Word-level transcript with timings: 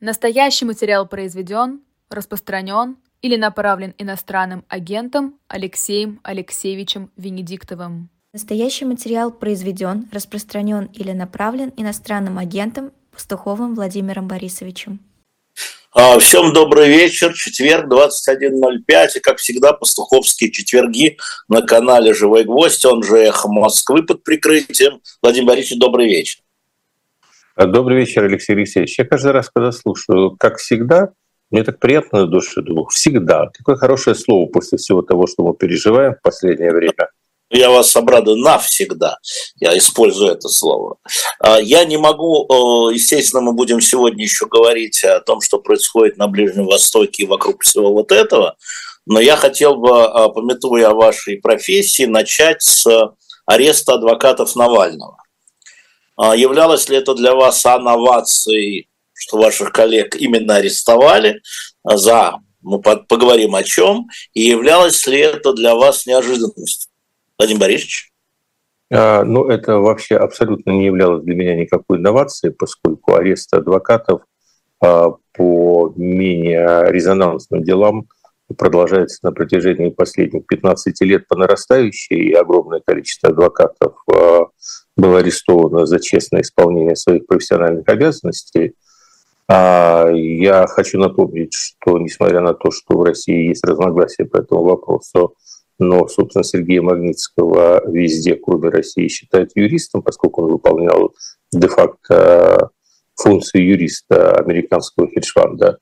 Настоящий 0.00 0.64
материал 0.64 1.06
произведен, 1.06 1.82
распространен 2.08 2.96
или 3.20 3.36
направлен 3.36 3.94
иностранным 3.98 4.64
агентом 4.66 5.38
Алексеем 5.46 6.20
Алексеевичем 6.22 7.10
Венедиктовым. 7.18 8.08
Настоящий 8.32 8.86
материал 8.86 9.30
произведен, 9.30 10.08
распространен 10.10 10.86
или 10.94 11.12
направлен 11.12 11.70
иностранным 11.76 12.38
агентом 12.38 12.92
Пастуховым 13.12 13.74
Владимиром 13.74 14.26
Борисовичем. 14.26 15.00
А, 15.92 16.18
всем 16.18 16.54
добрый 16.54 16.88
вечер. 16.88 17.34
Четверг, 17.34 17.92
21.05. 17.92 19.08
И, 19.16 19.20
как 19.20 19.36
всегда, 19.36 19.74
пастуховские 19.74 20.50
четверги 20.50 21.18
на 21.48 21.60
канале 21.60 22.14
«Живой 22.14 22.44
гвоздь», 22.44 22.86
он 22.86 23.02
же 23.02 23.18
«Эхо 23.18 23.48
Москвы» 23.48 24.04
под 24.04 24.24
прикрытием. 24.24 25.02
Владимир 25.20 25.48
Борисович, 25.48 25.78
добрый 25.78 26.06
вечер. 26.06 26.40
Добрый 27.56 27.98
вечер, 27.98 28.24
Алексей 28.24 28.54
Алексеевич. 28.54 28.98
Я 28.98 29.04
каждый 29.04 29.32
раз, 29.32 29.50
когда 29.52 29.72
слушаю, 29.72 30.36
как 30.38 30.58
всегда, 30.58 31.10
мне 31.50 31.64
так 31.64 31.80
приятно 31.80 32.20
на 32.20 32.26
душе, 32.26 32.62
думаю, 32.62 32.86
всегда. 32.86 33.48
Какое 33.52 33.76
хорошее 33.76 34.14
слово 34.14 34.46
после 34.46 34.78
всего 34.78 35.02
того, 35.02 35.26
что 35.26 35.42
мы 35.42 35.54
переживаем 35.54 36.14
в 36.14 36.22
последнее 36.22 36.72
время. 36.72 37.08
Я 37.50 37.70
вас 37.70 37.94
обрадую 37.96 38.36
навсегда. 38.36 39.18
Я 39.56 39.76
использую 39.76 40.30
это 40.30 40.48
слово. 40.48 40.98
А, 41.40 41.60
я 41.60 41.84
не 41.84 41.96
могу, 41.96 42.46
естественно, 42.90 43.42
мы 43.42 43.52
будем 43.52 43.80
сегодня 43.80 44.22
еще 44.22 44.46
говорить 44.46 45.02
о 45.02 45.20
том, 45.20 45.40
что 45.40 45.58
происходит 45.58 46.16
на 46.16 46.28
Ближнем 46.28 46.66
Востоке 46.66 47.24
и 47.24 47.26
вокруг 47.26 47.62
всего 47.62 47.92
вот 47.92 48.12
этого. 48.12 48.54
Но 49.04 49.18
я 49.18 49.34
хотел 49.34 49.74
бы, 49.74 50.04
а, 50.04 50.28
пометуя 50.28 50.90
о 50.90 50.94
вашей 50.94 51.38
профессии, 51.38 52.04
начать 52.04 52.62
с 52.62 52.86
ареста 53.46 53.94
адвокатов 53.94 54.54
Навального. 54.54 55.16
А, 56.22 56.36
являлось 56.36 56.86
ли 56.90 56.98
это 56.98 57.14
для 57.14 57.34
вас 57.34 57.64
анновацией, 57.64 58.90
что 59.14 59.38
ваших 59.38 59.72
коллег 59.72 60.14
именно 60.16 60.56
арестовали 60.56 61.40
за, 61.82 62.34
мы 62.60 62.78
поговорим 62.82 63.54
о 63.54 63.62
чем, 63.62 64.06
и 64.34 64.42
являлось 64.42 65.06
ли 65.06 65.18
это 65.18 65.54
для 65.54 65.74
вас 65.74 66.04
неожиданностью? 66.04 66.90
Владимир 67.38 67.60
Борисович? 67.62 68.12
А, 68.92 69.24
ну, 69.24 69.48
это 69.48 69.78
вообще 69.78 70.16
абсолютно 70.16 70.72
не 70.72 70.84
являлось 70.84 71.24
для 71.24 71.34
меня 71.34 71.56
никакой 71.56 71.96
инновацией, 71.96 72.52
поскольку 72.52 73.14
арест 73.14 73.54
адвокатов 73.54 74.20
а, 74.82 75.14
по 75.32 75.94
менее 75.96 76.92
резонансным 76.92 77.64
делам 77.64 78.08
продолжается 78.58 79.20
на 79.22 79.32
протяжении 79.32 79.88
последних 79.88 80.46
15 80.46 81.00
лет 81.00 81.26
по 81.28 81.36
нарастающей, 81.36 82.16
и 82.16 82.34
огромное 82.34 82.82
количество 82.84 83.30
адвокатов 83.30 83.94
а, 84.12 84.48
было 85.00 85.18
арестовано 85.18 85.86
за 85.86 85.98
честное 85.98 86.42
исполнение 86.42 86.96
своих 86.96 87.26
профессиональных 87.26 87.88
обязанностей. 87.88 88.74
А 89.48 90.08
я 90.12 90.66
хочу 90.68 90.98
напомнить, 90.98 91.52
что 91.54 91.98
несмотря 91.98 92.40
на 92.40 92.54
то, 92.54 92.70
что 92.70 92.96
в 92.96 93.02
России 93.02 93.48
есть 93.48 93.64
разногласия 93.66 94.24
по 94.24 94.36
этому 94.36 94.62
вопросу, 94.62 95.34
но, 95.78 96.06
собственно, 96.08 96.44
Сергея 96.44 96.82
Магнитского 96.82 97.90
везде, 97.90 98.36
кроме 98.36 98.68
России, 98.68 99.08
считают 99.08 99.52
юристом, 99.54 100.02
поскольку 100.02 100.42
он 100.42 100.52
выполнял 100.52 101.14
де-факто 101.52 102.70
функции 103.16 103.60
юриста 103.60 104.36
американского 104.36 105.08
хедж-фанда. 105.08 105.78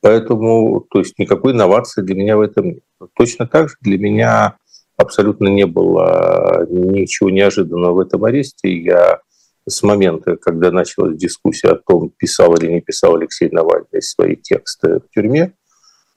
Поэтому, 0.00 0.80
то 0.88 1.00
есть 1.00 1.18
никакой 1.18 1.52
инновации 1.52 2.02
для 2.02 2.14
меня 2.14 2.36
в 2.36 2.40
этом 2.40 2.66
нет. 2.66 2.84
Точно 3.16 3.46
так 3.46 3.68
же 3.68 3.74
для 3.82 3.98
меня 3.98 4.56
абсолютно 5.00 5.48
не 5.48 5.66
было 5.66 6.66
ничего 6.68 7.30
неожиданного 7.30 7.94
в 7.94 7.98
этом 8.00 8.24
аресте. 8.24 8.72
Я 8.72 9.20
с 9.68 9.82
момента, 9.82 10.36
когда 10.36 10.70
началась 10.70 11.16
дискуссия 11.16 11.68
о 11.68 11.76
том, 11.76 12.10
писал 12.10 12.54
или 12.54 12.70
не 12.70 12.80
писал 12.80 13.16
Алексей 13.16 13.48
Навальный 13.50 14.02
свои 14.02 14.36
тексты 14.36 15.00
в 15.00 15.10
тюрьме, 15.14 15.54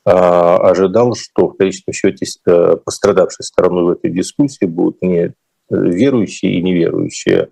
а, 0.05 0.57
ожидал, 0.69 1.15
что 1.15 1.47
в 1.47 1.57
конечном 1.57 1.93
счете 1.93 2.25
э, 2.25 2.75
пострадавшей 2.83 3.45
стороной 3.45 3.83
в 3.83 3.89
этой 3.89 4.11
дискуссии 4.11 4.65
будут 4.65 5.01
не 5.01 5.33
верующие 5.69 6.55
и 6.55 6.61
неверующие, 6.61 7.49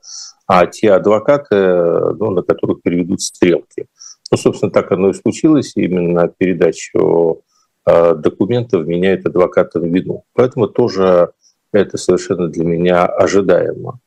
а 0.48 0.66
те 0.66 0.92
адвокаты, 0.92 1.56
ну, 1.56 2.32
на 2.32 2.42
которых 2.42 2.82
переведут 2.82 3.22
стрелки. 3.22 3.86
Ну, 4.32 4.38
собственно, 4.38 4.72
так 4.72 4.92
оно 4.92 5.10
и 5.10 5.14
случилось. 5.14 5.74
Именно 5.76 6.28
передачу 6.28 7.00
Э, 7.00 7.51
документов 7.86 8.86
меняет 8.86 9.26
адвоката 9.26 9.80
в 9.80 9.86
вину. 9.86 10.24
Поэтому 10.34 10.68
тоже 10.68 11.32
это 11.74 11.98
совершенно 11.98 12.48
для 12.48 12.66
меня 12.66 13.06
ожидаемо. 13.06 14.00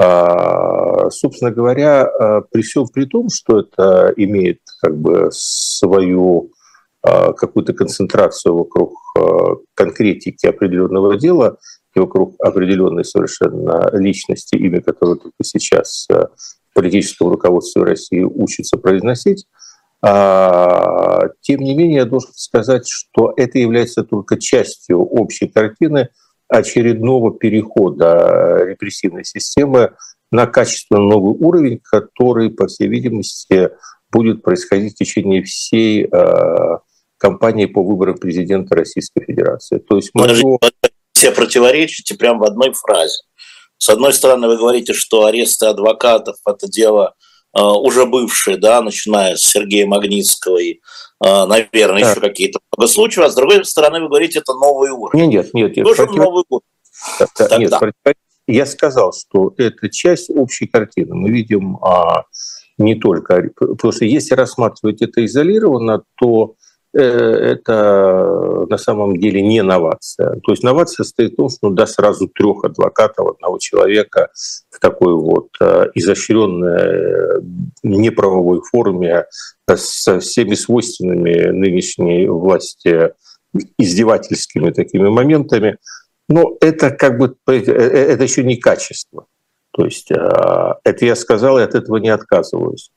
А, 0.00 1.10
собственно 1.10 1.50
говоря, 1.50 2.06
э, 2.06 2.42
при 2.52 2.62
всем 2.62 2.86
при 2.86 3.04
том, 3.04 3.28
что 3.30 3.60
это 3.60 4.12
имеет 4.16 4.60
как 4.80 4.96
бы 4.96 5.28
свою 5.32 6.52
э, 7.04 7.32
какую-то 7.32 7.72
концентрацию 7.72 8.56
вокруг 8.56 8.94
конкретики 9.74 10.46
определенного 10.46 11.18
дела 11.18 11.58
и 11.96 11.98
вокруг 11.98 12.36
определенной 12.38 13.04
совершенно 13.04 13.90
личности, 13.92 14.54
имя 14.54 14.80
которой 14.80 15.18
только 15.18 15.42
сейчас 15.42 16.06
в 16.08 16.74
политическом 16.74 17.28
руководстве 17.28 17.82
России 17.82 18.22
учится 18.22 18.76
произносить, 18.76 19.44
тем 20.00 21.60
не 21.60 21.74
менее, 21.74 21.96
я 21.96 22.04
должен 22.04 22.30
сказать, 22.34 22.86
что 22.88 23.32
это 23.36 23.58
является 23.58 24.04
только 24.04 24.38
частью 24.38 25.00
общей 25.00 25.48
картины 25.48 26.10
очередного 26.48 27.36
перехода 27.36 28.64
репрессивной 28.64 29.24
системы 29.24 29.94
на 30.30 30.46
качественно 30.46 31.00
новый 31.00 31.34
уровень, 31.34 31.80
который, 31.82 32.50
по 32.50 32.66
всей 32.66 32.88
видимости, 32.88 33.70
будет 34.10 34.42
происходить 34.42 34.94
в 34.94 34.98
течение 34.98 35.42
всей 35.42 36.06
а, 36.06 36.80
кампании 37.18 37.66
по 37.66 37.82
выборам 37.82 38.16
президента 38.18 38.74
Российской 38.74 39.24
Федерации. 39.24 39.78
То 39.78 39.96
есть 39.96 40.10
мы 40.14 40.28
все 41.12 41.32
противоречите 41.32 42.14
прямо 42.14 42.40
в 42.40 42.44
одной 42.44 42.72
фразе. 42.72 43.18
С 43.78 43.88
одной 43.88 44.12
стороны, 44.12 44.48
вы 44.48 44.56
говорите, 44.56 44.92
что 44.92 45.24
аресты 45.24 45.66
адвокатов– 45.66 46.36
это 46.46 46.68
дело 46.68 47.14
уже 47.62 48.06
бывшие, 48.06 48.56
да, 48.56 48.82
начиная 48.82 49.36
с 49.36 49.40
Сергея 49.40 49.86
Магнитского 49.86 50.58
и, 50.58 50.80
э, 51.24 51.46
наверное, 51.46 52.02
да. 52.02 52.10
еще 52.10 52.20
какие-то 52.20 52.60
много 52.76 52.88
случаев, 52.88 53.26
а 53.26 53.30
с 53.30 53.34
другой 53.34 53.64
стороны 53.64 54.00
вы 54.00 54.08
говорите, 54.08 54.38
это 54.40 54.54
новый 54.54 54.90
уровень. 54.90 55.28
Нет, 55.28 55.54
нет, 55.54 55.76
нет. 55.76 55.86
Тоже 55.86 56.04
против... 56.04 56.16
новый 56.16 56.44
уровень. 56.48 56.64
Да, 57.38 57.58
нет, 57.58 57.72
я 58.46 58.64
сказал, 58.64 59.12
что 59.12 59.52
это 59.58 59.90
часть 59.90 60.30
общей 60.30 60.66
картины. 60.66 61.14
Мы 61.14 61.30
видим 61.30 61.76
а, 61.82 62.24
не 62.78 62.94
только... 62.94 63.50
Что 63.78 63.92
если 64.00 64.34
рассматривать 64.34 65.02
это 65.02 65.24
изолированно, 65.24 66.02
то 66.18 66.54
Э, 66.54 66.67
это 66.92 68.66
на 68.68 68.78
самом 68.78 69.18
деле 69.18 69.42
не 69.42 69.62
новация. 69.62 70.40
То 70.40 70.52
есть 70.52 70.62
новация 70.62 71.04
состоит 71.04 71.34
в 71.34 71.36
том, 71.36 71.48
что 71.48 71.68
ну, 71.68 71.74
да, 71.74 71.86
сразу 71.86 72.28
трех 72.28 72.64
адвокатов 72.64 73.28
одного 73.28 73.58
человека 73.58 74.30
в 74.70 74.80
такой 74.80 75.14
вот 75.14 75.48
э, 75.60 75.86
изощренной 75.94 77.42
неправовой 77.82 78.60
форме 78.62 79.26
со 79.66 80.20
всеми 80.20 80.54
свойственными 80.54 81.50
нынешней 81.50 82.26
власти 82.26 83.12
издевательскими 83.78 84.70
такими 84.70 85.08
моментами. 85.08 85.78
Но 86.28 86.56
это 86.60 86.90
как 86.90 87.18
бы 87.18 87.36
э, 87.48 87.52
это 87.52 88.22
еще 88.22 88.42
не 88.44 88.56
качество. 88.56 89.26
То 89.72 89.84
есть 89.84 90.10
это 90.10 91.04
я 91.04 91.14
сказал, 91.14 91.58
и 91.58 91.62
от 91.62 91.74
этого 91.74 91.98
не 91.98 92.08
отказываюсь. 92.08 92.90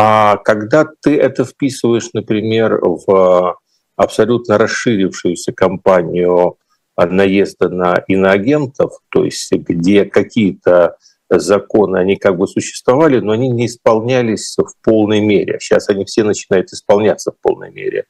А 0.00 0.36
когда 0.36 0.86
ты 1.02 1.16
это 1.16 1.44
вписываешь, 1.44 2.10
например, 2.12 2.78
в 2.80 3.58
абсолютно 3.96 4.56
расширившуюся 4.56 5.52
кампанию 5.52 6.56
наезда 6.96 7.68
на 7.68 7.94
иноагентов, 8.06 8.92
то 9.08 9.24
есть 9.24 9.50
где 9.50 10.04
какие-то 10.04 10.98
законы, 11.28 11.96
они 11.96 12.14
как 12.14 12.36
бы 12.36 12.46
существовали, 12.46 13.18
но 13.18 13.32
они 13.32 13.48
не 13.48 13.66
исполнялись 13.66 14.56
в 14.56 14.72
полной 14.84 15.18
мере. 15.18 15.58
Сейчас 15.58 15.88
они 15.88 16.04
все 16.04 16.22
начинают 16.22 16.72
исполняться 16.72 17.32
в 17.32 17.40
полной 17.42 17.72
мере. 17.72 18.04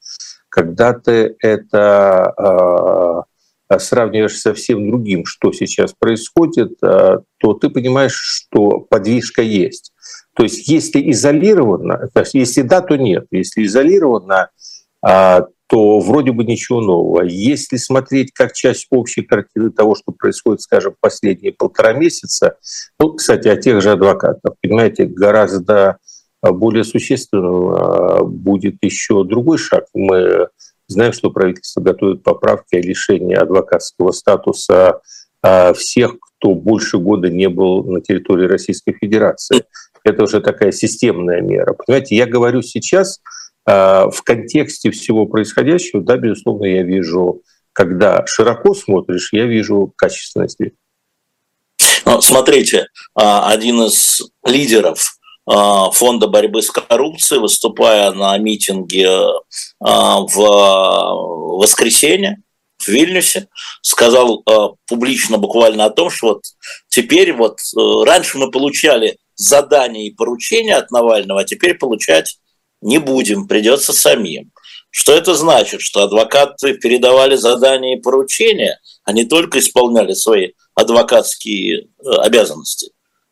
Когда 0.51 0.93
ты 0.93 1.37
это 1.41 3.25
э, 3.71 3.79
сравниваешь 3.79 4.39
со 4.39 4.53
всем 4.53 4.91
другим, 4.91 5.25
что 5.25 5.53
сейчас 5.53 5.95
происходит, 5.99 6.73
э, 6.83 7.21
то 7.39 7.55
ты 7.55 7.71
понимаешь, 7.71 8.15
что 8.15 8.81
подвижка 8.81 9.41
есть. 9.41 9.93
То 10.39 10.45
есть 10.45 10.69
если 10.69 11.11
изолированно, 11.11 12.09
то 12.15 12.21
есть 12.21 12.35
если 12.35 12.63
да, 12.63 12.81
то 12.81 12.95
нет. 12.95 13.27
Если 13.33 13.65
изолированно, 13.65 14.51
а, 15.05 15.47
то 15.67 15.99
вроде 15.99 16.31
бы 16.31 16.45
ничего 16.45 16.81
нового. 16.81 17.23
Если 17.25 17.77
смотреть 17.77 18.33
как 18.33 18.53
часть 18.53 18.87
общей 18.91 19.23
картины 19.23 19.73
того, 19.73 19.97
что 19.97 20.13
происходит, 20.13 20.61
скажем, 20.61 20.95
последние 21.01 21.53
полтора 21.53 21.93
месяца, 21.93 22.57
ну, 23.01 23.15
кстати, 23.15 23.49
о 23.49 23.57
тех 23.57 23.83
же 23.83 23.91
адвокатах, 23.91 24.55
понимаете, 24.63 25.07
гораздо 25.07 25.99
более 26.41 26.85
существенным 26.85 27.71
а, 27.71 28.23
будет 28.23 28.77
еще 28.81 29.25
другой 29.25 29.59
шаг. 29.59 29.87
Мы 29.93 30.47
знаем, 30.87 31.13
что 31.13 31.33
правительство 31.33 31.81
готовит 31.81 32.23
поправки 32.23 32.77
о 32.77 32.81
лишении 32.81 33.35
адвокатского 33.35 34.13
статуса 34.13 35.01
а, 35.43 35.73
всех, 35.73 36.17
кто 36.39 36.55
больше 36.55 36.99
года 36.99 37.29
не 37.29 37.49
был 37.49 37.85
на 37.85 38.01
территории 38.01 38.47
Российской 38.47 38.93
Федерации. 38.93 39.65
Это 40.05 40.25
уже 40.25 40.41
такая 40.41 40.73
системная 40.73 41.41
мера. 41.41 41.75
Понимаете, 41.75 42.17
я 42.17 42.27
говорю 42.27 42.63
сейчас 42.63 43.21
в 43.67 44.23
контексте 44.25 44.91
всего 44.91 45.27
происходящего, 45.27 46.03
да, 46.03 46.17
безусловно, 46.17 46.65
я 46.65 46.83
вижу, 46.83 47.43
когда 47.75 48.25
широко 48.27 48.73
смотришь, 48.75 49.31
я 49.33 49.45
вижу 49.45 49.93
качественный 49.97 50.49
сдвиг. 50.49 50.75
Ну, 52.07 52.21
смотрите, 52.23 52.87
один 53.15 53.83
из 53.83 54.23
лидеров 54.47 55.19
Фонда 55.47 56.29
борьбы 56.29 56.63
с 56.63 56.71
коррупцией, 56.71 57.41
выступая 57.41 58.13
на 58.13 58.39
митинге 58.39 59.09
в 59.81 60.35
воскресенье, 61.59 62.43
в 62.79 62.89
Вильнюсе, 62.89 63.49
сказал 63.83 64.43
э, 64.47 64.57
публично 64.87 65.37
буквально 65.39 65.85
о 65.85 65.91
том, 65.91 66.11
что 66.11 66.29
вот 66.29 66.43
теперь 66.89 67.33
вот 67.33 67.59
э, 67.59 68.05
раньше 68.05 68.39
мы 68.39 68.51
получали 68.51 69.19
задания 69.39 70.09
и 70.09 70.15
поручения 70.15 70.77
от 70.77 70.91
Навального, 70.91 71.41
а 71.41 71.45
теперь 71.45 71.75
получать 71.75 72.39
не 72.83 72.99
будем, 72.99 73.49
придется 73.49 73.93
самим. 73.93 74.53
Что 74.91 75.13
это 75.13 75.35
значит? 75.35 75.81
Что 75.81 76.03
адвокаты 76.03 76.75
передавали 76.75 77.37
задания 77.37 77.97
и 77.97 78.01
поручения, 78.01 78.79
а 79.05 79.13
не 79.13 79.25
только 79.25 79.59
исполняли 79.59 80.13
свои 80.13 80.53
адвокатские 80.75 81.83
э, 81.83 82.11
обязанности. 82.19 82.91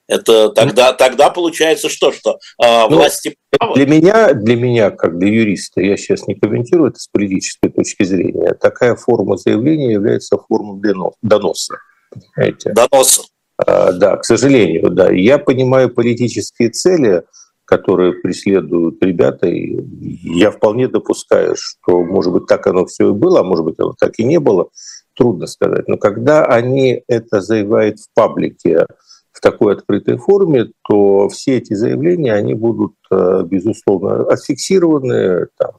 Это 0.08 0.50
тогда, 0.50 0.92
тогда 0.92 1.30
получается 1.30 1.88
что, 1.88 2.12
что 2.12 2.38
а, 2.62 2.88
ну, 2.88 2.96
власти 2.96 3.36
Для 3.74 3.86
меня, 3.86 4.34
для 4.34 4.54
меня, 4.54 4.90
как 4.90 5.18
для 5.18 5.28
юриста, 5.28 5.80
я 5.80 5.96
сейчас 5.96 6.28
не 6.28 6.36
комментирую 6.36 6.90
это 6.90 7.00
с 7.00 7.08
политической 7.08 7.70
точки 7.70 8.04
зрения, 8.04 8.54
такая 8.54 8.94
форма 8.94 9.36
заявления 9.36 9.92
является 9.92 10.38
формой 10.38 10.80
доноса. 11.22 11.78
Понимаете? 12.10 12.72
Доноса. 12.72 13.22
А, 13.58 13.92
да, 13.92 14.16
к 14.16 14.24
сожалению, 14.24 14.90
да. 14.90 15.10
Я 15.10 15.38
понимаю 15.38 15.92
политические 15.92 16.70
цели, 16.70 17.22
которые 17.64 18.12
преследуют 18.12 19.02
ребята, 19.02 19.48
и 19.48 19.78
я 20.22 20.50
вполне 20.50 20.88
допускаю, 20.88 21.54
что, 21.56 22.02
может 22.04 22.32
быть, 22.32 22.46
так 22.46 22.66
оно 22.66 22.86
все 22.86 23.10
и 23.10 23.12
было, 23.12 23.40
а 23.40 23.44
может 23.44 23.64
быть, 23.64 23.78
оно 23.78 23.94
так 23.98 24.12
и 24.18 24.24
не 24.24 24.38
было, 24.38 24.68
трудно 25.14 25.46
сказать. 25.46 25.88
Но 25.88 25.96
когда 25.96 26.44
они 26.44 27.02
это 27.08 27.40
заявляют 27.40 27.98
в 27.98 28.06
паблике, 28.14 28.86
в 29.32 29.40
такой 29.40 29.74
открытой 29.74 30.16
форме, 30.16 30.70
то 30.88 31.28
все 31.28 31.58
эти 31.58 31.74
заявления, 31.74 32.32
они 32.32 32.54
будут, 32.54 32.94
э, 33.10 33.42
безусловно, 33.44 34.22
отфиксированы, 34.22 35.48
там, 35.58 35.72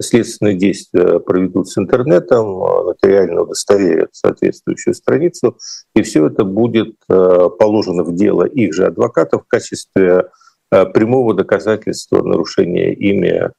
следственные 0.00 0.56
действия 0.56 1.18
проведут 1.20 1.68
с 1.68 1.78
интернетом, 1.78 2.62
э, 2.62 2.84
нотариально 2.84 3.42
удостоверят 3.42 4.10
соответствующую 4.12 4.94
страницу, 4.94 5.58
и 5.94 6.02
все 6.02 6.26
это 6.26 6.44
будет 6.44 6.94
э, 7.08 7.48
положено 7.58 8.02
в 8.04 8.14
дело 8.14 8.44
их 8.44 8.74
же 8.74 8.86
адвокатов 8.86 9.44
в 9.44 9.48
качестве 9.48 10.30
прямого 10.68 11.32
доказательства 11.32 12.22
нарушения 12.24 12.92
ими 12.92 13.52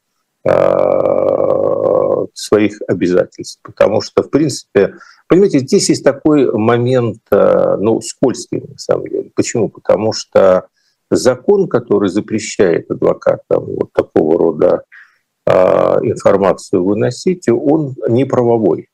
своих 2.34 2.81
обязательств. 2.88 3.62
Потому 3.63 4.01
что, 4.01 4.24
в 4.24 4.30
принципе, 4.30 4.94
Понимаете, 5.28 5.60
здесь 5.60 5.89
есть 5.89 6.04
такой 6.04 6.50
момент, 6.51 7.19
э, 7.31 7.75
ну, 7.80 8.00
скользкий 8.01 8.62
на 8.62 8.78
самом 8.78 9.07
деле. 9.07 9.31
Почему? 9.36 9.68
Потому 9.68 10.13
что 10.13 10.68
закон, 11.12 11.68
который 11.68 12.10
запрещает 12.10 12.89
адвокатам 12.89 13.66
вот 13.66 13.92
такого 13.92 14.38
рода 14.38 14.84
э, 14.84 15.06
информацию 15.47 16.83
выносить, 16.83 17.47
он 17.49 17.95
не 18.09 18.25
правовой. 18.25 18.89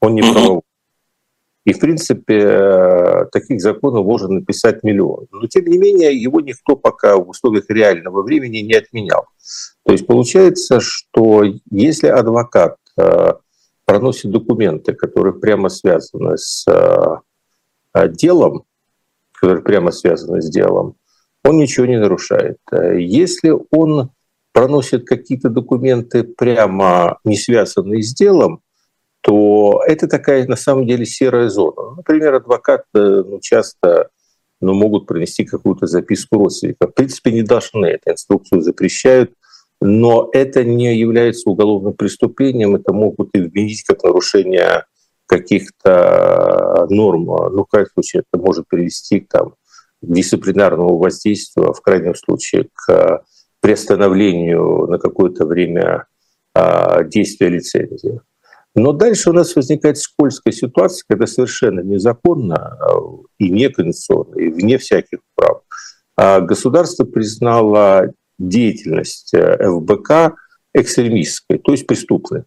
Он 0.00 0.14
не 0.14 0.22
правовой. 0.22 0.62
И, 1.64 1.72
в 1.72 1.78
принципе, 1.78 3.28
таких 3.30 3.60
законов 3.60 4.04
можно 4.04 4.28
написать 4.28 4.82
миллион. 4.82 5.26
Но, 5.30 5.46
тем 5.46 5.66
не 5.66 5.78
менее, 5.78 6.20
его 6.20 6.40
никто 6.40 6.74
пока 6.74 7.16
в 7.16 7.28
условиях 7.28 7.66
реального 7.68 8.22
времени 8.22 8.58
не 8.58 8.74
отменял. 8.74 9.26
То 9.84 9.92
есть 9.92 10.06
получается, 10.06 10.80
что 10.80 11.44
если 11.70 12.08
адвокат 12.08 12.76
э, 12.98 13.34
проносит 13.84 14.32
документы, 14.32 14.92
которые 14.92 15.34
прямо 15.34 15.68
связаны 15.68 16.36
с 16.36 16.66
э, 16.66 18.08
делом, 18.08 18.64
которые 19.32 19.62
прямо 19.62 19.92
связаны 19.92 20.42
с 20.42 20.50
делом, 20.50 20.96
он 21.44 21.58
ничего 21.58 21.86
не 21.86 21.98
нарушает. 21.98 22.58
Если 22.72 23.52
он 23.70 24.10
проносит 24.52 25.06
какие-то 25.06 25.48
документы 25.48 26.24
прямо 26.24 27.18
не 27.24 27.36
связанные 27.36 28.02
с 28.02 28.14
делом, 28.14 28.60
то 29.20 29.82
это 29.86 30.08
такая 30.08 30.46
на 30.46 30.56
самом 30.56 30.86
деле 30.86 31.06
серая 31.06 31.48
зона. 31.48 31.96
Например, 31.96 32.34
адвокат 32.34 32.84
ну, 32.92 33.38
часто 33.40 34.08
ну, 34.60 34.74
могут 34.74 35.06
пронести 35.06 35.44
какую-то 35.44 35.86
записку 35.86 36.38
родственника. 36.38 36.88
В 36.88 36.94
принципе, 36.94 37.32
не 37.32 37.42
должны, 37.42 37.86
эту 37.86 38.10
инструкцию 38.10 38.62
запрещают 38.62 39.32
но 39.84 40.30
это 40.32 40.62
не 40.62 40.96
является 40.96 41.50
уголовным 41.50 41.94
преступлением, 41.94 42.76
это 42.76 42.92
могут 42.92 43.30
и 43.34 43.40
вменить 43.40 43.82
как 43.82 44.04
нарушение 44.04 44.84
каких-то 45.26 46.86
норм. 46.88 47.24
Ну, 47.24 47.64
в 47.64 47.66
крайнем 47.66 47.90
случае, 47.92 48.22
это 48.22 48.40
может 48.40 48.68
привести 48.68 49.20
к 49.20 49.28
там, 49.28 49.54
дисциплинарному 50.00 50.98
воздействию, 50.98 51.72
в 51.72 51.80
крайнем 51.80 52.14
случае 52.14 52.68
к 52.72 53.24
приостановлению 53.62 54.86
на 54.88 54.98
какое-то 54.98 55.46
время 55.46 56.06
а, 56.54 57.04
действия 57.04 57.48
лицензии. 57.48 58.20
Но 58.74 58.92
дальше 58.92 59.30
у 59.30 59.32
нас 59.32 59.54
возникает 59.54 59.98
скользкая 59.98 60.52
ситуация, 60.52 61.04
когда 61.08 61.26
совершенно 61.26 61.80
незаконно 61.80 62.56
а, 62.56 63.00
и 63.38 63.48
неконституционно, 63.48 64.38
и 64.38 64.48
вне 64.48 64.76
всяких 64.76 65.20
прав 65.34 65.62
а 66.16 66.40
государство 66.40 67.04
признало 67.04 68.12
деятельность 68.38 69.32
э, 69.34 69.56
ФБК 69.58 70.34
экстремистской, 70.74 71.58
то 71.58 71.72
есть 71.72 71.86
преступной. 71.86 72.44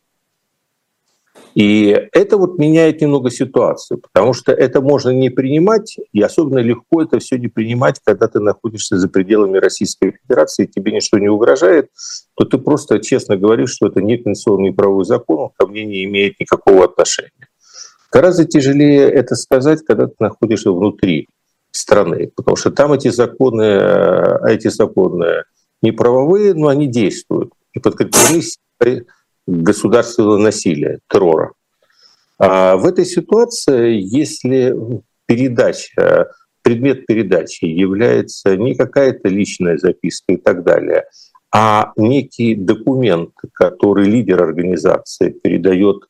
И 1.56 1.98
это 2.12 2.38
вот 2.38 2.60
меняет 2.60 3.00
немного 3.00 3.32
ситуацию, 3.32 4.00
потому 4.00 4.34
что 4.34 4.52
это 4.52 4.82
можно 4.82 5.12
не 5.12 5.30
принимать, 5.30 5.98
и 6.12 6.22
особенно 6.22 6.60
легко 6.60 7.02
это 7.02 7.20
все 7.20 7.38
не 7.38 7.48
принимать, 7.48 8.02
когда 8.04 8.28
ты 8.28 8.42
находишься 8.42 8.98
за 8.98 9.08
пределами 9.08 9.58
Российской 9.58 10.12
Федерации, 10.12 10.66
тебе 10.66 10.92
ничто 10.92 11.18
не 11.18 11.30
угрожает, 11.30 11.90
то 12.36 12.44
ты 12.44 12.58
просто 12.58 13.00
честно 13.00 13.38
говоришь, 13.38 13.72
что 13.72 13.88
это 13.88 14.02
не 14.02 14.18
конституционный 14.18 14.74
правовой 14.74 15.06
закон, 15.06 15.40
он 15.40 15.50
ко 15.58 15.66
мне 15.66 15.86
не 15.86 16.04
имеет 16.04 16.38
никакого 16.42 16.84
отношения. 16.84 17.48
Гораздо 18.12 18.44
тяжелее 18.44 19.10
это 19.10 19.36
сказать, 19.36 19.82
когда 19.86 20.08
ты 20.08 20.16
находишься 20.20 20.74
внутри 20.74 21.30
страны, 21.72 22.32
потому 22.36 22.58
что 22.58 22.70
там 22.70 22.92
эти 22.92 23.08
законы, 23.08 23.64
э, 23.64 24.40
эти 24.50 24.68
законы 24.68 25.44
не 25.82 25.94
правовые, 25.94 26.54
но 26.54 26.68
они 26.68 26.88
действуют 26.88 27.54
и 27.74 27.80
подкреплены 27.80 28.42
государственного 29.48 30.38
насилия, 30.38 31.00
террора. 31.10 31.52
А 32.38 32.76
в 32.76 32.86
этой 32.86 33.06
ситуации, 33.06 34.00
если 34.02 34.76
передача, 35.26 36.32
предмет 36.62 37.06
передачи 37.06 37.66
является 37.66 38.58
не 38.58 38.76
какая-то 38.76 39.30
личная 39.30 39.78
записка 39.78 40.34
и 40.34 40.38
так 40.38 40.64
далее, 40.64 41.06
а 41.52 41.94
некий 41.96 42.56
документ, 42.56 43.32
который 43.54 44.06
лидер 44.08 44.44
организации 44.44 45.30
передает 45.30 46.04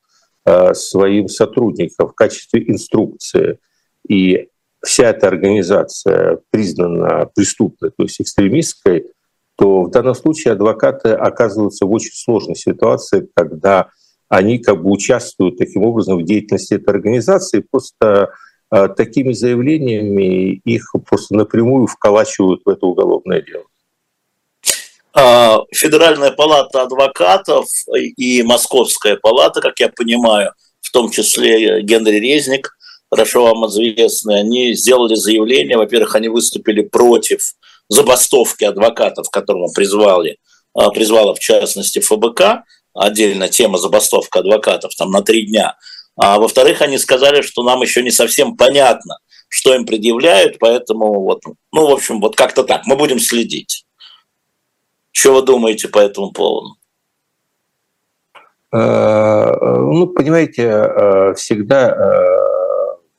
а, 0.44 0.74
своим 0.74 1.28
сотрудникам 1.28 2.08
в 2.08 2.14
качестве 2.14 2.64
инструкции, 2.68 3.60
и 4.08 4.48
вся 4.84 5.10
эта 5.10 5.28
организация 5.28 6.40
признана 6.52 7.30
преступной, 7.36 7.92
то 7.92 8.04
есть 8.04 8.22
экстремистской, 8.22 9.12
то 9.58 9.84
в 9.84 9.92
данном 9.92 10.16
случае 10.16 10.54
адвокаты 10.54 11.10
оказываются 11.10 11.86
в 11.86 11.92
очень 11.92 12.14
сложной 12.14 12.56
ситуации, 12.56 13.28
когда 13.34 13.90
они 14.28 14.60
как 14.60 14.82
бы 14.82 14.92
участвуют 14.92 15.58
таким 15.58 15.84
образом 15.84 16.18
в 16.18 16.26
деятельности 16.26 16.74
этой 16.74 16.90
организации, 16.90 17.66
просто 17.70 18.32
э, 18.72 18.88
такими 18.90 19.34
заявлениями 19.34 20.62
их 20.66 20.94
просто 21.08 21.36
напрямую 21.36 21.88
вколачивают 21.88 22.62
в 22.66 22.70
это 22.70 22.86
уголовное 22.86 23.42
дело. 23.42 23.64
А, 25.14 25.62
Федеральная 25.74 26.32
палата 26.32 26.82
адвокатов 26.82 27.68
и 28.18 28.44
Московская 28.44 29.16
палата, 29.16 29.62
как 29.62 29.80
я 29.80 29.88
понимаю, 29.88 30.52
в 30.82 30.92
том 30.92 31.10
числе 31.10 31.82
Генри 31.84 32.18
Резник, 32.18 32.76
хорошо 33.10 33.44
вам 33.44 33.66
известный, 33.68 34.42
они 34.42 34.74
сделали 34.74 35.16
заявление, 35.16 35.78
во-первых, 35.78 36.16
они 36.16 36.28
выступили 36.28 36.82
против 36.82 37.54
забастовки 37.90 38.64
адвокатов, 38.64 39.30
которому 39.30 39.72
призвали, 39.74 40.38
а, 40.74 40.90
призвала 40.90 41.34
в 41.34 41.40
частности 41.40 42.00
ФБК, 42.00 42.64
отдельно 42.94 43.50
тема 43.50 43.78
забастовка 43.78 44.40
адвокатов 44.40 44.96
там 44.96 45.12
на 45.12 45.22
три 45.22 45.46
дня. 45.46 45.78
А 46.16 46.40
во-вторых, 46.40 46.82
они 46.82 46.98
сказали, 46.98 47.42
что 47.42 47.64
нам 47.64 47.82
еще 47.82 48.02
не 48.02 48.12
совсем 48.12 48.56
понятно, 48.56 49.20
что 49.50 49.76
им 49.76 49.86
предъявляют, 49.86 50.60
поэтому 50.60 51.22
вот, 51.22 51.42
ну, 51.72 51.88
в 51.88 51.92
общем, 51.92 52.22
вот 52.22 52.36
как-то 52.36 52.64
так, 52.64 52.86
мы 52.86 52.96
будем 52.96 53.20
следить. 53.20 53.86
Что 55.12 55.36
вы 55.36 55.42
думаете 55.42 55.88
по 55.88 56.00
этому 56.00 56.32
поводу? 56.32 56.76
Э, 58.72 59.52
ну, 59.62 60.08
понимаете, 60.08 60.64
э, 60.64 61.34
всегда 61.36 61.90
э, 61.90 62.36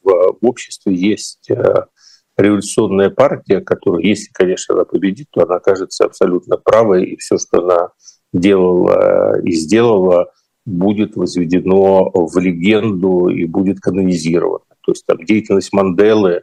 в 0.02 0.46
обществе 0.46 0.94
есть 0.94 1.48
революционная 2.36 3.10
партия, 3.10 3.60
которая, 3.60 4.02
если, 4.02 4.30
конечно, 4.32 4.74
она 4.74 4.84
победит, 4.84 5.28
то 5.30 5.42
она 5.42 5.56
окажется 5.56 6.04
абсолютно 6.04 6.56
правой, 6.56 7.04
и 7.04 7.16
все, 7.16 7.38
что 7.38 7.62
она 7.62 7.88
делала 8.32 9.40
и 9.40 9.52
сделала, 9.52 10.32
будет 10.64 11.16
возведено 11.16 12.10
в 12.12 12.36
легенду 12.38 13.28
и 13.28 13.44
будет 13.44 13.80
канонизировано. 13.80 14.64
То 14.84 14.92
есть 14.92 15.06
там 15.06 15.24
деятельность 15.24 15.72
Манделы 15.72 16.42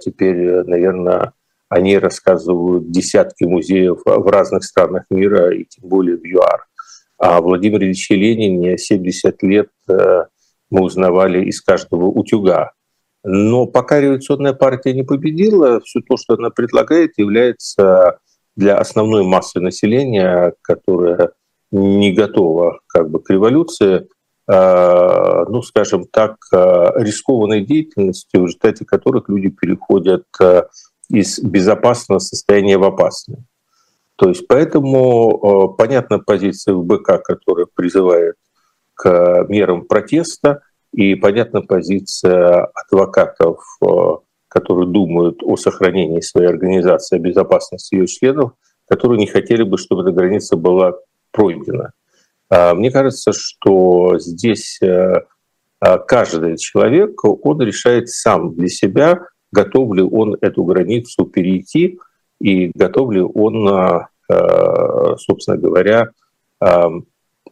теперь, 0.00 0.62
наверное, 0.64 1.32
они 1.68 1.98
рассказывают 1.98 2.90
десятки 2.90 3.44
музеев 3.44 4.00
в 4.04 4.30
разных 4.30 4.64
странах 4.64 5.04
мира, 5.10 5.54
и 5.54 5.64
тем 5.64 5.88
более 5.88 6.16
в 6.16 6.24
ЮАР. 6.24 6.66
А 7.18 7.40
Владимир 7.40 7.82
Ильич 7.82 8.10
Ленин 8.10 8.76
70 8.76 9.42
лет 9.42 9.68
мы 9.86 10.82
узнавали 10.82 11.44
из 11.44 11.60
каждого 11.60 12.06
утюга. 12.06 12.72
Но 13.22 13.66
пока 13.66 14.00
революционная 14.00 14.54
партия 14.54 14.94
не 14.94 15.02
победила, 15.02 15.80
все 15.80 16.00
то, 16.00 16.16
что 16.16 16.34
она 16.34 16.50
предлагает, 16.50 17.18
является 17.18 18.18
для 18.56 18.78
основной 18.78 19.24
массы 19.24 19.60
населения, 19.60 20.54
которая 20.62 21.32
не 21.70 22.12
готова 22.12 22.80
как 22.86 23.10
бы, 23.10 23.20
к 23.20 23.30
революции, 23.30 24.08
э, 24.48 25.44
ну, 25.48 25.62
скажем 25.62 26.04
так, 26.06 26.36
э, 26.52 26.56
рискованной 26.96 27.64
деятельностью, 27.64 28.42
в 28.42 28.46
результате 28.46 28.84
которых 28.84 29.28
люди 29.28 29.50
переходят 29.50 30.24
э, 30.40 30.64
из 31.08 31.38
безопасного 31.40 32.18
состояния 32.18 32.78
в 32.78 32.84
опасное. 32.84 33.44
То 34.16 34.28
есть 34.28 34.46
поэтому 34.46 35.74
понятна 35.78 36.18
позиция 36.18 36.74
ВБК, 36.74 37.22
которая 37.22 37.66
призывает 37.74 38.34
к 38.92 39.46
мерам 39.48 39.86
протеста, 39.86 40.60
и 40.92 41.14
понятна 41.14 41.62
позиция 41.62 42.68
адвокатов, 42.74 43.62
которые 44.48 44.88
думают 44.88 45.42
о 45.44 45.56
сохранении 45.56 46.20
своей 46.20 46.48
организации, 46.48 47.16
о 47.16 47.20
безопасности 47.20 47.94
ее 47.94 48.06
членов, 48.06 48.52
которые 48.88 49.18
не 49.18 49.28
хотели 49.28 49.62
бы, 49.62 49.78
чтобы 49.78 50.02
эта 50.02 50.10
граница 50.10 50.56
была 50.56 50.94
пройдена. 51.30 51.92
А, 52.50 52.74
мне 52.74 52.90
кажется, 52.90 53.32
что 53.32 54.18
здесь 54.18 54.82
э, 54.82 55.22
а, 55.78 55.98
каждый 55.98 56.56
человек, 56.56 57.24
он 57.24 57.60
решает 57.62 58.08
сам 58.08 58.54
для 58.54 58.68
себя, 58.68 59.20
готов 59.52 59.94
ли 59.94 60.02
он 60.02 60.36
эту 60.40 60.64
границу 60.64 61.24
перейти 61.26 62.00
и 62.40 62.72
готов 62.74 63.12
ли 63.12 63.20
он, 63.20 63.68
а, 63.68 64.08
собственно 65.16 65.56
говоря, 65.56 66.10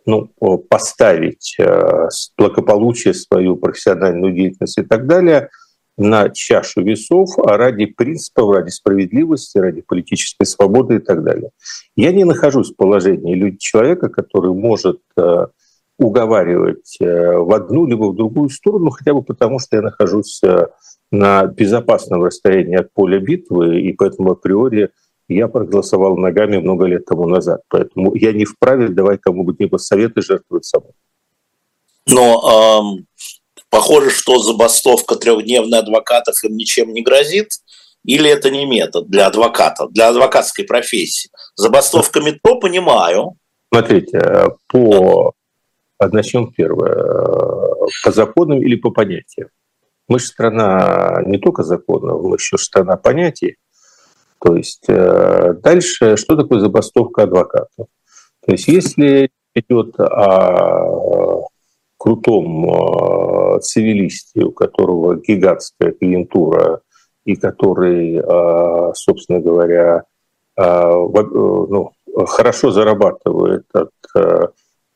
ну, 0.08 0.58
поставить 0.58 1.56
благополучие, 2.36 3.14
свою 3.14 3.56
профессиональную 3.56 4.32
деятельность 4.32 4.78
и 4.78 4.82
так 4.82 5.06
далее– 5.06 5.50
на 5.98 6.30
чашу 6.30 6.82
весов 6.82 7.36
ради 7.38 7.86
принципов, 7.86 8.54
ради 8.54 8.70
справедливости, 8.70 9.58
ради 9.58 9.82
политической 9.82 10.44
свободы 10.44 10.96
и 10.96 10.98
так 11.00 11.24
далее. 11.24 11.50
Я 11.96 12.12
не 12.12 12.24
нахожусь 12.24 12.72
в 12.72 12.76
положении 12.76 13.56
человека, 13.58 14.08
который 14.08 14.52
может 14.52 15.00
э, 15.16 15.46
уговаривать 15.98 16.96
э, 17.00 17.36
в 17.36 17.52
одну 17.52 17.86
либо 17.86 18.04
в 18.12 18.16
другую 18.16 18.48
сторону, 18.48 18.90
хотя 18.90 19.12
бы 19.12 19.22
потому, 19.22 19.58
что 19.58 19.76
я 19.76 19.82
нахожусь 19.82 20.40
э, 20.44 20.68
на 21.10 21.46
безопасном 21.46 22.22
расстоянии 22.22 22.76
от 22.76 22.92
поля 22.92 23.18
битвы, 23.18 23.80
и 23.80 23.92
поэтому 23.92 24.30
априори 24.30 24.90
я 25.28 25.48
проголосовал 25.48 26.16
ногами 26.16 26.58
много 26.58 26.86
лет 26.86 27.04
тому 27.04 27.26
назад. 27.26 27.60
Поэтому 27.68 28.14
я 28.14 28.32
не 28.32 28.44
вправе 28.44 28.88
давать 28.88 29.20
кому-либо 29.20 29.76
советы 29.76 30.22
жертвовать 30.22 30.64
собой. 30.64 30.92
Но 32.06 32.96
эм, 32.96 33.06
Похоже, 33.70 34.10
что 34.10 34.38
забастовка 34.38 35.16
трехдневная 35.16 35.80
адвокатов 35.80 36.42
им 36.44 36.56
ничем 36.56 36.92
не 36.92 37.02
грозит, 37.02 37.50
или 38.04 38.30
это 38.30 38.50
не 38.50 38.64
метод 38.64 39.08
для 39.08 39.26
адвоката, 39.26 39.88
для 39.88 40.08
адвокатской 40.08 40.64
профессии? 40.64 41.30
Забастовка 41.54 42.20
метро 42.20 42.58
понимаю. 42.58 43.34
Смотрите, 43.70 44.46
по 44.68 45.34
начнем 46.00 46.50
первое, 46.50 47.74
по 48.04 48.12
законам 48.12 48.62
или 48.62 48.76
по 48.76 48.90
понятиям. 48.90 49.48
Мы 50.06 50.18
же 50.20 50.26
страна 50.26 51.20
не 51.26 51.36
только 51.36 51.62
законов, 51.62 52.22
мы 52.22 52.36
еще 52.36 52.56
страна 52.56 52.96
понятий. 52.96 53.56
То 54.40 54.54
есть 54.54 54.84
э, 54.88 55.54
дальше, 55.62 56.16
что 56.16 56.36
такое 56.36 56.60
забастовка 56.60 57.24
адвокатов? 57.24 57.88
То 58.46 58.52
есть 58.52 58.68
если 58.68 59.30
идет 59.54 59.98
о 59.98 61.46
крутом 61.96 62.64
э, 62.64 63.60
цивилисте, 63.60 64.44
у 64.44 64.52
которого 64.52 65.16
гигантская 65.16 65.92
клиентура 65.92 66.82
и 67.24 67.34
который, 67.34 68.16
э, 68.16 68.92
собственно 68.94 69.40
говоря, 69.40 70.04
ну, 70.60 71.92
хорошо 72.26 72.72
зарабатывает 72.72 73.64
от 73.72 73.92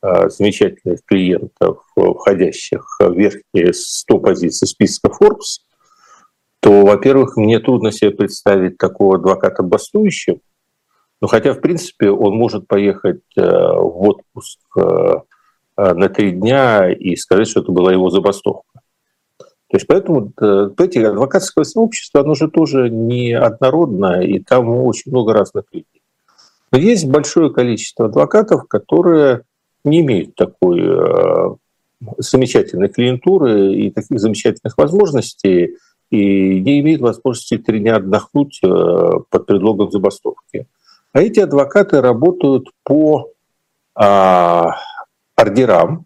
замечательных 0.01 0.99
клиентов, 1.05 1.77
входящих 1.95 2.97
в 2.99 3.13
верхние 3.13 3.71
100 3.71 4.19
позиций 4.19 4.67
списка 4.67 5.07
Forbes, 5.07 5.61
то, 6.63 6.85
во-первых, 6.85 7.37
мне 7.37 7.59
трудно 7.59 7.91
себе 7.91 8.09
представить 8.09 8.79
такого 8.79 9.17
адвоката 9.17 9.61
бастующим, 9.61 10.39
но 11.21 11.27
хотя, 11.27 11.53
в 11.53 11.61
принципе, 11.61 12.09
он 12.09 12.35
может 12.35 12.67
поехать 12.67 13.21
в 13.35 14.07
отпуск 14.07 14.59
Э, 15.75 15.93
на 15.93 16.09
три 16.09 16.31
дня 16.31 16.91
и 16.91 17.15
сказать, 17.15 17.47
что 17.47 17.61
это 17.61 17.71
была 17.71 17.91
его 17.91 18.09
забастовка. 18.09 18.81
То 19.39 19.77
есть 19.77 19.87
поэтому 19.87 20.31
эти 20.77 20.99
адвокатское 20.99 21.63
сообщество, 21.63 22.21
оно 22.21 22.35
же 22.35 22.47
тоже 22.47 22.91
не 22.91 23.33
однородное, 23.33 24.21
и 24.21 24.37
там 24.37 24.69
очень 24.69 25.11
много 25.11 25.33
разных 25.33 25.65
людей. 25.71 26.03
Но 26.71 26.77
есть 26.77 27.07
большое 27.07 27.51
количество 27.51 28.05
адвокатов, 28.05 28.67
которые 28.67 29.41
не 29.83 30.01
имеют 30.01 30.35
такой 30.35 30.79
э, 30.79 31.55
замечательной 32.19 32.89
клиентуры 32.89 33.73
и 33.73 33.89
таких 33.89 34.19
замечательных 34.19 34.77
возможностей, 34.77 35.77
и 36.13 36.61
не 36.61 36.79
имеют 36.81 37.01
возможности 37.01 37.57
три 37.57 37.79
дня 37.79 37.95
отдохнуть 37.95 38.59
э, 38.63 38.67
под 38.67 39.45
предлогом 39.47 39.89
забастовки. 39.89 40.67
А 41.11 41.21
эти 41.21 41.39
адвокаты 41.39 42.01
работают 42.01 42.69
по 42.83 43.31
а, 43.95 44.75
ордерам, 45.35 46.05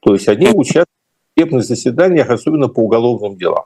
то 0.00 0.14
есть 0.14 0.28
они 0.28 0.48
участвуют 0.48 0.88
в 0.88 1.40
судебных 1.40 1.64
заседаниях, 1.64 2.30
особенно 2.30 2.68
по 2.68 2.80
уголовным 2.80 3.36
делам. 3.36 3.64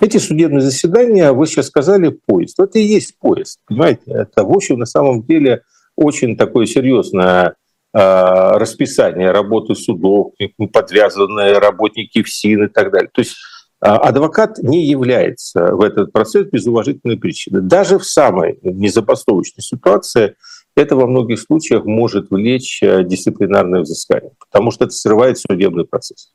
Эти 0.00 0.18
судебные 0.18 0.62
заседания, 0.62 1.32
вы 1.32 1.46
сейчас 1.46 1.66
сказали, 1.66 2.08
поезд. 2.08 2.58
Это 2.58 2.78
и 2.78 2.82
есть 2.82 3.18
поезд, 3.18 3.60
понимаете? 3.66 4.02
Это, 4.06 4.44
в 4.44 4.50
общем, 4.50 4.78
на 4.78 4.86
самом 4.86 5.22
деле 5.22 5.62
очень 5.94 6.36
такое 6.36 6.66
серьезное 6.66 7.54
э, 7.92 7.98
расписание 7.98 9.30
работы 9.30 9.74
судов, 9.76 10.32
подвязанные 10.72 11.58
работники 11.58 12.22
ФСИН 12.22 12.64
и 12.64 12.68
так 12.68 12.90
далее. 12.90 13.10
То 13.12 13.20
есть 13.20 13.36
адвокат 13.80 14.58
не 14.58 14.86
является 14.86 15.74
в 15.74 15.80
этот 15.82 16.12
процесс 16.12 16.46
без 16.46 16.66
уважительной 16.66 17.16
причины. 17.16 17.60
Даже 17.60 17.98
в 17.98 18.04
самой 18.04 18.58
незабастовочной 18.62 19.62
ситуации– 19.62 20.34
это 20.76 20.96
во 20.96 21.06
многих 21.06 21.40
случаях 21.40 21.84
может 21.84 22.30
влечь 22.30 22.82
э, 22.82 23.04
дисциплинарное 23.04 23.80
взыскание, 23.80 24.32
потому 24.38 24.70
что 24.70 24.84
это 24.84 24.94
срывает 24.94 25.38
судебный 25.38 25.84
процесс. 25.84 26.32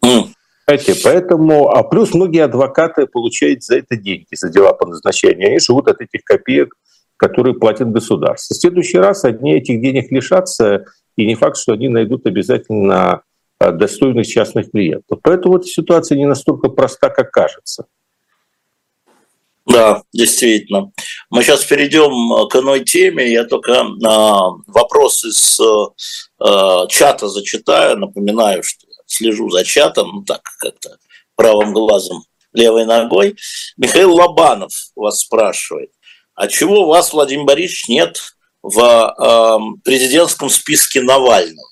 Понимаете, 0.00 0.94
поэтому, 1.02 1.68
а 1.70 1.82
плюс 1.82 2.14
многие 2.14 2.44
адвокаты 2.44 3.06
получают 3.06 3.64
за 3.64 3.78
это 3.78 3.96
деньги, 3.96 4.28
за 4.32 4.50
дела 4.50 4.72
по 4.72 4.86
назначению. 4.86 5.48
Они 5.48 5.58
живут 5.58 5.88
от 5.88 6.00
этих 6.00 6.22
копеек, 6.22 6.74
которые 7.16 7.54
платит 7.54 7.90
государство. 7.90 8.54
В 8.54 8.58
следующий 8.58 8.98
раз 8.98 9.24
одни 9.24 9.54
этих 9.54 9.80
денег 9.80 10.12
лишатся, 10.12 10.84
и 11.16 11.26
не 11.26 11.34
факт, 11.34 11.56
что 11.56 11.72
они 11.72 11.88
найдут 11.88 12.26
обязательно 12.26 13.22
достойных 13.60 14.26
частных 14.26 14.70
клиентов. 14.70 15.18
Поэтому 15.22 15.56
эта 15.56 15.66
ситуация 15.66 16.16
не 16.16 16.26
настолько 16.26 16.68
проста, 16.68 17.10
как 17.10 17.30
кажется. 17.30 17.86
Да, 19.66 20.02
действительно. 20.12 20.90
Мы 21.28 21.42
сейчас 21.42 21.64
перейдем 21.64 22.10
э, 22.32 22.48
к 22.48 22.56
иной 22.56 22.84
теме. 22.84 23.30
Я 23.30 23.44
только 23.44 23.72
э, 23.72 23.84
вопрос 24.66 25.22
из 25.24 25.60
э, 25.60 26.86
чата 26.88 27.28
зачитаю. 27.28 27.98
Напоминаю, 27.98 28.62
что 28.62 28.86
слежу 29.06 29.50
за 29.50 29.64
чатом, 29.64 30.10
ну 30.12 30.24
так 30.24 30.42
как-то 30.58 30.98
правым 31.36 31.72
глазом, 31.72 32.24
левой 32.52 32.84
ногой. 32.84 33.36
Михаил 33.76 34.14
Лобанов 34.14 34.72
вас 34.96 35.20
спрашивает, 35.20 35.90
а 36.34 36.48
чего 36.48 36.86
вас, 36.86 37.12
Владимир 37.12 37.44
Борисович, 37.44 37.88
нет 37.88 38.34
в 38.62 38.80
э, 38.80 39.80
президентском 39.84 40.48
списке 40.48 41.02
Навального? 41.02 41.68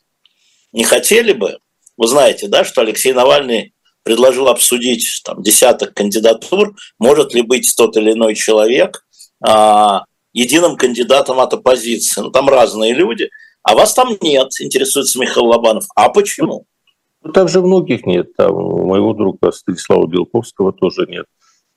Не 0.72 0.84
хотели 0.84 1.32
бы? 1.32 1.58
Вы 1.98 2.06
знаете, 2.06 2.46
да, 2.48 2.64
что 2.64 2.80
Алексей 2.80 3.12
Навальный 3.12 3.74
предложил 4.04 4.48
обсудить 4.48 5.20
там, 5.24 5.42
десяток 5.42 5.92
кандидатур, 5.92 6.74
может 6.98 7.34
ли 7.34 7.42
быть 7.42 7.74
тот 7.76 7.96
или 7.96 8.12
иной 8.12 8.34
человек 8.34 9.04
а, 9.44 10.04
единым 10.32 10.76
кандидатом 10.76 11.40
от 11.40 11.52
оппозиции. 11.52 12.22
Ну, 12.22 12.30
там 12.30 12.48
разные 12.48 12.94
люди, 12.94 13.28
а 13.62 13.74
вас 13.74 13.92
там 13.94 14.16
нет, 14.20 14.48
интересуется 14.60 15.18
Михаил 15.18 15.46
Лобанов. 15.46 15.84
А 15.96 16.08
почему? 16.08 16.64
Ну, 17.22 17.32
там 17.32 17.48
же 17.48 17.60
многих 17.60 18.06
нет. 18.06 18.34
Там 18.36 18.54
у 18.54 18.86
моего 18.86 19.12
друга 19.12 19.50
Станислава 19.50 20.06
Белковского 20.06 20.72
тоже 20.72 21.06
нет. 21.08 21.26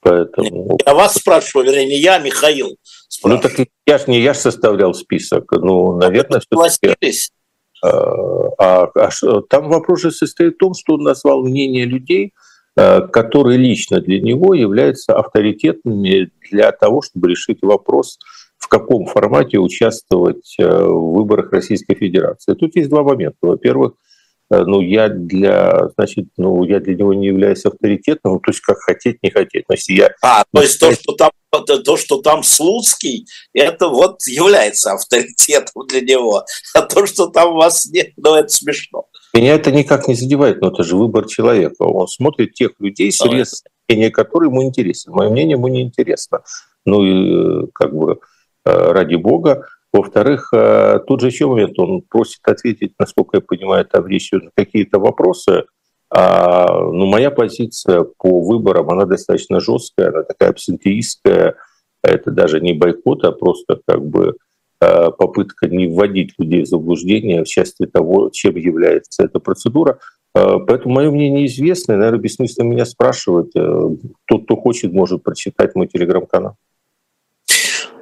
Поэтому... 0.02 0.78
Я 0.86 0.94
вас 0.94 1.16
спрашиваю, 1.16 1.66
вернее, 1.66 1.88
не 1.88 2.00
я, 2.00 2.16
а 2.16 2.20
Михаил. 2.20 2.78
Спрашиваю. 3.08 3.44
Ну 3.44 3.50
так 3.50 3.68
я 3.88 3.98
ж 3.98 4.08
не 4.08 4.22
я 4.22 4.34
ж 4.34 4.38
составлял 4.38 4.94
список. 4.94 5.52
Ну, 5.52 5.98
наверное, 5.98 6.42
согласились. 6.42 7.32
А, 7.32 7.41
а, 7.84 8.92
а, 8.96 9.10
там 9.50 9.70
вопрос 9.70 10.02
же 10.02 10.12
состоит 10.12 10.56
в 10.56 10.58
том, 10.58 10.74
что 10.74 10.96
он 10.96 11.04
назвал 11.04 11.44
мнение 11.44 11.86
людей, 11.86 12.34
а, 12.76 13.02
которые 13.02 13.58
лично 13.58 14.02
для 14.02 14.22
него 14.22 14.54
являются 14.54 15.16
авторитетными 15.16 16.32
для 16.52 16.72
того, 16.72 17.02
чтобы 17.02 17.30
решить 17.30 17.60
вопрос, 17.62 18.20
в 18.58 18.68
каком 18.68 19.06
формате 19.06 19.58
участвовать 19.58 20.56
э, 20.60 20.68
в 20.68 21.14
выборах 21.14 21.52
Российской 21.52 21.96
Федерации. 21.96 22.54
Тут 22.54 22.76
есть 22.76 22.90
два 22.90 23.02
момента. 23.02 23.38
Во-первых, 23.42 23.94
Э, 23.94 24.11
ну, 24.52 24.82
я 24.82 25.10
для, 25.10 25.90
значит, 25.96 26.26
ну, 26.38 26.64
я 26.64 26.80
для 26.80 26.96
него 26.96 27.14
не 27.14 27.28
являюсь 27.28 27.66
авторитетом, 27.66 28.40
то 28.40 28.52
есть 28.52 28.62
как 28.62 28.78
хотеть, 28.80 29.18
не 29.24 29.30
хотеть. 29.30 29.66
Значит, 29.68 29.90
я... 29.90 30.12
А, 30.22 30.44
то 30.54 30.62
есть 30.62 30.80
то, 30.80 30.92
что 30.94 31.14
там 31.14 31.32
то, 31.52 31.98
что 31.98 32.22
там 32.22 32.44
Слуцкий, 32.44 33.28
это 33.54 33.90
вот 33.90 34.22
является 34.26 34.92
авторитетом 34.94 35.86
для 35.88 36.02
него. 36.02 36.44
А 36.74 36.82
то, 36.82 37.06
что 37.06 37.28
там 37.28 37.54
вас 37.54 37.86
нет, 37.88 38.12
ну, 38.18 38.36
это 38.36 38.50
смешно. 38.50 39.06
Меня 39.34 39.56
это 39.56 39.72
никак 39.72 40.08
не 40.08 40.16
задевает, 40.16 40.62
но 40.62 40.70
это 40.70 40.84
же 40.84 40.96
выбор 40.96 41.28
человека. 41.28 41.84
Он 41.84 42.08
смотрит 42.08 42.54
тех 42.54 42.72
людей, 42.80 43.12
срез 43.12 43.64
мнение 43.92 44.12
которые 44.12 44.50
ему 44.50 44.64
интересно. 44.64 45.14
Мое 45.14 45.30
мнение 45.30 45.58
ему 45.58 45.68
не 45.68 45.82
интересно. 45.82 46.44
Ну 46.86 47.04
и 47.04 47.68
как 47.74 47.94
бы 47.94 48.20
э, 48.66 48.92
ради 48.92 49.16
бога, 49.16 49.68
во-вторых, 49.94 50.50
э, 50.54 51.00
тут 51.06 51.20
же 51.20 51.28
еще 51.28 51.48
момент, 51.48 51.78
он 51.78 52.02
просит 52.02 52.40
ответить, 52.44 52.94
насколько 52.98 53.38
я 53.38 53.42
понимаю, 53.42 53.86
речь 54.06 54.32
на 54.32 54.50
какие-то 54.56 55.00
вопросы. 55.00 55.66
А, 56.10 56.80
ну, 56.80 57.06
моя 57.06 57.30
позиция 57.30 58.06
по 58.18 58.42
выборам, 58.42 58.90
она 58.90 59.06
достаточно 59.06 59.60
жесткая, 59.60 60.10
она 60.10 60.24
такая 60.24 60.50
абсентеистская. 60.50 61.56
Это 62.04 62.32
даже 62.32 62.62
не 62.62 62.74
бойкот, 62.74 63.24
а 63.26 63.32
просто 63.32 63.80
как 63.86 64.06
бы 64.06 64.36
э, 64.80 65.12
попытка 65.12 65.68
не 65.68 65.88
вводить 65.88 66.34
людей 66.38 66.64
в 66.64 66.68
заблуждение 66.68 67.44
в 67.44 67.48
части 67.48 67.86
того, 67.86 68.30
чем 68.32 68.56
является 68.56 69.24
эта 69.24 69.40
процедура. 69.40 70.00
Э, 70.36 70.58
поэтому 70.66 70.96
мое 70.96 71.12
мнение 71.12 71.42
неизвестно, 71.42 71.98
наверное, 71.98 72.22
бессмысленно 72.22 72.70
меня 72.70 72.86
спрашивать. 72.86 73.52
Тот, 73.54 74.46
кто 74.46 74.56
хочет, 74.56 74.94
может 74.94 75.22
прочитать 75.24 75.76
мой 75.76 75.88
телеграм-канал. 75.88 76.56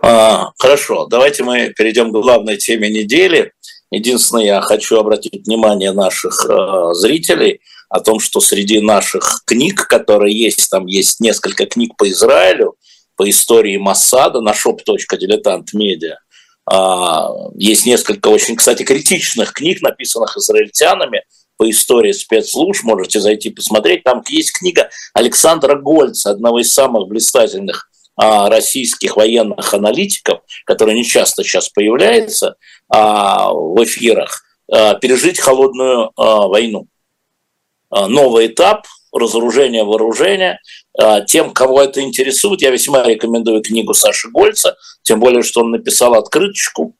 А, 0.02 0.52
хорошо, 0.58 1.08
давайте 1.08 1.44
мы 1.44 1.74
перейдем 1.76 2.10
к 2.10 2.14
главной 2.14 2.58
теме 2.58 2.90
недели. 2.90 3.52
Единственное, 3.92 4.46
я 4.46 4.62
хочу 4.62 4.98
обратить 4.98 5.48
внимание 5.48 5.92
наших 5.92 6.46
э, 6.48 6.94
зрителей 6.94 7.60
о 7.90 8.00
том, 8.02 8.20
что 8.20 8.40
среди 8.40 8.80
наших 8.82 9.42
книг, 9.46 9.88
которые 9.88 10.38
есть, 10.38 10.70
там 10.70 10.86
есть 10.86 11.20
несколько 11.20 11.66
книг 11.66 11.98
по 11.98 12.08
Израилю, 12.10 12.76
по 13.16 13.30
истории 13.30 13.78
Массада 13.78 14.42
на 14.42 14.52
shop.diletant.media. 14.52 16.16
Э, 16.72 17.28
есть 17.56 17.86
несколько 17.86 18.28
очень, 18.28 18.56
кстати, 18.56 18.84
критичных 18.84 19.54
книг, 19.54 19.82
написанных 19.82 20.38
израильтянами 20.38 21.24
по 21.58 21.70
истории 21.70 22.12
спецслужб. 22.12 22.84
Можете 22.84 23.20
зайти 23.20 23.50
посмотреть. 23.50 24.04
Там 24.04 24.24
есть 24.30 24.54
книга 24.54 24.90
Александра 25.14 25.76
Гольца, 25.76 26.30
одного 26.30 26.60
из 26.60 26.72
самых 26.72 27.08
блистательных 27.08 27.90
а, 27.90 27.99
российских 28.20 29.16
военных 29.16 29.74
аналитиков, 29.74 30.42
который 30.66 30.94
не 30.94 31.06
часто 31.06 31.44
сейчас 31.44 31.70
появляется 31.70 32.56
а, 32.90 33.54
в 33.54 33.82
эфирах, 33.84 34.44
а, 34.70 34.96
пережить 34.96 35.40
холодную 35.40 36.12
войну. 36.16 36.88
Новый 37.92 38.48
этап 38.48 38.86
разоружения 39.12 39.84
вооружения. 39.84 40.60
Тем, 41.26 41.52
кого 41.52 41.82
это 41.82 42.02
интересует, 42.02 42.62
я 42.62 42.70
весьма 42.70 43.04
рекомендую 43.04 43.64
книгу 43.64 43.96
Саши 43.96 44.30
Гольца, 44.30 44.76
тем 45.02 45.20
более, 45.20 45.42
что 45.42 45.62
он 45.62 45.72
написал 45.72 46.14
открыточку 46.14 46.96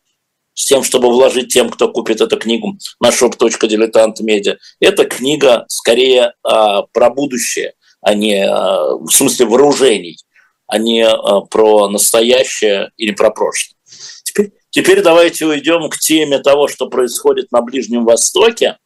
с 0.56 0.66
тем, 0.66 0.82
чтобы 0.84 1.10
вложить 1.10 1.54
тем, 1.54 1.70
кто 1.70 1.92
купит 1.92 2.22
эту 2.22 2.40
книгу 2.40 2.76
на 3.00 3.10
shop.diletant.media. 3.10 4.58
Эта 4.80 5.06
книга 5.06 5.66
скорее 5.68 6.34
про 6.42 7.10
будущее, 7.12 7.74
а 8.02 8.16
не 8.16 8.48
в 8.50 9.12
смысле 9.12 9.46
вооружений 9.46 10.18
а 10.70 10.78
не 10.78 11.02
э, 11.02 11.48
про 11.50 11.90
настоящее 11.90 12.92
или 12.96 13.12
про 13.12 13.32
прошлое. 13.32 13.76
Теперь, 14.24 14.52
теперь 14.70 15.02
давайте 15.02 15.48
уйдем 15.48 15.90
к 15.90 15.98
теме 15.98 16.38
того, 16.38 16.68
что 16.68 16.88
происходит 16.88 17.52
на 17.52 17.62
Ближнем 17.62 18.06
Востоке. 18.06 18.78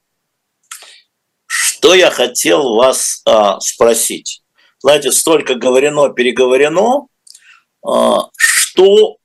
Что 1.46 1.94
я 1.94 2.10
хотел 2.10 2.76
вас 2.76 3.22
а, 3.26 3.60
спросить? 3.60 4.42
Знаете, 4.80 5.12
столько 5.12 5.56
говорено, 5.56 6.10
переговорено. 6.10 7.08
А, 7.86 8.30
что, 8.38 9.18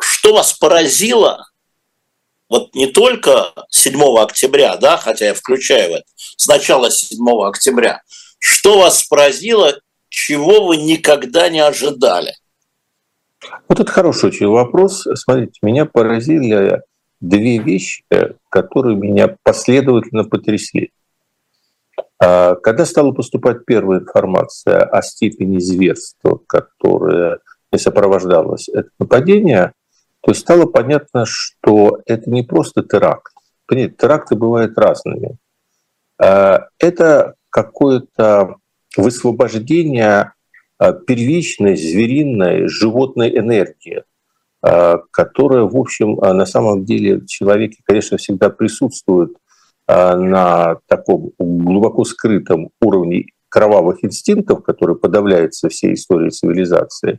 что 0.00 0.34
вас 0.34 0.52
поразило 0.52 1.50
вот 2.48 2.72
не 2.74 2.86
только 2.86 3.52
7 3.70 4.00
октября, 4.18 4.76
да, 4.76 4.96
хотя 4.96 5.26
я 5.26 5.34
включаю 5.34 5.94
это, 5.94 6.06
с 6.36 6.46
начала 6.46 6.90
7 6.90 7.18
октября, 7.42 8.02
что 8.38 8.78
вас 8.78 9.02
поразило 9.04 9.80
чего 10.10 10.66
вы 10.66 10.76
никогда 10.76 11.48
не 11.48 11.60
ожидали? 11.60 12.34
Вот 13.68 13.80
это 13.80 13.90
хороший 13.90 14.26
очень 14.26 14.48
вопрос. 14.48 15.06
Смотрите, 15.14 15.58
меня 15.62 15.86
поразили 15.86 16.82
две 17.20 17.58
вещи, 17.58 18.04
которые 18.50 18.96
меня 18.96 19.36
последовательно 19.42 20.24
потрясли. 20.24 20.92
А, 22.18 22.54
когда 22.56 22.84
стала 22.84 23.12
поступать 23.12 23.64
первая 23.64 24.00
информация 24.00 24.82
о 24.82 25.00
степени 25.02 25.58
зверства, 25.58 26.40
которая 26.46 27.38
не 27.72 27.78
сопровождалась 27.78 28.68
это 28.68 28.90
нападение, 28.98 29.72
то 30.20 30.34
стало 30.34 30.66
понятно, 30.66 31.24
что 31.26 32.00
это 32.04 32.28
не 32.28 32.42
просто 32.42 32.82
теракт. 32.82 33.32
Понимаете, 33.66 33.94
теракты 33.98 34.34
бывают 34.34 34.76
разными. 34.76 35.36
А, 36.18 36.68
это 36.78 37.34
какое-то 37.48 38.56
высвобождение 38.96 40.32
а, 40.78 40.92
первичной 40.92 41.76
звериной 41.76 42.66
животной 42.66 43.36
энергии, 43.36 44.04
а, 44.62 44.98
которая, 45.10 45.64
в 45.64 45.76
общем, 45.76 46.18
а, 46.20 46.32
на 46.32 46.46
самом 46.46 46.84
деле 46.84 47.18
в 47.18 47.26
человеке, 47.26 47.82
конечно, 47.84 48.16
всегда 48.16 48.50
присутствует 48.50 49.32
на 49.86 50.76
таком 50.86 51.32
глубоко 51.36 52.04
скрытом 52.04 52.70
уровне 52.80 53.26
кровавых 53.48 54.04
инстинктов, 54.04 54.62
которые 54.62 54.96
подавляются 54.96 55.68
всей 55.68 55.94
историей 55.94 56.30
цивилизации. 56.30 57.18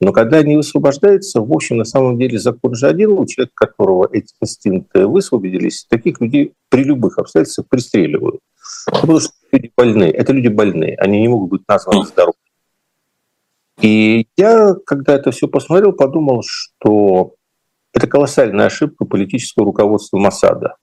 Но 0.00 0.12
когда 0.12 0.38
они 0.38 0.56
высвобождаются, 0.56 1.40
в 1.40 1.52
общем, 1.52 1.76
на 1.76 1.84
самом 1.84 2.18
деле 2.18 2.40
закон 2.40 2.74
же 2.74 2.88
один, 2.88 3.12
у 3.12 3.24
человека, 3.24 3.52
которого 3.54 4.08
эти 4.12 4.34
инстинкты 4.40 5.06
высвободились, 5.06 5.86
таких 5.88 6.20
людей 6.20 6.54
при 6.68 6.82
любых 6.82 7.18
обстоятельствах 7.18 7.68
пристреливают. 7.68 8.40
Потому 8.86 9.20
что 9.20 9.32
люди 9.52 9.70
больные. 9.76 10.10
Это 10.12 10.32
люди 10.32 10.48
больные. 10.48 10.96
Они 10.96 11.20
не 11.20 11.28
могут 11.28 11.50
быть 11.50 11.62
названы 11.68 12.06
здоровыми. 12.06 12.36
И 13.80 14.26
я, 14.36 14.74
когда 14.86 15.14
это 15.14 15.30
все 15.30 15.46
посмотрел, 15.46 15.92
подумал, 15.92 16.42
что 16.44 17.34
это 17.92 18.06
колоссальная 18.06 18.66
ошибка 18.66 19.04
политического 19.04 19.66
руководства 19.66 20.18
Масада. 20.18 20.76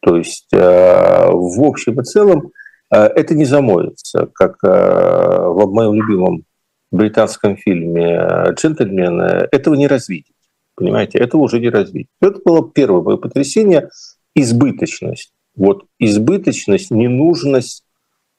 То 0.00 0.16
есть 0.16 0.48
э, 0.52 0.58
в 0.58 1.64
общем 1.64 2.00
и 2.00 2.04
целом 2.04 2.50
э, 2.92 2.96
это 2.96 3.34
не 3.34 3.44
замоется, 3.44 4.28
как 4.34 4.56
э, 4.62 4.68
в 4.68 5.72
моем 5.72 5.94
любимом 5.94 6.44
британском 6.90 7.56
фильме 7.56 8.52
«Джентльмены». 8.54 9.48
Этого 9.50 9.74
не 9.74 9.86
развить. 9.86 10.26
Понимаете, 10.74 11.18
этого 11.18 11.42
уже 11.42 11.58
не 11.58 11.70
развить. 11.70 12.08
Это 12.20 12.40
было 12.44 12.70
первое 12.70 13.02
мое 13.02 13.16
потрясение– 13.16 13.88
избыточность 14.34 15.32
вот 15.56 15.84
избыточность, 15.98 16.90
ненужность. 16.90 17.82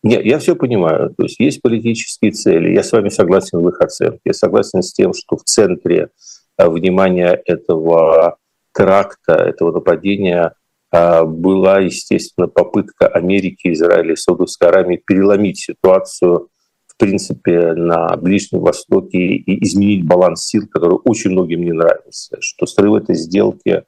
Нет, 0.04 0.24
я 0.26 0.40
все 0.40 0.56
понимаю. 0.56 1.14
То 1.18 1.24
есть 1.24 1.40
есть 1.40 1.62
политические 1.62 2.32
цели. 2.32 2.74
Я 2.74 2.84
с 2.84 2.92
вами 2.92 3.10
согласен 3.10 3.60
в 3.60 3.70
их 3.70 3.82
оценке. 3.82 4.22
Я 4.26 4.34
согласен 4.34 4.82
с 4.82 4.94
тем, 4.94 5.14
что 5.14 5.38
в 5.38 5.44
центре 5.44 6.10
э, 6.58 6.70
внимания 6.70 7.42
этого 7.46 8.38
теракта, 8.74 9.34
этого 9.34 9.72
нападения 9.72 10.54
э, 10.92 11.24
была, 11.24 11.80
естественно, 11.80 12.48
попытка 12.48 13.08
Америки, 13.08 13.74
Израиля 13.74 14.14
и 14.14 14.16
Саудовской 14.16 14.70
Аравии 14.70 15.02
переломить 15.04 15.60
ситуацию 15.60 16.50
в 16.98 17.00
принципе, 17.00 17.74
на 17.76 18.18
Ближнем 18.18 18.62
Востоке 18.62 19.20
и 19.20 19.64
изменить 19.64 20.04
баланс 20.04 20.48
сил, 20.48 20.68
который 20.68 20.98
очень 21.06 21.30
многим 21.30 21.62
не 21.62 21.72
нравится. 21.72 22.38
Что 22.40 22.66
срыв 22.66 22.96
этой 22.96 23.14
сделки, 23.14 23.84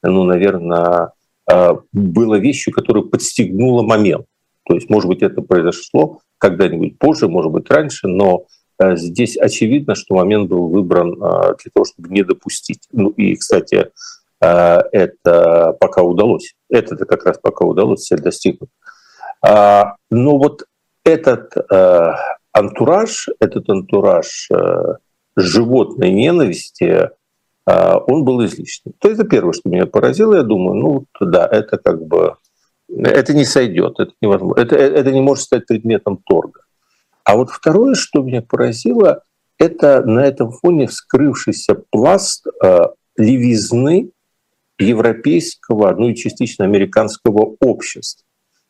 ну, 0.00 0.22
наверное, 0.22 1.10
было 1.92 2.36
вещью, 2.36 2.72
которая 2.72 3.04
подстегнула 3.04 3.82
момент. 3.82 4.26
То 4.64 4.74
есть, 4.74 4.88
может 4.88 5.08
быть, 5.08 5.22
это 5.22 5.42
произошло 5.42 6.20
когда-нибудь 6.38 6.98
позже, 6.98 7.28
может 7.28 7.52
быть, 7.52 7.70
раньше, 7.70 8.06
но 8.08 8.46
а, 8.78 8.96
здесь 8.96 9.36
очевидно, 9.36 9.94
что 9.94 10.14
момент 10.14 10.48
был 10.48 10.68
выбран 10.68 11.16
а, 11.20 11.54
для 11.54 11.70
того, 11.74 11.84
чтобы 11.84 12.08
не 12.10 12.22
допустить. 12.22 12.80
Ну 12.92 13.10
и, 13.10 13.36
кстати, 13.36 13.90
это 14.40 15.76
пока 15.78 16.02
удалось. 16.02 16.54
Это 16.68 16.96
как 16.96 17.24
раз 17.26 17.38
пока 17.38 17.64
удалось 17.64 18.06
цель 18.06 18.20
достигнуть. 18.20 18.70
Но 19.40 19.96
вот 20.10 20.64
этот 21.04 21.54
антураж, 22.52 23.28
этот 23.40 23.68
антураж 23.68 24.48
э, 24.50 24.94
животной 25.36 26.10
ненависти, 26.10 26.84
э, 26.84 27.10
он 27.66 28.24
был 28.24 28.44
излишним. 28.44 28.94
То 28.98 29.08
это 29.08 29.24
первое, 29.24 29.52
что 29.52 29.68
меня 29.68 29.86
поразило. 29.86 30.34
Я 30.34 30.42
думаю, 30.42 30.74
ну 30.74 31.06
да, 31.20 31.46
это 31.46 31.78
как 31.78 32.04
бы 32.04 32.36
это 32.88 33.34
не 33.34 33.44
сойдет, 33.44 33.98
это 33.98 34.12
невозможно. 34.20 34.60
Это, 34.60 34.76
это 34.76 35.10
не 35.12 35.20
может 35.20 35.44
стать 35.44 35.66
предметом 35.66 36.18
торга. 36.18 36.60
А 37.24 37.36
вот 37.36 37.50
второе, 37.50 37.94
что 37.94 38.22
меня 38.22 38.42
поразило, 38.42 39.22
это 39.58 40.02
на 40.02 40.20
этом 40.20 40.52
фоне 40.52 40.88
вскрывшийся 40.88 41.76
пласт 41.90 42.46
э, 42.46 42.80
левизны 43.16 44.10
европейского, 44.78 45.94
ну 45.94 46.08
и 46.08 46.16
частично 46.16 46.64
американского 46.64 47.56
общества. 47.60 48.26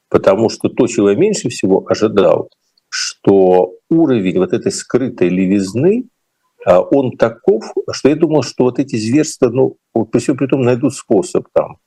Потому 0.09 0.51
что 0.51 0.69
то, 0.69 0.87
чего 0.87 1.11
я 1.11 1.17
меньше 1.17 1.49
всего 1.49 1.87
ожидал, 1.89 2.51
что 2.91 3.73
уровень 3.89 4.39
вот 4.39 4.53
этой 4.53 4.71
скрытой 4.71 5.31
левизны, 5.31 6.05
э, 6.05 6.07
он 6.67 7.17
таков, 7.17 7.65
что 7.91 8.09
я 8.09 8.17
думал, 8.17 8.43
что 8.43 8.65
вот 8.65 8.79
эти 8.79 8.97
зверства, 8.97 9.49
ну, 9.49 9.77
вот 9.95 10.11
при 10.11 10.21
всем 10.21 10.37
при 10.37 10.47
том 10.47 10.63
найдут 10.63 10.95
способ 10.95 11.47
там, 11.53 11.79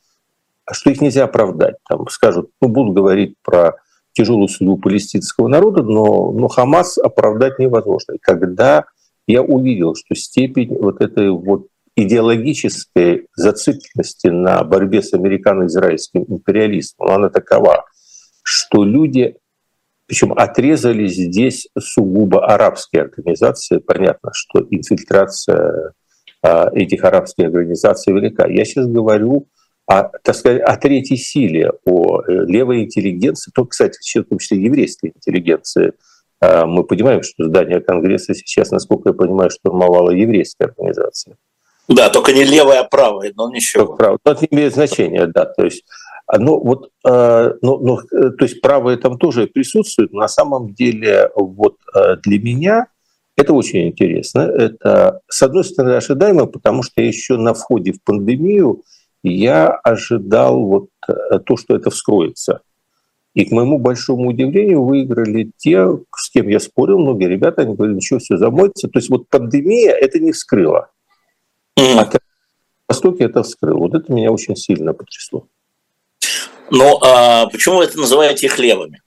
что 0.72 0.90
их 0.90 1.02
нельзя 1.02 1.26
оправдать. 1.26 1.76
Там 1.88 2.08
скажут, 2.10 2.50
ну, 2.62 2.68
будут 2.68 2.96
говорить 2.96 3.36
про 3.44 3.76
тяжелую 4.14 4.48
судьбу 4.48 4.78
палестинского 4.78 5.48
народа, 5.48 5.84
но, 5.84 6.32
но 6.32 6.48
Хамас 6.48 6.98
оправдать 6.98 7.60
невозможно. 7.60 8.14
И 8.14 8.20
когда 8.20 8.86
я 9.28 9.42
увидел, 9.42 9.96
что 9.96 10.16
степень 10.16 10.76
вот 10.78 11.02
этой 11.02 11.30
вот 11.32 11.68
идеологической 11.96 13.28
зацикленности 13.36 14.28
на 14.28 14.64
борьбе 14.64 15.02
с 15.02 15.14
американо-израильским 15.14 16.26
империализмом, 16.28 17.10
она 17.10 17.30
такова, 17.30 17.86
что 18.44 18.84
люди, 18.84 19.38
причем 20.08 20.34
отрезали 20.34 21.08
здесь 21.08 21.68
сугубо 21.78 22.46
арабские 22.46 23.04
организации, 23.04 23.80
понятно, 23.80 24.32
что 24.34 24.66
инфильтрация 24.70 25.94
а, 26.42 26.70
этих 26.74 27.04
арабских 27.04 27.46
организаций 27.46 28.14
велика. 28.14 28.48
Я 28.48 28.66
сейчас 28.66 28.88
говорю 28.88 29.48
о, 29.88 30.04
так 30.04 30.36
сказать, 30.36 30.62
о 30.62 30.76
третьей 30.78 31.18
силе, 31.18 31.72
о 31.86 32.22
э, 32.22 32.46
левой 32.46 32.86
интеллигенции, 32.86 33.52
то, 33.54 33.66
кстати, 33.66 34.00
в 34.20 34.24
том 34.24 34.40
числе 34.40 34.62
еврейской 34.62 35.12
интеллигенции– 35.16 35.94
а, 36.42 36.66
мы 36.66 36.84
понимаем, 36.84 37.24
что 37.24 37.46
здание 37.46 37.80
Конгресса 37.82 38.34
сейчас, 38.34 38.72
насколько 38.72 39.10
я 39.10 39.14
понимаю, 39.14 39.50
штурмовала 39.50 40.12
еврейская 40.12 40.66
организация. 40.66 41.38
Да, 41.88 42.10
только 42.10 42.34
не 42.34 42.44
левая, 42.44 42.82
а 42.82 42.84
правая, 42.84 43.32
но 43.36 43.50
ничего. 43.52 43.86
Только 43.86 43.98
правая. 43.98 44.20
Но 44.26 44.32
это 44.32 44.42
не 44.42 44.48
имеет 44.58 44.74
значения, 44.74 45.28
да. 45.28 45.46
То 45.46 45.66
есть, 45.66 45.84
ну, 46.32 46.60
вот, 46.60 46.90
а, 47.06 47.54
ну, 47.62 47.78
ну, 47.80 48.00
э, 48.00 48.32
то 48.32 48.46
есть 48.46 48.62
правые 48.62 48.98
там 48.98 49.18
тоже 49.18 49.48
присутствуют. 49.48 50.12
На 50.14 50.28
самом 50.28 50.74
деле, 50.74 51.30
вот 51.36 51.78
для 52.24 52.40
меня 52.40 52.88
это 53.38 53.54
очень 53.54 53.90
интересно. 53.90 54.42
Это, 54.42 55.22
с 55.28 55.42
одной 55.42 55.64
стороны, 55.64 55.96
ожидаемо, 55.96 56.46
потому 56.46 56.84
что 56.84 57.02
еще 57.02 57.38
на 57.38 57.54
входе 57.54 57.92
в 57.92 58.02
пандемию 58.04 58.84
я 59.24 59.70
ожидал 59.70 60.62
вот 60.62 60.90
э, 61.08 61.40
то, 61.40 61.58
что 61.58 61.76
это 61.76 61.90
вскроется. 61.90 62.62
И 63.34 63.44
к 63.44 63.52
моему 63.52 63.80
большому 63.80 64.30
удивлению 64.30 64.84
выиграли 64.84 65.52
те, 65.58 65.86
с 66.16 66.30
кем 66.32 66.48
я 66.48 66.60
спорил, 66.60 67.00
многие 67.00 67.28
ребята, 67.28 67.64
они 67.64 67.76
говорили, 67.76 67.98
ничего, 67.98 68.20
все 68.20 68.38
замоется. 68.38 68.88
То 68.88 69.00
есть 69.00 69.10
вот 69.10 69.28
пандемия 69.28 69.92
это 69.92 70.20
не 70.20 70.32
вскрыла. 70.32 70.90
А 71.78 72.10
Востоке 72.88 73.26
это 73.26 73.44
вскрыло. 73.44 73.80
Вот 73.80 73.96
это 73.96 74.14
меня 74.14 74.32
очень 74.32 74.56
сильно 74.56 74.94
потрясло. 74.94 75.48
Ну, 76.70 76.98
а 77.02 77.48
почему 77.48 77.78
вы 77.78 77.86
это 77.86 78.00
называете 78.00 78.48
их 78.48 78.58
левыми? 78.60 79.02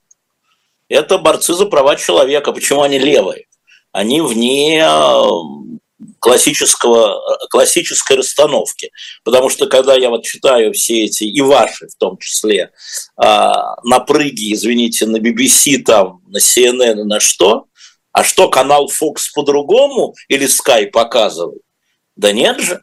Это 0.88 1.18
борцы 1.18 1.55
за 1.55 1.66
права 1.66 1.97
человека. 1.97 2.53
Почему 2.53 2.83
они 2.83 2.99
левые? 2.99 3.47
Они 3.92 4.21
вне 4.21 4.85
классического, 6.21 7.21
классической 7.51 8.16
расстановки. 8.16 8.90
Потому 9.25 9.49
что 9.49 9.66
когда 9.66 9.94
я 9.94 10.11
вот 10.11 10.25
читаю 10.25 10.73
все 10.73 11.05
эти, 11.05 11.25
и 11.25 11.40
ваши 11.40 11.88
в 11.88 11.97
том 11.97 12.18
числе, 12.18 12.71
а, 13.16 13.77
напрыги, 13.83 14.53
извините, 14.53 15.07
на 15.07 15.18
BBC, 15.18 15.79
там, 15.79 16.23
на 16.27 16.38
CNN 16.38 17.05
на 17.05 17.21
что, 17.21 17.66
а 18.12 18.25
что 18.25 18.49
канал 18.49 18.90
Fox 18.90 19.33
по-другому 19.35 20.14
или 20.29 20.47
Sky 20.47 20.87
показывает? 20.87 21.62
Да 22.16 22.33
нет 22.33 22.61
же. 22.61 22.83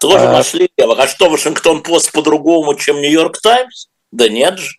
Тоже 0.00 0.26
а... 0.26 0.32
нашли 0.32 0.70
левых. 0.76 0.98
А 0.98 1.06
что, 1.06 1.28
Вашингтон 1.30 1.82
Пост 1.82 2.12
по-другому, 2.12 2.74
чем 2.74 3.00
Нью-Йорк 3.00 3.40
Таймс? 3.40 3.86
Да 4.12 4.28
нет 4.28 4.58
же. 4.58 4.76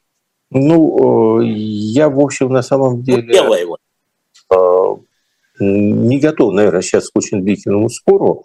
Ну, 0.49 1.41
э, 1.41 1.45
я, 1.47 2.09
в 2.09 2.19
общем, 2.19 2.49
на 2.49 2.61
самом 2.61 2.97
ну, 2.97 3.03
деле... 3.03 3.23
Ну, 3.23 3.33
левая 3.33 3.61
его 3.61 3.77
не 5.61 6.19
готов, 6.19 6.53
наверное, 6.53 6.81
сейчас 6.81 7.09
к 7.09 7.15
очень 7.15 7.43
длительному 7.43 7.89
спору. 7.89 8.43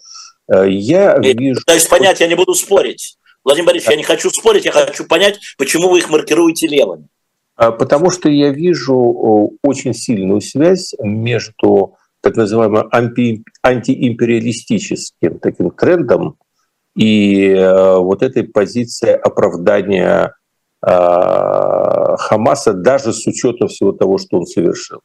Э, 0.52 0.68
я 0.68 1.16
и, 1.16 1.36
вижу... 1.36 1.60
Пытаюсь 1.60 1.86
понять, 1.86 2.20
я 2.20 2.28
не 2.28 2.34
буду 2.34 2.54
спорить. 2.54 3.16
Владимир 3.44 3.68
Борисович, 3.68 3.90
я 3.90 3.96
не 3.96 4.02
хочу 4.02 4.30
спорить, 4.30 4.64
я 4.64 4.72
хочу 4.72 5.06
понять, 5.06 5.38
почему 5.56 5.88
вы 5.88 5.98
их 5.98 6.10
маркируете 6.10 6.66
левыми. 6.66 7.08
Потому 7.56 8.10
что 8.10 8.28
я 8.28 8.50
вижу 8.50 9.56
очень 9.62 9.94
сильную 9.94 10.42
связь 10.42 10.94
между 10.98 11.96
так 12.20 12.36
называемым 12.36 12.88
анти, 12.90 13.44
антиимпериалистическим 13.62 15.38
таким 15.38 15.70
трендом 15.70 16.36
и 16.96 17.50
э, 17.50 17.96
вот 17.98 18.22
этой 18.22 18.44
позицией 18.44 19.12
оправдания 19.12 20.34
э, 20.84 20.88
Хамаса 20.88 22.72
даже 22.72 23.12
с 23.12 23.26
учетом 23.26 23.68
всего 23.68 23.92
того, 23.92 24.16
что 24.16 24.38
он 24.38 24.46
совершил. 24.46 25.00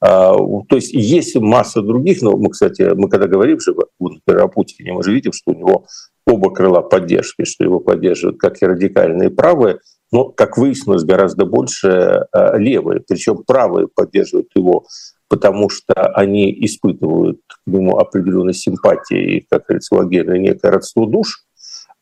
А, 0.00 0.34
то 0.68 0.76
есть 0.76 0.92
есть 0.92 1.36
масса 1.36 1.82
других, 1.82 2.20
но 2.20 2.36
мы, 2.36 2.50
кстати, 2.50 2.82
мы 2.94 3.08
когда 3.08 3.28
говорим 3.28 3.60
же 3.60 3.74
например, 3.98 4.42
о 4.42 4.48
Путине, 4.48 4.92
мы 4.92 5.02
же 5.02 5.12
видим, 5.12 5.32
что 5.32 5.52
у 5.52 5.54
него 5.54 5.86
оба 6.26 6.52
крыла 6.52 6.82
поддержки, 6.82 7.44
что 7.44 7.64
его 7.64 7.80
поддерживают 7.80 8.38
как 8.38 8.60
и 8.60 8.66
радикальные 8.66 9.30
правые, 9.30 9.78
но, 10.12 10.24
как 10.24 10.58
выяснилось, 10.58 11.04
гораздо 11.04 11.46
больше 11.46 12.26
левые. 12.54 13.00
Причем 13.08 13.42
правые 13.46 13.88
поддерживают 13.88 14.48
его, 14.54 14.84
потому 15.28 15.68
что 15.68 15.94
они 16.14 16.52
испытывают 16.64 17.40
к 17.46 17.58
нему 17.66 17.98
определенной 17.98 18.54
симпатии 18.54 19.38
и, 19.38 19.46
как 19.48 19.66
говорится, 19.66 19.94
лагерное 19.94 20.38
некое 20.38 20.70
родство 20.70 21.06
душ, 21.06 21.44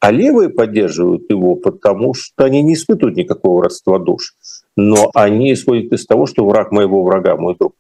а 0.00 0.10
левые 0.10 0.50
поддерживают 0.50 1.30
его, 1.30 1.56
потому 1.56 2.12
что 2.12 2.44
они 2.44 2.62
не 2.62 2.74
испытывают 2.74 3.16
никакого 3.16 3.64
родства 3.64 3.98
душ, 3.98 4.34
но 4.76 5.10
они 5.14 5.52
исходят 5.52 5.92
из 5.92 6.04
того, 6.04 6.26
что 6.26 6.46
враг 6.46 6.72
моего 6.72 7.02
врага 7.02 7.36
мой 7.36 7.56
друг. 7.56 7.74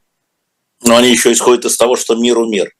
Но 0.86 0.96
они 0.96 1.10
еще 1.10 1.32
исходят 1.32 1.64
из 1.64 1.76
того, 1.76 1.96
что 1.96 2.14
миру 2.14 2.48
мир. 2.48 2.70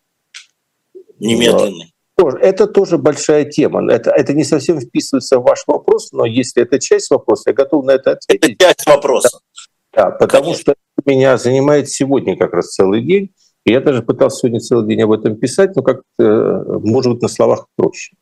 Немедленный. 1.19 1.95
Это 2.17 2.67
тоже 2.67 2.97
большая 2.97 3.45
тема. 3.45 3.93
Это, 3.93 4.11
это 4.11 4.33
не 4.35 4.45
совсем 4.45 4.81
вписывается 4.81 5.39
в 5.39 5.43
ваш 5.43 5.65
вопрос, 5.67 6.13
но 6.13 6.25
если 6.25 6.63
это 6.63 6.79
часть 6.79 7.11
вопроса, 7.11 7.51
я 7.51 7.55
готов 7.55 7.85
на 7.85 7.93
это 7.93 8.13
ответить. 8.13 8.57
Это 8.61 8.65
часть 8.65 8.87
вопроса. 8.87 9.41
Да, 9.93 10.11
потому 10.11 10.45
Конечно. 10.45 10.61
что 10.63 10.75
меня 11.07 11.37
занимает 11.37 11.89
сегодня 11.89 12.37
как 12.37 12.53
раз 12.53 12.73
целый 12.73 13.03
день. 13.03 13.31
И 13.65 13.73
я 13.73 13.81
даже 13.81 14.03
пытался 14.03 14.41
сегодня 14.41 14.61
целый 14.61 14.87
день 14.87 15.03
об 15.03 15.13
этом 15.13 15.37
писать, 15.37 15.75
но 15.75 15.83
как 15.83 16.03
может 16.19 17.13
быть, 17.13 17.23
на 17.23 17.29
словах 17.29 17.67
проще. 17.77 18.15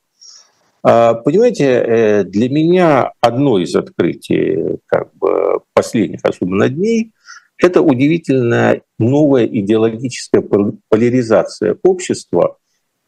А, 0.84 1.14
понимаете, 1.14 1.64
э, 1.64 2.24
для 2.24 2.48
меня 2.48 3.12
одно 3.20 3.58
из 3.58 3.74
открытий 3.76 4.78
как 4.86 5.14
бы, 5.14 5.60
последних, 5.74 6.20
особенно 6.24 6.68
дней, 6.68 7.12
это 7.58 7.82
удивительная 7.82 8.82
новая 8.98 9.46
идеологическая 9.46 10.42
поляризация 10.88 11.78
общества. 11.84 12.56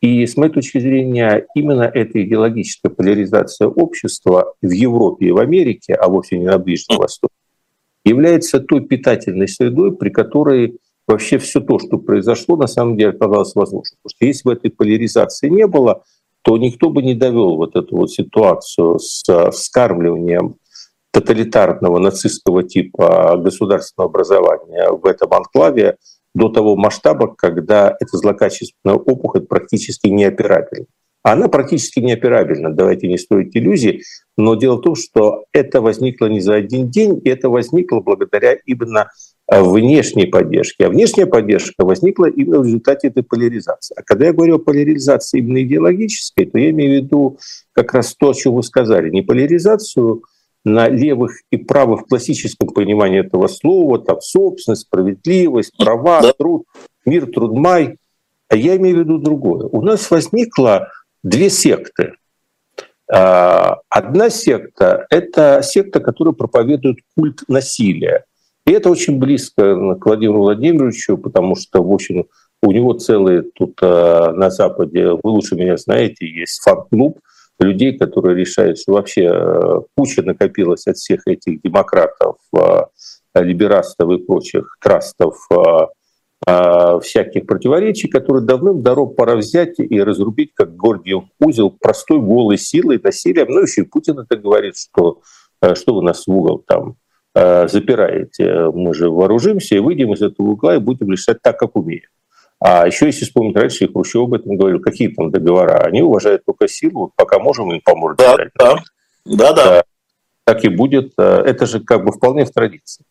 И 0.00 0.24
с 0.26 0.36
моей 0.36 0.52
точки 0.52 0.78
зрения, 0.78 1.46
именно 1.56 1.82
эта 1.82 2.22
идеологическая 2.22 2.90
поляризация 2.90 3.66
общества 3.66 4.54
в 4.62 4.70
Европе 4.70 5.26
и 5.26 5.30
в 5.32 5.38
Америке, 5.38 5.94
а 5.94 6.08
вовсе 6.08 6.38
не 6.38 6.46
на 6.46 6.58
Ближнем 6.58 6.98
Востоке, 6.98 7.34
является 8.04 8.60
той 8.60 8.82
питательной 8.82 9.48
средой, 9.48 9.96
при 9.96 10.10
которой 10.10 10.78
вообще 11.06 11.38
все 11.38 11.60
то, 11.60 11.78
что 11.78 11.98
произошло, 11.98 12.56
на 12.56 12.66
самом 12.66 12.96
деле 12.96 13.10
оказалось 13.10 13.54
возможным. 13.54 13.98
Потому 14.02 14.16
что 14.16 14.26
если 14.26 14.48
бы 14.48 14.52
этой 14.54 14.70
поляризации 14.70 15.48
не 15.48 15.66
было, 15.66 16.02
то 16.42 16.56
никто 16.58 16.90
бы 16.90 17.02
не 17.02 17.14
довел 17.14 17.56
вот 17.56 17.74
эту 17.76 17.96
вот 17.96 18.10
ситуацию 18.10 18.98
с 18.98 19.22
вскармливанием 19.50 20.56
тоталитарного 21.10 21.98
нацистского 21.98 22.62
типа 22.64 23.36
государственного 23.38 24.10
образования 24.10 24.90
в 24.90 25.06
этом 25.06 25.32
анклаве 25.32 25.96
до 26.34 26.48
того 26.48 26.76
масштаба, 26.76 27.34
когда 27.34 27.96
эта 28.00 28.16
злокачественная 28.16 28.96
опухоль 28.96 29.42
практически 29.42 30.08
неоперабельна. 30.08 30.86
Она 31.24 31.48
практически 31.48 32.00
неоперабельна, 32.00 32.70
давайте 32.70 33.08
не 33.08 33.16
строить 33.16 33.56
иллюзий, 33.56 34.02
но 34.36 34.56
дело 34.56 34.76
в 34.76 34.82
том, 34.82 34.94
что 34.94 35.46
это 35.54 35.80
возникло 35.80 36.26
не 36.26 36.40
за 36.40 36.56
один 36.56 36.90
день, 36.90 37.18
это 37.24 37.48
возникло 37.48 38.00
благодаря 38.00 38.52
именно 38.66 39.10
внешней 39.48 40.26
поддержке. 40.26 40.84
А 40.84 40.90
внешняя 40.90 41.24
поддержка 41.24 41.86
возникла 41.86 42.26
именно 42.26 42.60
в 42.60 42.66
результате 42.66 43.08
этой 43.08 43.22
поляризации. 43.22 43.94
А 43.98 44.02
когда 44.02 44.26
я 44.26 44.32
говорю 44.34 44.56
о 44.56 44.58
поляризации 44.58 45.38
именно 45.38 45.62
идеологической, 45.62 46.44
то 46.44 46.58
я 46.58 46.68
имею 46.70 47.00
в 47.00 47.04
виду 47.04 47.38
как 47.72 47.94
раз 47.94 48.14
то, 48.14 48.30
о 48.30 48.34
чем 48.34 48.56
вы 48.56 48.62
сказали, 48.62 49.08
не 49.08 49.22
поляризацию 49.22 50.24
на 50.62 50.88
левых 50.88 51.40
и 51.50 51.56
правых 51.56 52.02
в 52.02 52.04
классическом 52.04 52.68
понимании 52.68 53.20
этого 53.20 53.46
слова, 53.46 53.98
там 53.98 54.20
собственность, 54.20 54.82
справедливость, 54.82 55.74
права, 55.78 56.20
труд, 56.36 56.66
мир, 57.06 57.24
трудмай. 57.26 57.96
А 58.48 58.56
я 58.56 58.76
имею 58.76 58.96
в 58.96 58.98
виду 59.00 59.16
другое. 59.16 59.66
У 59.68 59.80
нас 59.80 60.10
возникло 60.10 60.90
две 61.24 61.50
секты. 61.50 62.12
А, 63.12 63.80
одна 63.88 64.30
секта– 64.30 65.06
это 65.10 65.60
секта, 65.62 66.00
которая 66.00 66.34
проповедует 66.34 66.98
культ 67.16 67.40
насилия. 67.48 68.24
И 68.66 68.72
это 68.72 68.88
очень 68.88 69.18
близко 69.18 69.96
к 69.96 70.06
Владимиру 70.06 70.42
Владимировичу, 70.42 71.18
потому 71.18 71.56
что, 71.56 71.82
в 71.82 71.92
общем, 71.92 72.26
у 72.62 72.72
него 72.72 72.92
целый 72.94 73.42
тут 73.42 73.78
а, 73.82 74.32
на 74.32 74.50
Западе, 74.50 75.10
вы 75.10 75.20
лучше 75.24 75.56
меня 75.56 75.76
знаете, 75.76 76.26
есть 76.26 76.62
фан-клуб 76.62 77.18
людей, 77.58 77.96
которые 77.96 78.36
решают, 78.36 78.78
что 78.78 78.92
вообще 78.92 79.28
а, 79.28 79.82
куча 79.96 80.22
накопилась 80.22 80.86
от 80.86 80.96
всех 80.96 81.26
этих 81.26 81.60
демократов, 81.62 82.36
либерастов 83.34 84.10
и 84.12 84.18
прочих 84.18 84.76
трастов, 84.80 85.48
всяких 86.46 87.46
противоречий, 87.46 88.08
которые 88.08 88.44
давным-давно 88.44 89.06
пора 89.06 89.36
взять 89.36 89.78
и 89.78 90.02
разрубить, 90.02 90.52
как 90.54 90.76
Гордиев 90.76 91.24
узел, 91.40 91.70
простой 91.70 92.20
голой 92.20 92.58
силой, 92.58 93.00
насилием. 93.02 93.48
Ну, 93.48 93.60
еще 93.62 93.82
и 93.82 93.84
Путин 93.84 94.18
это 94.18 94.36
говорит, 94.36 94.76
что 94.76 95.20
что 95.74 95.94
вы 95.94 96.02
нас 96.02 96.26
в 96.26 96.30
угол 96.30 96.62
там 96.66 96.96
Э, 97.36 97.66
запираете. 97.66 98.70
Мы 98.72 98.94
же 98.94 99.10
вооружимся 99.10 99.74
и 99.74 99.80
выйдем 99.80 100.12
из 100.14 100.22
этого 100.22 100.50
угла 100.50 100.76
и 100.76 100.78
будем 100.78 101.10
решать 101.10 101.42
так, 101.42 101.58
как 101.58 101.74
умеем. 101.74 102.08
А 102.60 102.86
еще 102.86 103.06
если 103.06 103.24
вспомнить, 103.24 103.56
раньше 103.56 103.88
Хрущев 103.88 104.22
об 104.22 104.34
этом 104.34 104.56
говорил, 104.56 104.80
какие 104.80 105.08
там 105.08 105.32
договора, 105.32 105.78
они 105.78 106.00
уважают 106.00 106.44
только 106.44 106.68
силу, 106.68 107.12
пока 107.16 107.40
можем 107.40 107.72
им 107.72 107.80
помочь. 107.84 108.16
Да, 108.18 108.36
да, 108.56 108.76
да, 109.24 109.52
да. 109.52 109.84
Так 110.44 110.64
и 110.64 110.68
будет. 110.68 111.12
Э, 111.18 111.42
это 111.44 111.66
же 111.66 111.80
как 111.80 112.04
бы 112.04 112.12
вполне 112.12 112.44
в 112.44 112.52
традиции. 112.52 113.04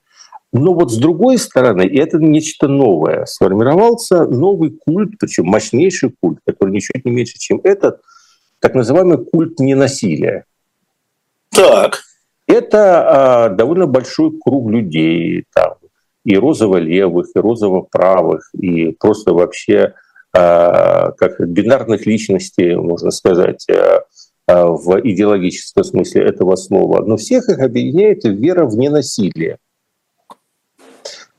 Но 0.53 0.73
вот 0.73 0.91
с 0.91 0.97
другой 0.97 1.39
стороны, 1.39 1.81
это 1.81 2.19
нечто 2.19 2.67
новое, 2.67 3.25
сформировался 3.25 4.25
новый 4.25 4.69
культ, 4.69 5.15
причем 5.19 5.45
мощнейший 5.45 6.13
культ, 6.21 6.39
который 6.45 6.71
ничуть 6.71 7.03
не 7.03 7.11
меньше, 7.11 7.39
чем 7.39 7.59
этот, 7.63 8.01
так 8.59 8.75
называемый 8.75 9.25
культ 9.25 9.59
ненасилия. 9.59 10.45
Так 11.49 12.03
это 12.47 13.49
э, 13.51 13.55
довольно 13.55 13.87
большой 13.87 14.37
круг 14.39 14.69
людей, 14.69 15.45
там, 15.53 15.73
и 16.23 16.37
розово-левых, 16.37 17.27
и 17.35 17.39
розово-правых, 17.39 18.49
и 18.53 18.91
просто 18.91 19.33
вообще 19.33 19.93
э, 20.33 21.11
как 21.17 21.39
бинарных 21.39 22.05
личностей, 22.05 22.75
можно 22.75 23.11
сказать, 23.11 23.65
э, 23.69 24.01
в 24.47 24.99
идеологическом 25.01 25.83
смысле 25.83 26.23
этого 26.23 26.55
слова. 26.57 27.03
Но 27.03 27.17
всех 27.17 27.49
их 27.49 27.59
объединяет 27.59 28.23
вера 28.25 28.65
в 28.65 28.77
ненасилие. 28.77 29.57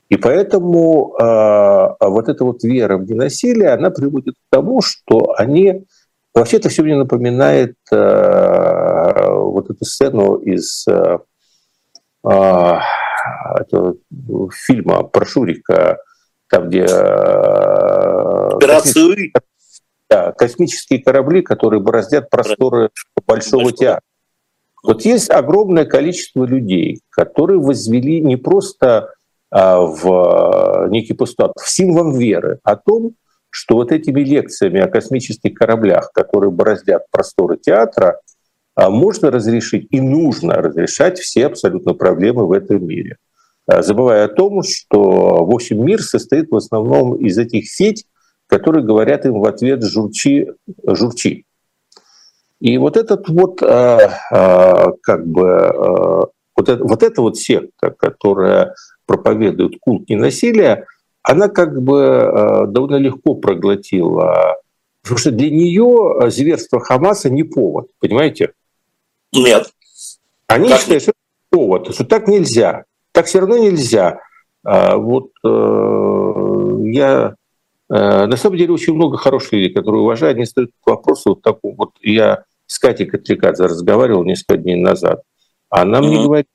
И 0.08 0.16
поэтому 0.16 1.16
э, 1.18 1.88
вот 2.00 2.28
эта 2.28 2.44
вот 2.44 2.62
вера 2.62 2.98
в 2.98 3.08
ненасилие, 3.08 3.70
она 3.70 3.90
приводит 3.90 4.34
к 4.34 4.50
тому, 4.50 4.82
что 4.82 5.34
они 5.36 5.84
Вообще 6.34 6.56
это 6.56 6.68
все 6.68 6.82
мне 6.82 6.96
напоминает 6.96 7.76
э, 7.92 9.28
вот 9.30 9.70
эту 9.70 9.84
сцену 9.84 10.34
из 10.34 10.84
э, 10.88 11.18
э, 12.28 12.72
этого 13.60 13.94
фильма 14.52 15.04
про 15.04 15.24
Шурика, 15.24 15.98
там, 16.50 16.68
где 16.68 16.86
э, 16.88 18.50
космические, 18.60 19.32
да, 20.10 20.32
космические 20.32 21.04
корабли, 21.04 21.42
которые 21.42 21.80
бороздят 21.80 22.28
просторы 22.30 22.90
Большого 23.28 23.70
театра. 23.70 24.02
Вот 24.82 25.02
есть 25.04 25.30
огромное 25.30 25.84
количество 25.84 26.44
людей, 26.44 27.00
которые 27.10 27.60
возвели 27.60 28.20
не 28.20 28.36
просто 28.36 29.14
в 29.54 30.88
некий 30.90 31.14
постулат, 31.14 31.52
в 31.56 31.70
символ 31.70 32.12
веры 32.12 32.58
о 32.64 32.74
том, 32.74 33.14
что 33.54 33.76
вот 33.76 33.92
этими 33.92 34.20
лекциями 34.20 34.80
о 34.80 34.88
космических 34.88 35.54
кораблях, 35.54 36.10
которые 36.12 36.50
бороздят 36.50 37.04
просторы 37.12 37.56
театра, 37.56 38.18
а, 38.74 38.90
можно 38.90 39.30
разрешить 39.30 39.86
и 39.90 40.00
нужно 40.00 40.54
разрешать 40.54 41.20
все 41.20 41.46
абсолютно 41.46 41.94
проблемы 41.94 42.48
в 42.48 42.52
этом 42.52 42.84
мире. 42.84 43.16
А, 43.68 43.82
забывая 43.82 44.24
о 44.24 44.28
том, 44.28 44.64
что, 44.64 45.44
в 45.44 45.54
общем, 45.54 45.86
мир 45.86 46.02
состоит 46.02 46.50
в 46.50 46.56
основном 46.56 47.14
из 47.14 47.38
этих 47.38 47.68
федь, 47.68 48.06
которые 48.48 48.84
говорят 48.84 49.24
им 49.24 49.38
в 49.38 49.44
ответ 49.44 49.84
«журчи, 49.84 50.48
журчи». 50.84 51.46
И 52.58 52.76
вот 52.76 52.96
этот 52.96 53.28
вот, 53.28 53.62
а, 53.62 54.90
как 55.00 55.26
бы, 55.28 56.28
вот 56.56 56.68
это, 56.68 56.84
вот 56.84 57.02
эта 57.04 57.22
вот 57.22 57.36
секта, 57.36 57.90
которая 57.90 58.74
проповедует 59.06 59.78
культ 59.80 60.08
ненасилия, 60.08 60.86
она 61.22 61.48
как 61.48 61.80
бы 61.82 62.00
э, 62.00 62.66
довольно 62.66 62.96
легко 62.96 63.34
проглотила, 63.34 64.56
потому 65.02 65.18
что 65.18 65.30
для 65.30 65.50
нее 65.50 66.18
э, 66.22 66.30
зверство 66.30 66.80
Хамаса 66.80 67.30
не 67.30 67.42
повод, 67.42 67.88
понимаете? 67.98 68.52
Нет. 69.32 69.72
Они 70.46 70.68
как 70.68 70.80
считают, 70.80 71.02
что 71.02 71.12
это 71.12 71.18
повод, 71.50 71.94
что 71.94 72.04
так 72.04 72.28
нельзя, 72.28 72.84
так 73.12 73.26
все 73.26 73.40
равно 73.40 73.56
нельзя. 73.56 74.20
А 74.62 74.96
вот 74.96 75.30
э, 75.44 76.78
я 76.90 77.34
на 77.88 78.36
самом 78.36 78.56
деле 78.56 78.72
очень 78.72 78.94
много 78.94 79.18
хороших 79.18 79.52
людей, 79.52 79.72
которые 79.72 80.02
уважают, 80.02 80.36
они 80.36 80.46
задают 80.46 80.72
вопросы 80.84 81.28
вот 81.28 81.42
такому. 81.42 81.76
Вот 81.76 81.90
я 82.00 82.44
с 82.66 82.78
Катей 82.78 83.06
Катрикадзе 83.06 83.64
разговаривал 83.64 84.24
несколько 84.24 84.56
дней 84.56 84.76
назад. 84.76 85.22
Она 85.68 85.98
mm-hmm. 85.98 86.02
мне 86.02 86.22
говорит, 86.24 86.46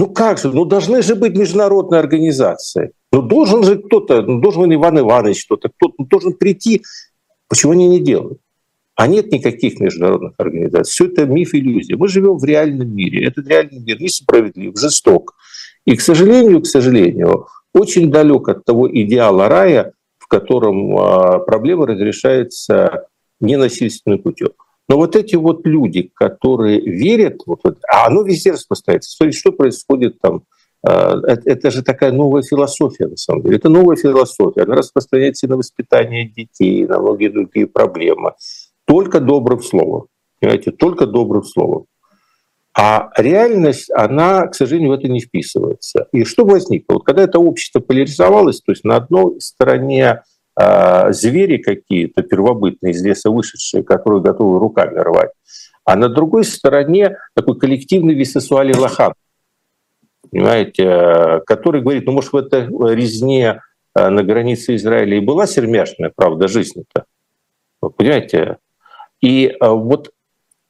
ну 0.00 0.06
как 0.08 0.38
же, 0.38 0.50
ну 0.50 0.64
должны 0.64 1.02
же 1.02 1.14
быть 1.14 1.36
международные 1.36 2.00
организации. 2.00 2.92
Ну 3.12 3.20
должен 3.20 3.62
же 3.64 3.76
кто-то, 3.76 4.22
ну, 4.22 4.40
должен 4.40 4.72
Иван 4.72 4.98
Иванович 4.98 5.42
что-то, 5.42 5.68
кто-то 5.68 5.94
ну, 5.98 6.06
должен 6.06 6.32
прийти. 6.32 6.80
Почему 7.48 7.72
они 7.72 7.86
не 7.86 8.00
делают? 8.00 8.40
А 8.94 9.06
нет 9.06 9.30
никаких 9.30 9.78
международных 9.78 10.32
организаций. 10.38 10.90
Все 10.90 11.04
это 11.04 11.26
миф, 11.26 11.54
иллюзия. 11.54 11.96
Мы 11.96 12.08
живем 12.08 12.38
в 12.38 12.44
реальном 12.44 12.88
мире. 12.94 13.26
Этот 13.26 13.46
реальный 13.46 13.78
мир 13.80 14.00
несправедлив, 14.00 14.78
жесток. 14.78 15.34
И, 15.84 15.94
к 15.94 16.00
сожалению, 16.00 16.62
к 16.62 16.66
сожалению, 16.66 17.48
очень 17.74 18.10
далек 18.10 18.48
от 18.48 18.64
того 18.64 18.90
идеала 18.90 19.48
рая, 19.48 19.92
в 20.18 20.28
котором 20.28 20.96
а, 20.96 21.40
проблемы 21.40 21.86
разрешаются 21.86 23.06
ненасильственным 23.38 24.22
путем. 24.22 24.50
Но 24.90 24.96
вот 24.96 25.14
эти 25.14 25.36
вот 25.36 25.64
люди, 25.68 26.10
которые 26.12 26.80
верят, 26.80 27.42
вот, 27.46 27.60
а 27.88 28.08
оно 28.08 28.22
везде 28.22 28.50
распространяется. 28.50 29.12
Смотрите, 29.12 29.38
что 29.38 29.52
происходит 29.52 30.18
там 30.20 30.42
а, 30.84 31.14
это 31.44 31.70
же 31.70 31.84
такая 31.84 32.10
новая 32.10 32.42
философия, 32.42 33.06
на 33.06 33.16
самом 33.16 33.44
деле. 33.44 33.58
Это 33.58 33.68
новая 33.68 33.94
философия. 33.94 34.62
Она 34.62 34.74
распространяется 34.74 35.46
на 35.46 35.56
воспитание 35.56 36.28
детей, 36.28 36.88
на 36.88 36.98
многие 36.98 37.28
другие 37.28 37.68
проблемы. 37.68 38.32
Только 38.84 39.20
добрым 39.20 39.62
словом. 39.62 40.08
Понимаете, 40.40 40.72
только 40.72 41.06
добрым 41.06 41.44
словом. 41.44 41.86
А 42.76 43.10
реальность, 43.16 43.92
она, 43.94 44.48
к 44.48 44.56
сожалению, 44.56 44.90
в 44.90 44.94
это 44.94 45.06
не 45.06 45.20
вписывается. 45.20 46.08
И 46.10 46.24
что 46.24 46.44
возникло? 46.44 46.94
Вот 46.94 47.04
когда 47.04 47.22
это 47.22 47.38
общество 47.38 47.78
поляризовалось, 47.78 48.60
то 48.60 48.72
есть 48.72 48.82
на 48.82 48.96
одной 48.96 49.40
стороне 49.40 50.24
звери 50.56 51.58
какие-то 51.58 52.22
первобытные 52.22 52.92
из 52.92 53.02
леса 53.02 53.30
вышедшие, 53.30 53.82
которые 53.82 54.20
готовы 54.20 54.58
руками 54.58 54.98
рвать, 54.98 55.30
а 55.84 55.96
на 55.96 56.08
другой 56.08 56.44
стороне 56.44 57.16
такой 57.34 57.58
коллективный 57.58 58.14
висесуалий 58.14 58.76
лохан, 58.76 59.14
понимаете, 60.30 60.84
э, 60.84 61.40
который 61.46 61.82
говорит, 61.82 62.06
ну, 62.06 62.12
может, 62.12 62.32
в 62.32 62.36
этой 62.36 62.68
резне 62.94 63.60
э, 63.94 64.08
на 64.08 64.22
границе 64.22 64.76
Израиля 64.76 65.16
и 65.16 65.20
была 65.20 65.46
сермяшная 65.46 66.12
правда 66.14 66.48
жизни-то. 66.48 67.04
Вы 67.80 67.90
понимаете? 67.90 68.58
И 69.20 69.46
э, 69.46 69.68
вот 69.68 70.12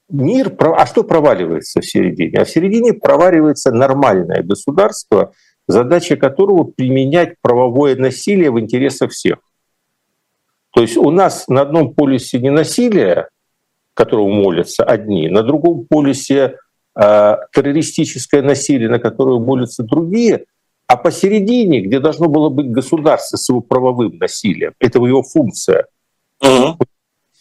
мир, 0.09 0.55
а 0.59 0.87
что 0.87 1.05
проваливается 1.05 1.81
в 1.81 1.87
середине? 1.87 2.38
А 2.38 2.45
в 2.45 2.51
середине 2.51 2.95
проваливается 2.95 3.73
нормальное 3.73 4.43
государство, 4.43 5.33
задача 5.69 6.16
которого 6.16 6.64
применять 6.64 7.35
правовое 7.43 7.97
насилие 7.97 8.51
в 8.51 8.59
интересах 8.59 9.11
всех. 9.11 9.38
То 10.81 10.85
есть 10.85 10.97
у 10.97 11.11
нас 11.11 11.47
на 11.49 11.61
одном 11.61 11.93
полюсе 11.93 12.38
не 12.38 12.51
насилие, 12.51 13.29
которому 13.95 14.31
молятся 14.33 14.83
одни, 14.83 15.29
на 15.29 15.43
другом 15.43 15.85
полюсе 15.87 16.57
Э, 17.03 17.37
террористическое 17.53 18.43
насилие, 18.43 18.88
на 18.88 18.99
которое 18.99 19.38
борются 19.38 19.85
другие, 19.85 20.47
а 20.88 20.97
посередине, 20.97 21.83
где 21.83 22.01
должно 22.01 22.29
было 22.29 22.49
быть 22.49 22.71
государство 22.71 23.37
с 23.37 23.49
его 23.49 23.61
правовым 23.61 24.19
насилием, 24.19 24.73
это 24.81 24.99
его 24.99 25.23
функция, 25.23 25.87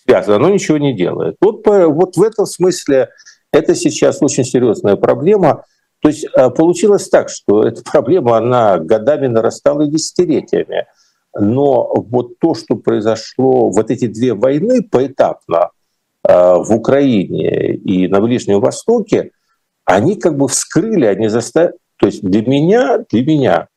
связано, 0.05 0.35
оно 0.35 0.49
ничего 0.49 0.77
не 0.77 0.93
делает. 0.93 1.35
Вот, 1.41 1.65
вот 1.65 2.15
в 2.15 2.21
этом 2.21 2.45
смысле 2.45 3.09
это 3.51 3.73
сейчас 3.73 4.21
очень 4.21 4.45
серьезная 4.45 4.97
проблема. 4.97 5.65
То 6.01 6.09
есть 6.09 6.25
э, 6.25 6.49
получилось 6.51 7.09
так, 7.09 7.29
что 7.29 7.63
эта 7.63 7.81
проблема, 7.81 8.37
она 8.37 8.77
годами 8.77 9.27
нарастала 9.27 9.81
и 9.81 9.89
десятилетиями. 9.89 10.85
Но 11.37 11.91
вот 11.95 12.39
то, 12.39 12.53
что 12.53 12.75
произошло, 12.75 13.69
вот 13.69 13.91
эти 13.91 14.07
две 14.07 14.33
войны 14.33 14.81
поэтапно 14.83 15.69
э, 16.27 16.33
в 16.33 16.71
Украине 16.71 17.75
и 17.75 18.07
на 18.07 18.19
Ближнем 18.21 18.59
Востоке, 18.59 19.31
они 19.85 20.15
как 20.15 20.37
бы 20.37 20.47
вскрыли, 20.47 21.05
они 21.05 21.27
заставили... 21.27 21.73
То 21.97 22.07
есть 22.07 22.23
для 22.23 22.41
меня, 22.41 23.05
для 23.09 23.25
меня 23.25 23.67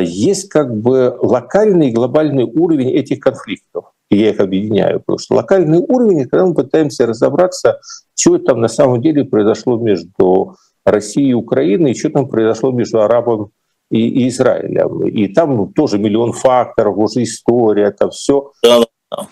есть 0.00 0.48
как 0.48 0.74
бы 0.74 1.16
локальный 1.20 1.88
и 1.88 1.92
глобальный 1.92 2.44
уровень 2.44 2.90
этих 2.90 3.20
конфликтов. 3.20 3.86
И 4.10 4.16
я 4.18 4.30
их 4.30 4.40
объединяю, 4.40 5.00
потому 5.00 5.18
что 5.18 5.34
локальный 5.36 5.78
уровень, 5.78 6.28
когда 6.28 6.46
мы 6.46 6.54
пытаемся 6.54 7.06
разобраться, 7.06 7.80
что 8.14 8.38
там 8.38 8.60
на 8.60 8.68
самом 8.68 9.00
деле 9.00 9.24
произошло 9.24 9.78
между 9.78 10.56
Россией 10.84 11.30
и 11.30 11.34
Украиной, 11.34 11.92
и 11.92 11.98
что 11.98 12.10
там 12.10 12.28
произошло 12.28 12.72
между 12.72 13.00
арабом 13.00 13.52
и, 13.92 14.24
и 14.24 14.28
Израилем. 14.28 15.06
И 15.06 15.28
там 15.28 15.56
ну, 15.56 15.66
тоже 15.66 15.98
миллион 15.98 16.32
факторов, 16.32 16.96
уже 16.96 17.22
история, 17.22 17.88
это 17.88 18.08
все. 18.10 18.50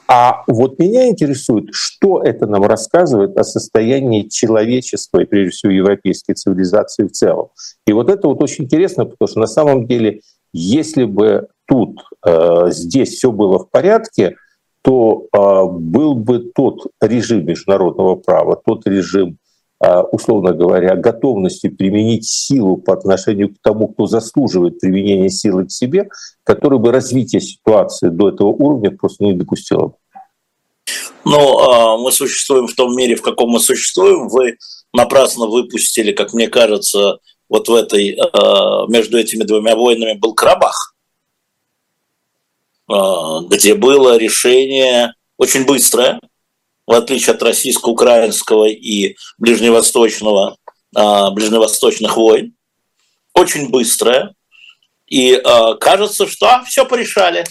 А 0.06 0.44
вот 0.46 0.78
меня 0.78 1.08
интересует, 1.08 1.68
что 1.72 2.22
это 2.22 2.46
нам 2.46 2.64
рассказывает 2.64 3.38
о 3.38 3.44
состоянии 3.44 4.28
человечества 4.28 5.20
и, 5.20 5.24
прежде 5.24 5.50
всего, 5.52 5.72
европейской 5.72 6.34
цивилизации 6.34 7.04
в 7.04 7.12
целом. 7.12 7.48
И 7.86 7.94
вот 7.94 8.10
это 8.10 8.28
вот 8.28 8.42
очень 8.42 8.64
интересно, 8.64 9.06
потому 9.06 9.26
что 9.26 9.40
на 9.40 9.46
самом 9.46 9.86
деле, 9.86 10.20
если 10.52 11.04
бы 11.04 11.48
тут, 11.66 12.02
э, 12.26 12.66
здесь 12.68 13.14
все 13.14 13.32
было 13.32 13.58
в 13.58 13.70
порядке, 13.70 14.36
то 14.82 15.26
э, 15.32 15.64
был 15.70 16.14
бы 16.14 16.50
тот 16.54 16.88
режим 17.00 17.46
международного 17.46 18.16
права, 18.16 18.60
тот 18.62 18.86
режим 18.86 19.38
условно 19.80 20.52
говоря, 20.52 20.94
готовности 20.94 21.68
применить 21.68 22.26
силу 22.26 22.76
по 22.76 22.92
отношению 22.92 23.48
к 23.48 23.58
тому, 23.62 23.88
кто 23.88 24.06
заслуживает 24.06 24.78
применения 24.78 25.30
силы 25.30 25.66
к 25.66 25.72
себе, 25.72 26.08
который 26.44 26.78
бы 26.78 26.92
развитие 26.92 27.40
ситуации 27.40 28.08
до 28.08 28.28
этого 28.28 28.48
уровня 28.48 28.90
просто 28.90 29.24
не 29.24 29.32
допустило. 29.32 29.94
Ну, 31.24 31.58
а, 31.58 31.98
мы 31.98 32.12
существуем 32.12 32.66
в 32.66 32.74
том 32.74 32.94
мире, 32.96 33.14
в 33.14 33.22
каком 33.22 33.50
мы 33.50 33.60
существуем. 33.60 34.28
Вы 34.28 34.56
напрасно 34.92 35.46
выпустили, 35.46 36.12
как 36.12 36.32
мне 36.32 36.48
кажется, 36.48 37.18
вот 37.48 37.68
в 37.68 37.74
этой, 37.74 38.18
а, 38.18 38.86
между 38.88 39.18
этими 39.18 39.44
двумя 39.44 39.76
войнами 39.76 40.18
был 40.18 40.34
Карабах, 40.34 40.94
где 43.48 43.76
было 43.76 44.16
решение 44.16 45.14
очень 45.38 45.64
быстрое, 45.64 46.18
в 46.90 46.92
отличие 46.92 47.36
от 47.36 47.42
российско-украинского 47.44 48.64
и 48.64 49.14
ближневосточного, 49.38 50.56
а, 50.92 51.30
ближневосточных 51.30 52.16
войн, 52.16 52.56
очень 53.32 53.68
быстрая. 53.68 54.34
И 55.06 55.34
а, 55.34 55.74
кажется, 55.74 56.26
что 56.26 56.48
а, 56.48 56.64
все 56.64 56.84
порешали. 56.84 57.44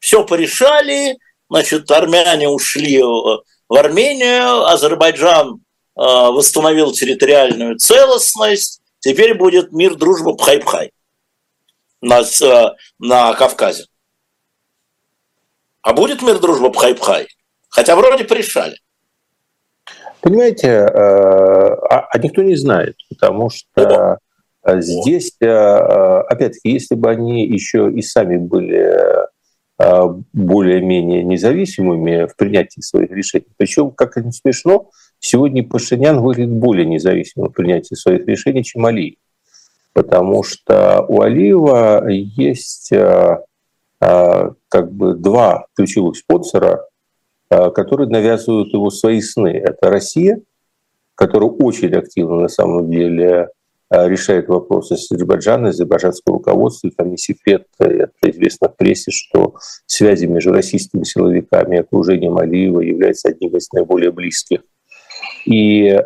Все 0.00 0.24
порешали, 0.24 1.16
значит, 1.48 1.88
армяне 1.92 2.48
ушли 2.48 3.00
в 3.00 3.44
Армению, 3.68 4.66
Азербайджан 4.66 5.60
а, 5.94 6.32
восстановил 6.32 6.90
территориальную 6.90 7.78
целостность, 7.78 8.80
теперь 8.98 9.34
будет 9.34 9.70
мир, 9.70 9.94
дружба, 9.94 10.32
пхай-пхай 10.34 10.90
на, 12.00 12.24
а, 12.42 12.74
на 12.98 13.32
Кавказе. 13.34 13.86
А 15.82 15.92
будет 15.92 16.20
мир, 16.20 16.40
дружба, 16.40 16.70
пхай-пхай? 16.70 17.28
Хотя 17.72 17.96
вроде 17.96 18.24
порешали. 18.24 18.76
Понимаете, 20.20 20.68
э, 20.68 20.88
а, 20.88 22.06
а 22.12 22.18
никто 22.18 22.42
не 22.42 22.54
знает, 22.54 22.96
потому 23.08 23.50
что 23.50 24.18
О. 24.62 24.80
здесь, 24.80 25.34
э, 25.40 25.48
опять-таки, 25.48 26.70
если 26.70 26.94
бы 26.94 27.10
они 27.10 27.46
еще 27.46 27.90
и 27.90 28.02
сами 28.02 28.36
были 28.36 28.94
э, 29.78 30.02
более-менее 30.32 31.24
независимыми 31.24 32.26
в 32.26 32.36
принятии 32.36 32.82
своих 32.82 33.10
решений. 33.10 33.48
Причем, 33.56 33.90
как 33.90 34.18
это 34.18 34.26
не 34.26 34.32
смешно, 34.32 34.90
сегодня 35.18 35.66
Пашинян 35.66 36.20
выглядит 36.20 36.52
более 36.52 36.84
независимым 36.84 37.48
в 37.48 37.54
принятии 37.54 37.94
своих 37.94 38.26
решений, 38.26 38.62
чем 38.62 38.84
Алиев. 38.84 39.16
Потому 39.94 40.44
что 40.44 41.04
у 41.08 41.22
Алиева 41.22 42.06
есть 42.08 42.92
как 44.00 44.92
бы 44.92 45.14
два 45.14 45.66
ключевых 45.74 46.16
спонсора 46.16 46.80
Э, 46.80 46.91
которые 47.70 48.08
навязывают 48.08 48.72
его 48.72 48.90
свои 48.90 49.20
сны. 49.20 49.48
Это 49.48 49.90
Россия, 49.90 50.40
которая 51.14 51.50
очень 51.50 51.94
активно 51.94 52.40
на 52.40 52.48
самом 52.48 52.90
деле 52.90 53.48
э, 53.90 54.08
решает 54.08 54.48
вопросы 54.48 54.96
с 54.96 55.10
Азербайджаном, 55.12 55.66
азербайджанского 55.66 56.38
руководства. 56.38 56.88
И 56.88 56.90
там 56.90 57.10
не 57.10 57.18
секрет, 57.18 57.66
это 57.78 58.10
известно 58.24 58.68
в 58.68 58.76
прессе, 58.76 59.10
что 59.10 59.54
связи 59.86 60.26
между 60.26 60.52
российскими 60.52 61.04
силовиками 61.04 61.76
и 61.76 61.80
окружением 61.80 62.38
Алиева 62.38 62.80
являются 62.80 63.28
одним 63.28 63.56
из 63.56 63.70
наиболее 63.72 64.10
близких. 64.10 64.60
И 65.44 65.86
э, 65.86 66.00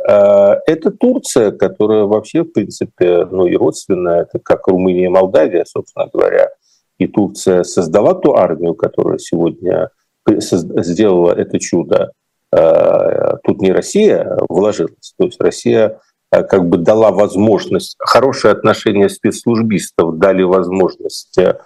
это 0.66 0.90
Турция, 0.90 1.50
которая 1.50 2.04
вообще, 2.04 2.42
в 2.42 2.52
принципе, 2.52 3.24
ну 3.30 3.46
и 3.46 3.56
родственная, 3.56 4.22
это 4.22 4.38
как 4.38 4.66
Румыния 4.68 5.06
и 5.06 5.08
Молдавия, 5.08 5.64
собственно 5.64 6.08
говоря. 6.12 6.50
И 6.98 7.06
Турция 7.06 7.62
создала 7.62 8.14
ту 8.14 8.34
армию, 8.34 8.74
которая 8.74 9.18
сегодня 9.18 9.90
сделала 10.28 11.32
это 11.32 11.58
чудо, 11.58 12.12
э, 12.52 13.36
тут 13.44 13.60
не 13.60 13.72
Россия 13.72 14.36
вложилась, 14.48 15.14
то 15.18 15.26
есть 15.26 15.40
Россия 15.40 16.00
э, 16.32 16.42
как 16.42 16.68
бы 16.68 16.78
дала 16.78 17.10
возможность, 17.10 17.96
хорошее 17.98 18.52
отношение 18.52 19.08
спецслужбистов 19.08 20.18
дали 20.18 20.42
возможность 20.42 21.38
э, 21.38 21.58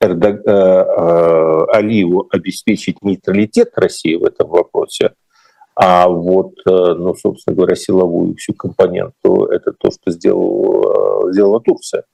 Эрдог... 0.00 0.46
Алиеву 1.70 2.28
обеспечить 2.30 3.02
нейтралитет 3.02 3.70
России 3.76 4.16
в 4.16 4.24
этом 4.24 4.48
вопросе, 4.48 5.12
а 5.76 6.08
вот, 6.08 6.54
ну, 6.66 7.14
собственно 7.14 7.54
говоря, 7.54 7.76
силовую 7.76 8.34
всю 8.34 8.52
компоненту– 8.54 9.44
это 9.50 9.72
то, 9.72 9.90
что 9.92 10.10
сделал, 10.10 11.30
сделала 11.30 11.60
Турция. 11.60 12.04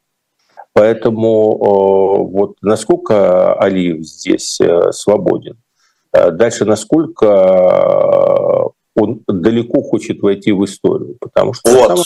Поэтому 0.74 1.54
э, 1.54 2.30
вот 2.32 2.56
насколько 2.60 3.54
Алиев 3.54 4.04
здесь 4.04 4.60
э, 4.60 4.90
свободен, 4.90 5.56
э, 6.12 6.32
дальше 6.32 6.64
насколько 6.64 7.26
он 8.96 9.22
далеко 9.28 9.82
хочет 9.82 10.20
войти 10.20 10.50
в 10.50 10.64
историю, 10.64 11.16
потому 11.20 11.52
что 11.52 11.70
вот, 11.70 11.88
там, 11.88 11.98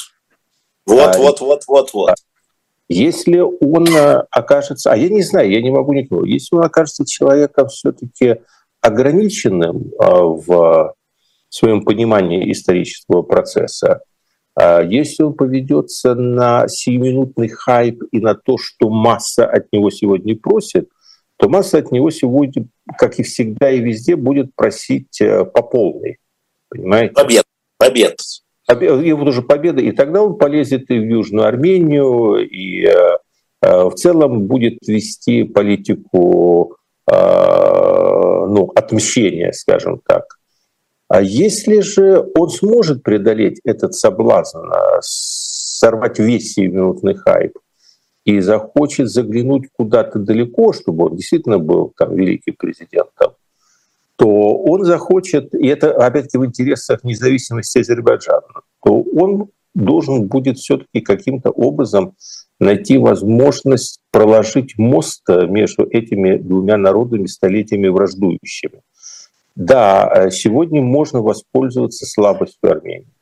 вот, 0.87 1.16
а, 1.16 1.18
вот, 1.18 1.40
вот, 1.40 1.62
вот, 1.66 1.94
вот. 1.94 2.14
Если 2.90 3.38
он 3.38 3.87
окажется, 4.31 4.92
а 4.92 4.96
я 4.96 5.09
не 5.09 5.22
знаю, 5.22 5.50
я 5.50 5.62
не 5.62 5.70
могу 5.70 5.94
никого, 5.94 6.24
если 6.24 6.54
он 6.57 6.64
окажется 6.64 7.07
человеком 7.07 7.68
все-таки 7.68 8.37
ограниченным 8.81 9.92
в 9.98 10.94
своем 11.48 11.85
понимании 11.85 12.50
исторического 12.52 13.22
процесса, 13.22 14.02
если 14.61 15.23
он 15.23 15.35
поведется 15.35 16.14
на 16.14 16.66
сиюминутный 16.68 17.49
хайп 17.49 18.03
и 18.11 18.18
на 18.18 18.35
то, 18.35 18.57
что 18.59 18.90
масса 18.90 19.47
от 19.47 19.73
него 19.73 19.90
сегодня 19.90 20.37
просит, 20.37 20.88
то 21.38 21.49
масса 21.49 21.79
от 21.79 21.92
него 21.92 22.11
сегодня, 22.11 22.66
как 22.99 23.18
и 23.18 23.23
всегда 23.23 23.71
и 23.71 23.81
везде, 23.81 24.16
будет 24.16 24.55
просить 24.57 25.21
э, 25.21 25.44
по 25.44 25.62
полной. 25.62 26.18
Понимаете? 26.68 27.14
Побед. 27.14 27.44
Побед. 27.79 28.18
Его 28.68 29.25
уже 29.25 29.42
победа, 29.42 29.81
и 29.81 29.92
тогда 29.92 30.23
он 30.23 30.37
полезет 30.37 30.90
и 30.90 30.99
в 30.99 31.05
Южную 31.05 31.47
Армению, 31.47 32.37
и 32.37 32.85
э, 32.85 33.18
э, 33.62 33.85
в 33.85 33.94
целом 33.94 34.47
будет 34.47 34.79
вести 34.87 35.44
политику 35.44 36.75
ну, 37.11 38.71
отмщения, 38.75 39.53
скажем 39.53 40.03
так. 40.07 40.38
А 41.09 41.23
если 41.23 41.81
же 41.81 42.27
он 42.35 42.51
сможет 42.51 43.03
преодолеть 43.03 43.61
этот 43.64 43.94
соблазн, 43.94 44.59
а, 44.59 44.99
сорвать 45.01 46.18
весь 46.18 46.53
сиюминутный 46.53 47.14
хайп 47.14 47.57
и 48.25 48.40
захочет 48.40 49.09
заглянуть 49.09 49.68
куда-то 49.73 50.18
далеко, 50.18 50.75
чтобы 50.75 51.07
он 51.07 51.16
действительно 51.16 51.59
был 51.59 51.92
там 51.97 52.14
великим 52.14 52.55
президентом, 52.59 53.33
то 54.16 54.29
он 54.29 54.85
захочет, 54.85 55.55
и 55.55 55.66
это 55.68 55.92
опять-таки 55.92 56.38
в 56.38 56.44
интересах 56.44 57.05
независимости 57.05 57.79
Азербайджана, 57.79 58.62
то 58.85 59.01
он 59.01 59.49
должен 59.75 60.27
будет 60.27 60.59
все-таки 60.59 61.01
каким-то 61.01 61.51
образом 61.51 62.16
найти 62.59 62.99
возможность 62.99 64.01
проложить 64.11 64.77
мост 64.77 65.23
между 65.29 65.87
этими 65.88 66.37
двумя 66.37 66.77
народами 66.77 67.27
столетиями 67.27 67.88
враждующими. 67.88 68.83
Да, 69.59 70.09
э, 70.15 70.31
сегодня 70.31 70.81
можно 70.81 71.21
воспользоваться 71.21 72.06
слабостью 72.06 72.71
Армении. 72.71 73.13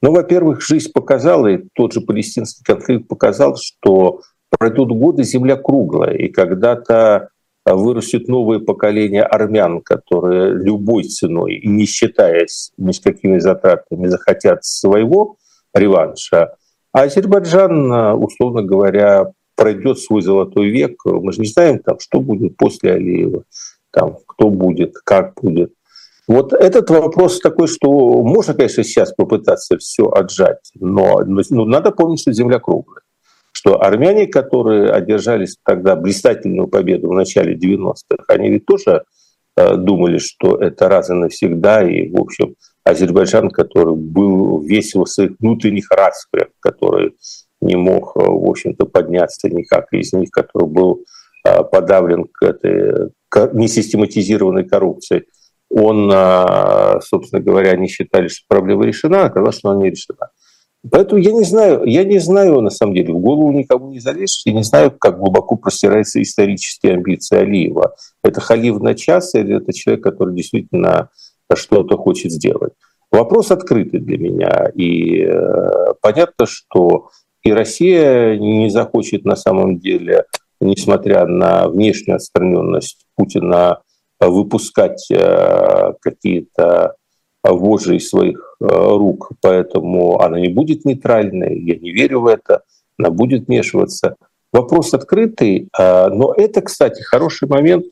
Ну, 0.00 0.12
во-первых, 0.12 0.62
жизнь 0.62 0.92
показала, 0.92 1.48
и 1.48 1.64
тот 1.74 1.92
же 1.92 2.00
палестинский 2.00 2.64
конфликт 2.64 3.06
показал, 3.06 3.58
что 3.58 4.22
пройдут 4.48 4.92
годы, 4.92 5.24
земля 5.24 5.56
круглая, 5.56 6.14
и 6.14 6.28
когда-то 6.28 7.28
э, 7.66 7.74
вырастет 7.74 8.28
новое 8.28 8.58
поколение 8.58 9.24
армян, 9.24 9.82
которые 9.82 10.54
любой 10.54 11.04
ценой, 11.04 11.60
не 11.62 11.84
считаясь 11.84 12.72
ни 12.78 12.92
с 12.92 13.00
какими 13.00 13.38
затратами, 13.38 14.06
захотят 14.06 14.64
своего 14.64 15.36
реванша. 15.74 16.54
А 16.92 17.02
Азербайджан, 17.02 17.92
э, 17.92 18.12
условно 18.14 18.62
говоря, 18.62 19.32
пройдет 19.54 19.98
свой 19.98 20.22
золотой 20.22 20.70
век. 20.70 20.98
Мы 21.04 21.30
же 21.32 21.42
не 21.42 21.46
знаем, 21.46 21.78
там, 21.80 21.98
что 22.00 22.20
будет 22.20 22.56
после 22.56 22.92
Алиева 22.92 23.44
там, 23.96 24.18
кто 24.26 24.50
будет, 24.50 24.94
как 25.04 25.32
будет. 25.40 25.72
Вот 26.28 26.52
этот 26.52 26.90
вопрос 26.90 27.40
такой, 27.40 27.66
что 27.66 27.88
можно, 28.22 28.52
конечно, 28.52 28.84
сейчас 28.84 29.12
попытаться 29.14 29.78
все 29.78 30.04
отжать, 30.10 30.70
но, 30.74 31.22
но 31.24 31.42
ну, 31.48 31.64
надо 31.64 31.92
помнить, 31.92 32.20
что 32.20 32.32
земля 32.32 32.58
круглая. 32.58 33.00
Что 33.52 33.82
армяне, 33.82 34.26
которые 34.26 34.90
одержались 34.90 35.56
тогда 35.64 35.96
блистательную 35.96 36.68
победу 36.68 37.08
в 37.08 37.14
начале 37.14 37.56
90-х, 37.56 38.24
они 38.28 38.50
ведь 38.50 38.66
тоже 38.66 39.04
э, 39.56 39.76
думали, 39.76 40.18
что 40.18 40.56
это 40.56 40.88
раз 40.88 41.08
и 41.08 41.14
навсегда, 41.14 41.88
и, 41.88 42.10
в 42.10 42.20
общем, 42.20 42.54
Азербайджан, 42.84 43.48
который 43.50 43.94
был 43.94 44.60
весь 44.60 44.94
в 44.94 45.06
своих 45.06 45.32
внутренних 45.40 45.90
распрях, 45.90 46.48
который 46.60 47.14
не 47.62 47.76
мог, 47.76 48.14
э, 48.16 48.20
в 48.20 48.50
общем-то, 48.50 48.84
подняться 48.84 49.48
никак 49.48 49.90
из 49.92 50.12
них, 50.12 50.30
который 50.30 50.68
был 50.68 51.04
подавлен 51.62 52.24
к 52.32 52.42
этой 52.42 53.10
несистематизированной 53.52 54.64
коррупции– 54.64 55.24
он, 55.68 56.10
а, 56.12 57.00
собственно 57.00 57.42
говоря, 57.42 57.72
они 57.72 57.88
считали, 57.88 58.28
что 58.28 58.44
проблема 58.48 58.84
решена, 58.84 59.22
а 59.22 59.26
оказалось, 59.26 59.58
что 59.58 59.70
она 59.70 59.82
не 59.82 59.90
решена. 59.90 60.30
Поэтому 60.88 61.20
я 61.20 61.32
не 61.32 61.42
знаю, 61.42 61.84
я 61.84 62.04
не 62.04 62.18
знаю, 62.18 62.60
на 62.60 62.70
самом 62.70 62.94
деле, 62.94 63.12
в 63.12 63.18
голову 63.18 63.50
никому 63.50 63.90
не 63.90 63.98
залезешь, 63.98 64.42
я 64.44 64.52
не 64.52 64.62
знаю, 64.62 64.92
как 64.92 65.18
глубоко 65.18 65.56
простираются 65.56 66.22
исторические 66.22 66.94
амбиции 66.94 67.38
Алиева. 67.38 67.96
Это 68.22 68.40
халиф 68.40 68.78
на 68.80 68.94
час 68.94 69.34
или 69.34 69.56
это 69.56 69.72
человек, 69.72 70.04
который 70.04 70.34
действительно 70.34 71.10
что-то 71.52 71.96
хочет 71.96 72.30
сделать? 72.30 72.72
Вопрос 73.10 73.50
открытый 73.50 74.00
для 74.00 74.18
меня. 74.18 74.70
И 74.74 75.22
э, 75.22 75.94
понятно, 76.00 76.46
что 76.46 77.10
и 77.42 77.52
Россия 77.52 78.36
не 78.36 78.68
захочет 78.70 79.24
на 79.24 79.36
самом 79.36 79.78
деле, 79.78 80.24
несмотря 80.60 81.26
на 81.26 81.68
внешнюю 81.68 82.16
отстраненность 82.16 83.06
Путина, 83.16 83.80
выпускать 84.20 85.10
э, 85.10 85.92
какие-то 86.00 86.94
вожжи 87.42 87.96
из 87.96 88.08
своих 88.08 88.56
э, 88.60 88.64
рук, 88.66 89.30
поэтому 89.40 90.20
она 90.20 90.40
не 90.40 90.48
будет 90.48 90.84
нейтральной, 90.84 91.60
я 91.60 91.76
не 91.76 91.92
верю 91.92 92.22
в 92.22 92.26
это, 92.26 92.62
она 92.98 93.10
будет 93.10 93.46
вмешиваться. 93.46 94.16
Вопрос 94.52 94.94
открытый, 94.94 95.68
э, 95.78 96.08
но 96.08 96.32
это, 96.36 96.62
кстати, 96.62 97.02
хороший 97.02 97.48
момент. 97.48 97.84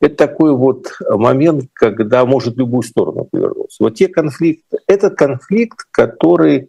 Это 0.00 0.16
такой 0.16 0.54
вот 0.54 0.88
момент, 1.08 1.64
когда 1.72 2.24
может 2.26 2.56
любую 2.56 2.82
сторону 2.82 3.26
повернуться. 3.30 3.82
Вот 3.82 3.94
те 3.94 4.08
конфликты, 4.08 4.78
это 4.86 5.10
конфликт, 5.10 5.86
который 5.90 6.68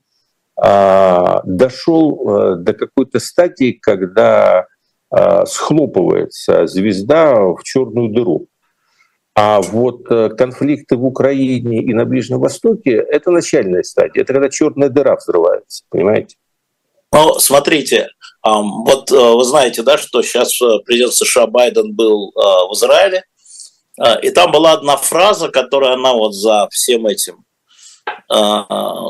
дошел 0.58 2.56
до 2.56 2.74
какой-то 2.74 3.20
стадии, 3.20 3.74
когда 3.74 4.68
схлопывается 5.46 6.68
звезда 6.68 7.36
в 7.36 7.64
черную 7.64 8.10
дыру. 8.10 8.48
А 9.38 9.62
вот 9.62 10.10
э, 10.10 10.30
конфликты 10.30 10.96
в 10.96 11.06
Украине 11.06 11.84
и 11.84 11.94
на 11.94 12.06
Ближнем 12.06 12.40
Востоке– 12.40 12.92
это 13.12 13.32
начальная 13.32 13.84
стадия. 13.84 14.22
Это 14.22 14.32
когда 14.32 14.50
черная 14.50 14.88
дыра 14.88 15.18
взрывается, 15.18 15.84
понимаете? 15.90 16.38
Ну, 17.12 17.38
смотрите, 17.40 18.08
вот 18.42 19.12
э, 19.12 19.16
вы 19.16 19.44
знаете, 19.44 19.82
да, 19.84 19.98
что 19.98 20.22
сейчас 20.22 20.62
э, 20.62 20.80
президент 20.86 21.14
США 21.14 21.48
Байден 21.48 21.94
был 21.94 22.32
в 22.34 22.74
Израиле, 22.76 23.24
и 24.22 24.30
там 24.30 24.52
была 24.52 24.74
одна 24.74 24.98
фраза, 24.98 25.50
которая 25.50 25.94
она 25.94 26.14
вот 26.14 26.34
за 26.34 26.68
всем 26.70 27.06
этим, 27.08 27.46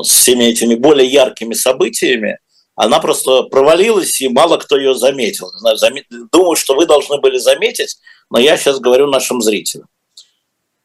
всеми 0.04 0.44
этими 0.44 0.76
более 0.76 1.08
яркими 1.08 1.54
событиями, 1.54 2.38
она 2.76 3.00
просто 3.00 3.44
провалилась, 3.44 4.20
и 4.20 4.28
мало 4.28 4.58
кто 4.58 4.76
ее 4.76 4.94
заметил. 4.94 5.50
Думаю, 6.30 6.56
что 6.56 6.74
вы 6.74 6.86
должны 6.86 7.18
были 7.18 7.38
заметить, 7.38 7.96
но 8.30 8.38
я 8.38 8.56
сейчас 8.58 8.78
говорю 8.78 9.06
нашим 9.06 9.40
зрителям. 9.40 9.88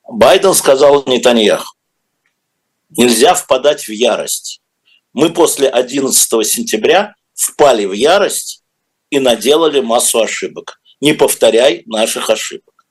Байден 0.10 0.54
сказал 0.54 1.04
Нетаньяху, 1.06 1.76
нельзя 2.90 3.34
впадать 3.36 3.88
в 3.88 3.92
ярость. 3.92 4.62
Мы 5.14 5.32
после 5.32 5.68
11 5.68 6.48
сентября 6.48 7.14
впали 7.34 7.86
в 7.86 7.92
ярость 7.92 8.64
и 9.10 9.20
наделали 9.20 9.82
массу 9.82 10.22
ошибок. 10.22 10.80
Не 11.02 11.12
повторяй 11.14 11.84
наших 11.88 12.30
ошибок. 12.30 12.86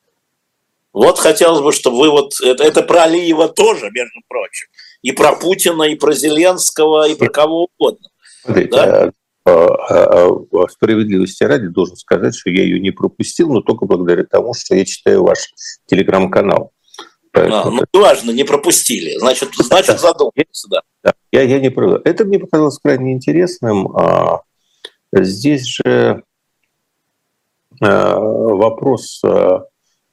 Вот 0.93 1.19
хотелось 1.19 1.63
бы, 1.63 1.73
чтобы 1.73 1.99
вы 1.99 2.11
вот... 2.11 2.39
Это, 2.43 2.65
это 2.65 2.83
про 2.83 3.05
Алиева 3.05 3.49
тоже, 3.49 3.89
между 3.91 4.21
прочим. 4.29 4.69
И 5.01 5.13
про 5.13 5.37
Путина, 5.37 5.85
и 5.85 5.95
про 5.95 6.13
Зеленского, 6.13 7.09
и 7.09 7.15
про 7.15 7.31
кого 7.31 7.69
угодно. 7.79 8.10
Смотрите, 8.43 8.71
да? 8.71 9.13
А, 9.45 9.53
а, 9.53 10.29
а, 10.29 10.69
справедливости 10.69 11.45
ради 11.45 11.69
должен 11.69 11.97
сказать, 11.97 12.37
что 12.37 12.51
я 12.51 12.63
ее 12.63 12.79
не 12.79 12.91
пропустил, 12.91 13.53
но 13.53 13.63
только 13.63 13.87
благодаря 13.87 14.25
тому, 14.25 14.55
что 14.55 14.75
я 14.75 14.85
читаю 14.85 15.25
ваш 15.25 15.53
телеграм-канал. 15.87 16.73
А, 17.33 17.71
ну, 17.71 17.83
важно, 17.93 18.33
не 18.33 18.45
пропустили. 18.45 19.19
Значит, 19.19 19.51
значит 19.55 20.01
задумались, 20.01 20.65
да. 20.69 20.83
да. 21.03 21.15
Я, 21.33 21.43
я 21.43 21.61
не 21.61 21.71
прав. 21.71 22.01
Это 22.05 22.25
мне 22.25 22.39
показалось 22.39 22.79
крайне 22.79 23.13
интересным. 23.13 23.97
А, 23.97 24.43
здесь 25.13 25.65
же 25.67 26.23
а, 27.81 28.19
вопрос 28.19 29.23
а, 29.25 29.65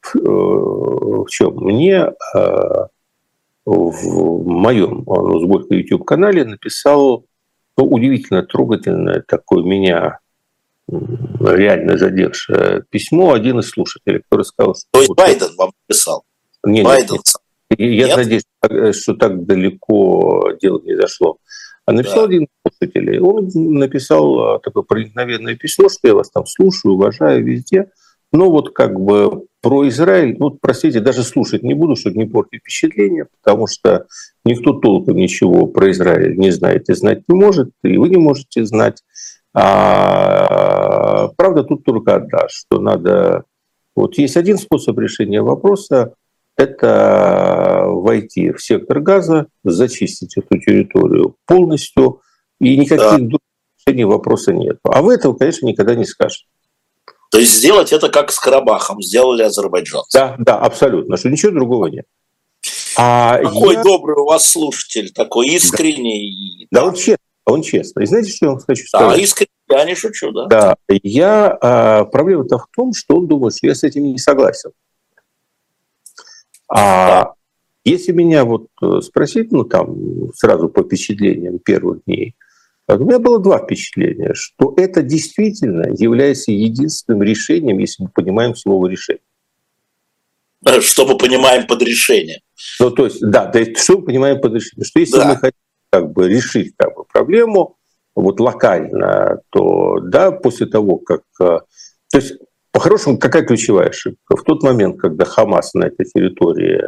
в, 0.01 0.15
э, 0.15 0.19
в 0.21 1.27
чем? 1.27 1.55
Мне 1.55 2.11
а, 2.33 2.87
в 3.65 4.47
моем 4.47 5.03
ну, 5.05 5.39
сборке 5.41 5.79
YouTube-канале 5.79 6.45
написал 6.45 7.25
ну, 7.77 7.85
удивительно 7.85 8.43
трогательное 8.43 9.23
такое 9.27 9.63
меня 9.63 10.19
реально 10.89 11.97
задевшее 11.97 12.83
письмо 12.89 13.33
один 13.33 13.59
из 13.59 13.69
слушателей, 13.69 14.21
который 14.21 14.43
сказал, 14.43 14.75
что... 14.75 14.85
То 14.91 14.99
есть 14.99 15.15
Байден 15.15 15.55
вам 15.57 15.71
писал? 15.85 16.23
Не, 16.63 16.83
Байден. 16.83 17.17
Я 17.77 18.07
нет? 18.07 18.17
надеюсь, 18.17 18.43
что 18.95 19.13
так 19.15 19.45
далеко 19.45 20.53
дело 20.61 20.79
не 20.81 20.95
зашло. 20.95 21.37
А 21.85 21.91
написал 21.91 22.19
да. 22.19 22.23
один 22.25 22.47
слушатель, 22.65 23.19
он 23.19 23.49
написал 23.53 24.39
а, 24.39 24.59
такое 24.59 24.83
проникновенное 24.83 25.55
письмо, 25.55 25.87
что 25.89 26.07
я 26.07 26.15
вас 26.15 26.29
там 26.29 26.45
слушаю, 26.45 26.95
уважаю 26.95 27.43
везде, 27.45 27.91
но 28.33 28.49
вот 28.49 28.73
как 28.73 28.99
бы 28.99 29.45
про 29.67 29.85
Израиль, 29.89 30.37
ну, 30.39 30.51
простите, 30.51 31.01
даже 31.01 31.23
слушать 31.23 31.61
не 31.61 31.73
буду, 31.73 31.97
чтобы 31.97 32.15
не 32.15 32.23
портить 32.23 32.61
впечатление, 32.61 33.25
потому 33.25 33.67
что 33.67 34.07
никто 34.45 34.71
толком 34.71 35.17
ничего 35.17 35.67
про 35.67 35.91
Израиль 35.91 36.37
не 36.37 36.51
знает 36.51 36.87
и 36.87 36.93
знать 36.93 37.23
не 37.27 37.35
может, 37.35 37.71
и 37.83 37.97
вы 37.97 38.07
не 38.07 38.15
можете 38.15 38.63
знать. 38.63 39.03
А, 39.53 41.27
правда, 41.35 41.65
тут 41.65 41.83
только 41.83 42.15
одна, 42.15 42.47
что 42.47 42.79
надо... 42.79 43.43
Вот 43.93 44.17
есть 44.17 44.37
один 44.37 44.57
способ 44.57 44.97
решения 44.99 45.41
вопроса, 45.41 46.13
это 46.55 47.87
войти 47.87 48.53
в 48.53 48.63
сектор 48.63 49.01
газа, 49.01 49.47
зачистить 49.65 50.37
эту 50.37 50.59
территорию 50.59 51.35
полностью, 51.45 52.21
и 52.61 52.77
никаких 52.77 52.99
да. 52.99 53.17
других 53.17 53.39
решений 53.85 54.05
вопроса 54.05 54.53
нет. 54.53 54.77
А 54.83 55.01
вы 55.01 55.15
этого, 55.15 55.33
конечно, 55.33 55.65
никогда 55.65 55.93
не 55.93 56.05
скажете. 56.05 56.45
То 57.29 57.39
есть 57.39 57.53
сделать 57.53 57.91
это 57.91 58.09
как 58.09 58.31
с 58.31 58.39
Карабахом 58.39 59.01
сделали 59.01 59.43
азербайджанцы. 59.43 60.17
Да, 60.17 60.35
да, 60.39 60.59
абсолютно, 60.59 61.17
что 61.17 61.29
ничего 61.29 61.51
другого 61.51 61.87
нет. 61.87 62.05
А 62.97 63.37
Какой 63.37 63.75
я... 63.75 63.83
добрый 63.83 64.17
у 64.17 64.25
вас 64.25 64.49
слушатель, 64.49 65.11
такой 65.11 65.47
искренний. 65.49 66.67
Да, 66.71 66.81
да 66.81 66.87
он 66.87 66.93
честный, 66.95 67.17
он 67.45 67.61
честный. 67.61 68.03
И 68.03 68.07
знаете, 68.07 68.31
что 68.31 68.45
я 68.45 68.51
вам 68.53 68.61
хочу 68.61 68.87
сказать? 68.87 69.15
Да, 69.15 69.21
искренне, 69.21 69.49
я 69.69 69.85
не 69.85 69.95
шучу, 69.95 70.31
да. 70.31 70.45
Да, 70.47 70.75
я, 71.03 71.57
а, 71.61 72.05
проблема-то 72.05 72.57
в 72.57 72.67
том, 72.75 72.93
что 72.93 73.17
он 73.17 73.27
думает, 73.27 73.55
что 73.55 73.67
я 73.67 73.75
с 73.75 73.83
этим 73.83 74.03
не 74.03 74.17
согласен. 74.17 74.71
А 76.69 77.33
если 77.85 78.11
меня 78.11 78.43
вот 78.43 78.67
э, 78.81 78.99
спросить, 79.01 79.51
ну 79.51 79.63
там 79.63 80.33
сразу 80.33 80.67
по 80.67 80.83
впечатлениям 80.83 81.59
первых 81.59 82.03
дней, 82.05 82.35
у 82.95 83.03
меня 83.03 83.19
было 83.19 83.39
два 83.39 83.59
впечатления, 83.59 84.33
что 84.33 84.73
это 84.77 85.01
действительно 85.01 85.87
является 85.93 86.51
единственным 86.51 87.23
решением, 87.23 87.79
если 87.79 88.03
мы 88.03 88.09
понимаем 88.09 88.55
слово 88.55 88.87
решение. 88.87 89.21
Что 90.79 91.05
мы 91.05 91.17
понимаем 91.17 91.67
под 91.67 91.81
решение? 91.81 92.39
Ну, 92.79 92.89
то 92.91 93.05
есть, 93.05 93.21
да, 93.21 93.45
то 93.45 93.59
есть, 93.59 93.77
что 93.77 93.97
мы 93.97 94.05
понимаем 94.05 94.41
под 94.41 94.53
решением? 94.53 94.85
Что 94.85 94.99
если 94.99 95.17
да. 95.17 95.27
мы 95.27 95.35
хотим 95.35 95.59
как 95.89 96.11
бы 96.11 96.27
решить 96.27 96.73
как 96.75 96.95
бы, 96.95 97.03
проблему 97.05 97.77
вот 98.15 98.39
локально, 98.39 99.41
то 99.49 99.99
да, 99.99 100.31
после 100.31 100.65
того, 100.65 100.97
как... 100.97 101.21
Э, 101.39 101.59
то 102.09 102.17
есть 102.17 102.33
по-хорошему, 102.71 103.17
какая 103.17 103.43
ключевая 103.43 103.89
ошибка? 103.89 104.35
В 104.35 104.43
тот 104.43 104.63
момент, 104.63 104.99
когда 104.99 105.25
Хамас 105.25 105.73
на 105.73 105.85
этой 105.85 106.05
территории 106.05 106.81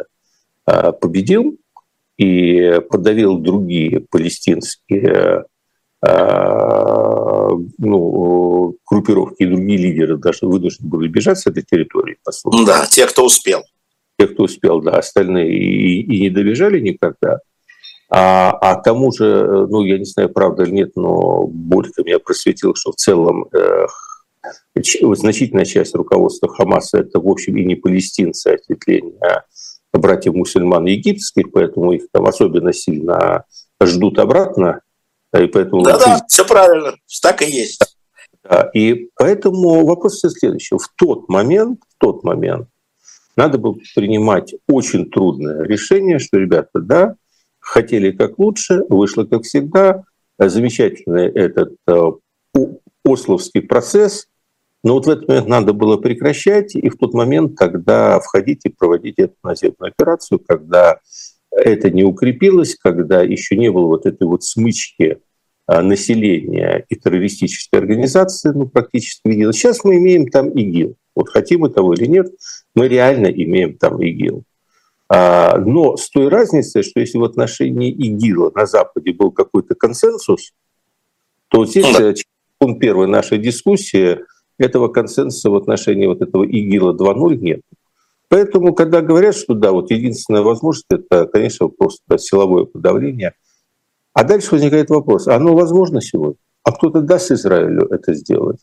а, 0.65 0.91
победил 0.91 1.57
и 2.17 2.79
подавил 2.91 3.37
другие 3.37 4.01
палестинские 4.11 5.45
ну, 7.77 8.75
группировки 8.85 9.43
и 9.43 9.45
другие 9.45 9.77
лидеры 9.77 10.17
даже 10.17 10.45
вынуждены 10.45 10.89
были 10.89 11.07
бежать 11.09 11.39
с 11.39 11.47
этой 11.47 11.63
территории. 11.63 12.17
По 12.23 12.31
сути. 12.31 12.65
Да, 12.65 12.85
те, 12.85 13.05
кто 13.05 13.25
успел. 13.25 13.63
Те, 14.17 14.27
кто 14.27 14.43
успел, 14.43 14.81
да, 14.81 14.91
остальные 14.99 15.53
и, 15.53 16.01
и 16.01 16.21
не 16.21 16.29
добежали 16.29 16.79
никогда. 16.79 17.39
А, 18.09 18.51
а 18.51 18.75
тому 18.75 19.11
же, 19.11 19.67
ну, 19.69 19.83
я 19.83 19.97
не 19.97 20.05
знаю, 20.05 20.29
правда 20.29 20.63
или 20.63 20.71
нет, 20.71 20.91
но 20.95 21.45
Борька 21.45 22.01
меня 22.03 22.19
просветил, 22.19 22.73
что 22.75 22.91
в 22.91 22.95
целом 22.95 23.47
э, 23.53 23.85
значительная 25.15 25.65
часть 25.65 25.93
руководства 25.93 26.49
Хамаса 26.49 26.99
это, 26.99 27.19
в 27.19 27.27
общем, 27.27 27.57
и 27.57 27.65
не 27.65 27.75
палестинцы, 27.75 28.47
а 28.47 28.53
ответвление 28.55 29.43
братьев 29.93 30.33
мусульман 30.33 30.85
египетских, 30.85 31.51
поэтому 31.51 31.93
их 31.93 32.03
там 32.11 32.25
особенно 32.25 32.73
сильно 32.73 33.45
ждут 33.81 34.19
обратно. 34.19 34.81
И 35.37 35.45
поэтому 35.47 35.83
Да-да, 35.83 36.21
все 36.27 36.45
правильно, 36.45 36.95
так 37.21 37.41
и 37.41 37.45
есть. 37.45 37.97
И 38.73 39.09
поэтому 39.15 39.85
вопрос 39.85 40.21
следующий. 40.21 40.75
В 40.75 40.87
тот 40.95 41.29
момент, 41.29 41.81
в 41.87 41.99
тот 41.99 42.23
момент 42.23 42.67
надо 43.35 43.57
было 43.57 43.77
принимать 43.95 44.55
очень 44.67 45.09
трудное 45.09 45.63
решение, 45.63 46.19
что, 46.19 46.37
ребята, 46.37 46.79
да, 46.79 47.15
хотели 47.59 48.11
как 48.11 48.39
лучше, 48.39 48.83
вышло 48.89 49.23
как 49.25 49.43
всегда, 49.43 50.03
замечательный 50.39 51.27
этот 51.27 51.75
э, 51.87 52.11
ословский 53.05 53.61
процесс, 53.61 54.27
но 54.83 54.93
вот 54.93 55.05
в 55.05 55.09
этот 55.09 55.27
момент 55.27 55.47
надо 55.47 55.73
было 55.73 55.97
прекращать, 55.97 56.75
и 56.75 56.89
в 56.89 56.97
тот 56.97 57.13
момент, 57.13 57.57
когда 57.57 58.19
входить 58.19 58.61
и 58.63 58.69
проводить 58.69 59.19
эту 59.19 59.35
наземную 59.43 59.91
операцию, 59.91 60.39
когда 60.39 60.99
это 61.51 61.89
не 61.89 62.03
укрепилось, 62.03 62.75
когда 62.75 63.21
еще 63.21 63.55
не 63.55 63.71
было 63.71 63.87
вот 63.87 64.05
этой 64.05 64.27
вот 64.27 64.43
смычки 64.43 65.19
а, 65.67 65.81
населения 65.81 66.85
и 66.89 66.95
террористической 66.95 67.79
организации, 67.79 68.51
ну, 68.53 68.67
практически 68.67 69.27
видел. 69.27 69.53
Сейчас 69.53 69.83
мы 69.83 69.97
имеем 69.97 70.27
там 70.27 70.49
ИГИЛ. 70.49 70.95
Вот 71.15 71.29
хотим 71.29 71.61
мы 71.61 71.69
того 71.69 71.93
или 71.93 72.05
нет, 72.05 72.27
мы 72.75 72.87
реально 72.87 73.27
имеем 73.27 73.77
там 73.77 74.01
ИГИЛ. 74.01 74.43
А, 75.09 75.57
но 75.57 75.97
с 75.97 76.09
той 76.09 76.27
разницей, 76.27 76.83
что 76.83 76.99
если 76.99 77.17
в 77.17 77.23
отношении 77.23 77.91
ИГИЛа 77.91 78.51
на 78.55 78.65
Западе 78.65 79.11
был 79.11 79.31
какой-то 79.31 79.75
консенсус, 79.75 80.53
то 81.49 81.59
вот 81.59 81.69
здесь 81.69 81.85
ну 81.97 82.13
пункт 82.59 82.79
первый 82.79 83.07
нашей 83.07 83.39
дискуссии 83.39 84.19
этого 84.59 84.87
консенсуса 84.89 85.49
в 85.49 85.55
отношении 85.55 86.05
вот 86.05 86.21
этого 86.21 86.43
ИГИЛа 86.43 86.93
2.0 86.93 87.37
нет. 87.37 87.61
Поэтому, 88.29 88.73
когда 88.73 89.01
говорят, 89.01 89.35
что 89.35 89.55
да, 89.55 89.71
вот 89.71 89.89
единственная 89.89 90.43
возможность, 90.43 90.85
это, 90.89 91.25
конечно, 91.25 91.67
просто 91.67 92.17
силовое 92.19 92.65
подавление. 92.65 93.33
А 94.13 94.23
дальше 94.23 94.51
возникает 94.51 94.89
вопрос, 94.89 95.27
а 95.27 95.35
оно 95.35 95.55
возможно 95.55 95.99
сегодня? 95.99 96.37
А 96.63 96.71
кто-то 96.71 97.01
даст 97.01 97.31
Израилю 97.31 97.87
это 97.87 98.13
сделать? 98.13 98.59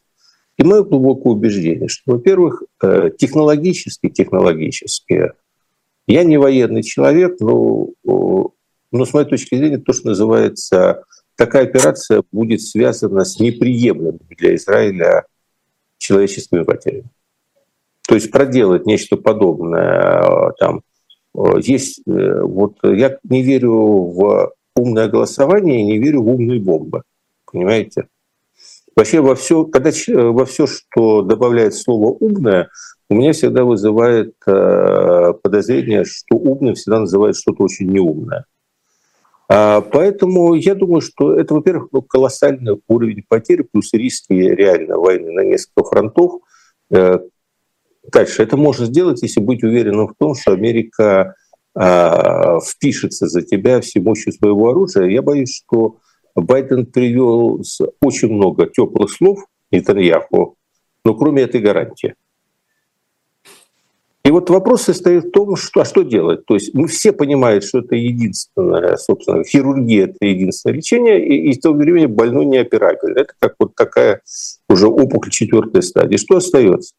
И 0.57 0.65
мое 0.65 0.85
глубокое 0.85 1.35
убеждение, 1.35 1.89
что, 1.89 2.13
во-первых, 2.13 2.63
э, 2.83 3.11
технологически, 3.19 4.09
технологически, 4.09 5.33
я 6.07 6.23
не 6.23 6.39
военный 6.39 6.83
человек, 6.83 7.37
но, 7.41 7.89
но 8.05 9.05
с 9.05 9.13
моей 9.13 9.27
точки 9.27 9.57
зрения, 9.57 9.79
то, 9.79 9.93
что 9.93 10.09
называется, 10.09 11.03
такая 11.35 11.65
операция 11.65 12.23
будет 12.31 12.63
связана 12.63 13.25
с 13.25 13.41
неприемлемыми 13.41 14.35
для 14.39 14.55
Израиля 14.55 15.27
человеческими 15.99 16.63
потерями. 16.63 17.11
То 18.07 18.15
есть 18.15 18.31
проделать 18.31 18.87
нечто 18.87 19.17
подобное 19.17 20.23
э, 20.23 20.53
там 20.59 20.83
э, 21.35 21.41
есть. 21.61 22.03
Э, 22.07 22.43
вот 22.43 22.79
я 22.85 23.19
не 23.25 23.43
верю 23.43 23.73
в 23.73 24.53
умное 24.77 25.09
голосование, 25.09 25.83
не 25.83 25.99
верю 25.99 26.23
в 26.23 26.29
умные 26.29 26.61
бомбы. 26.61 27.03
Понимаете? 27.51 28.09
Вообще 28.95 29.21
во 29.21 29.35
все, 29.35 29.65
когда 29.65 29.91
во 30.07 30.47
все, 30.47 30.67
что 30.67 31.23
добавляет 31.23 31.75
слово 31.75 32.17
умное, 32.19 32.69
у 33.11 33.15
меня 33.15 33.33
всегда 33.33 33.65
вызывает 33.65 34.35
подозрение, 34.45 36.05
что 36.05 36.37
умным 36.37 36.75
всегда 36.75 37.01
называют 37.01 37.37
что-то 37.37 37.65
очень 37.65 37.91
неумное. 37.91 38.47
А, 39.49 39.83
поэтому 39.83 40.55
я 40.55 40.75
думаю, 40.75 41.03
что 41.03 41.39
это, 41.39 41.55
во-первых, 41.55 41.91
колоссальный 42.09 42.81
уровень 42.89 43.23
потерь, 43.29 43.65
плюс 43.65 43.93
риски 43.93 44.33
реально 44.33 44.97
войны 44.97 45.31
на 45.31 45.45
несколько 45.45 45.85
фронтов, 45.85 46.41
Дальше. 48.13 48.43
Это 48.43 48.57
можно 48.57 48.87
сделать, 48.87 49.23
если 49.23 49.41
быть 49.41 49.63
уверенным 49.63 50.09
в 50.09 50.15
том, 50.19 50.35
что 50.35 50.53
Америка 50.53 51.35
э, 51.79 52.59
впишется 52.65 53.27
за 53.27 53.43
тебя 53.43 53.81
всей 53.81 54.01
мощью 54.01 54.33
своего 54.33 54.71
оружия. 54.71 55.07
Я 55.07 55.23
боюсь, 55.23 55.63
что 55.65 55.99
Байден 56.35 56.87
привел 56.87 57.63
очень 58.01 58.33
много 58.33 58.67
теплых 58.67 59.11
слов 59.11 59.45
Нетаньяху, 59.71 60.57
но 61.05 61.15
кроме 61.15 61.43
этой 61.43 61.61
гарантии. 61.61 62.15
И 64.27 64.31
вот 64.33 64.51
вопрос 64.51 64.83
состоит 64.83 65.27
в 65.27 65.31
том, 65.31 65.55
что, 65.55 65.83
а 65.83 65.85
что 65.85 66.03
делать. 66.03 66.45
То 66.47 66.55
есть 66.55 66.75
мы 66.75 66.89
все 66.89 67.13
понимают, 67.13 67.63
что 67.63 67.79
это 67.79 67.95
единственное, 67.95 68.97
собственно, 68.97 69.45
хирургия– 69.45 70.05
это 70.09 70.27
единственное 70.27 70.75
лечение, 70.75 71.25
и, 71.25 71.51
и 71.51 71.55
в 71.57 71.61
то 71.61 71.73
время 71.73 72.09
больной 72.09 72.45
неоперабельный. 72.45 73.23
Это 73.23 73.35
как 73.39 73.55
вот 73.61 73.77
такая 73.77 74.23
уже 74.69 74.89
опухоль 74.89 75.31
четвертой 75.31 75.83
стадии. 75.83 76.17
Что 76.17 76.39
остается? 76.39 76.95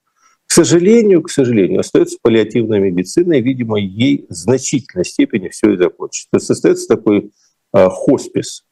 К 0.47 0.51
сожалению, 0.51 1.21
к 1.21 1.29
сожалению, 1.29 1.81
остается 1.81 2.17
паллиативная 2.21 2.79
медицина, 2.79 3.33
и, 3.33 3.41
видимо, 3.41 3.77
ей 3.79 4.25
в 4.29 4.33
значительной 4.33 5.05
степени 5.05 5.49
все 5.49 5.73
и 5.73 5.77
закончится. 5.77 6.29
То 6.31 6.37
есть 6.37 6.49
остается 6.49 6.87
такой 6.87 7.31
э, 7.73 7.87
хоспис. 7.89 8.63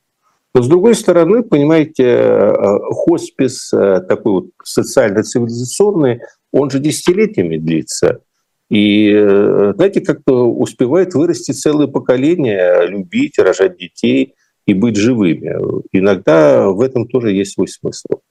Но 0.56 0.62
с 0.62 0.70
другой 0.70 0.96
стороны, 0.96 1.44
понимаете, 1.44 2.04
э, 2.06 2.80
хоспис 2.92 3.74
э, 3.74 4.00
такой 4.08 4.32
вот 4.32 4.46
социально-цивилизационный, 4.64 6.22
он 6.54 6.70
же 6.70 6.80
десятилетиями 6.80 7.58
длится. 7.58 8.22
И, 8.70 9.12
э, 9.14 9.74
знаете, 9.76 10.00
как-то 10.00 10.50
успевает 10.50 11.14
вырасти 11.14 11.52
целое 11.52 11.88
поколение, 11.88 12.88
любить, 12.88 13.38
рожать 13.38 13.78
детей 13.78 14.36
и 14.66 14.74
быть 14.74 14.96
живыми. 14.96 15.54
Иногда 15.92 16.70
в 16.70 16.80
этом 16.80 17.06
тоже 17.10 17.34
есть 17.34 17.56
свой 17.56 17.68
смысл. 17.68 18.22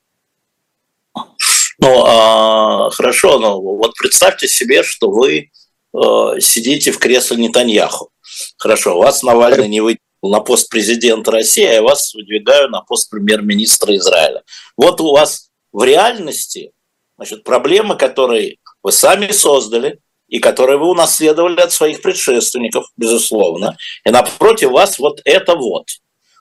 Ну, 1.79 2.05
а, 2.07 2.91
хорошо, 2.91 3.39
но 3.39 3.61
вот 3.61 3.95
представьте 3.99 4.49
себе, 4.49 4.83
что 4.83 5.11
вы 5.11 5.51
э, 5.93 6.41
сидите 6.41 6.93
в 6.93 6.99
кресле 6.99 7.37
Нетаньяху. 7.39 8.11
Хорошо, 8.59 8.99
вас 8.99 9.22
Навальный 9.22 9.68
не 9.68 9.81
выделил 9.81 10.01
на 10.22 10.41
пост 10.41 10.68
президента 10.68 11.31
России, 11.31 11.64
а 11.64 11.75
я 11.75 11.83
вас 11.83 12.14
выдвигаю 12.14 12.68
на 12.70 12.81
пост 12.81 13.11
премьер-министра 13.11 13.95
Израиля. 13.97 14.43
Вот 14.77 15.01
у 15.01 15.12
вас 15.12 15.51
в 15.72 15.83
реальности 15.83 16.72
значит, 17.16 17.45
проблемы, 17.45 17.97
которые 17.97 18.57
вы 18.83 18.93
сами 18.93 19.33
создали, 19.33 19.99
и 20.29 20.39
которые 20.39 20.79
вы 20.79 20.89
унаследовали 20.89 21.61
от 21.61 21.72
своих 21.72 22.01
предшественников, 22.01 22.87
безусловно. 22.97 23.77
И 24.07 24.11
напротив 24.11 24.70
вас 24.70 24.99
вот 24.99 25.20
это 25.25 25.55
вот– 25.55 25.89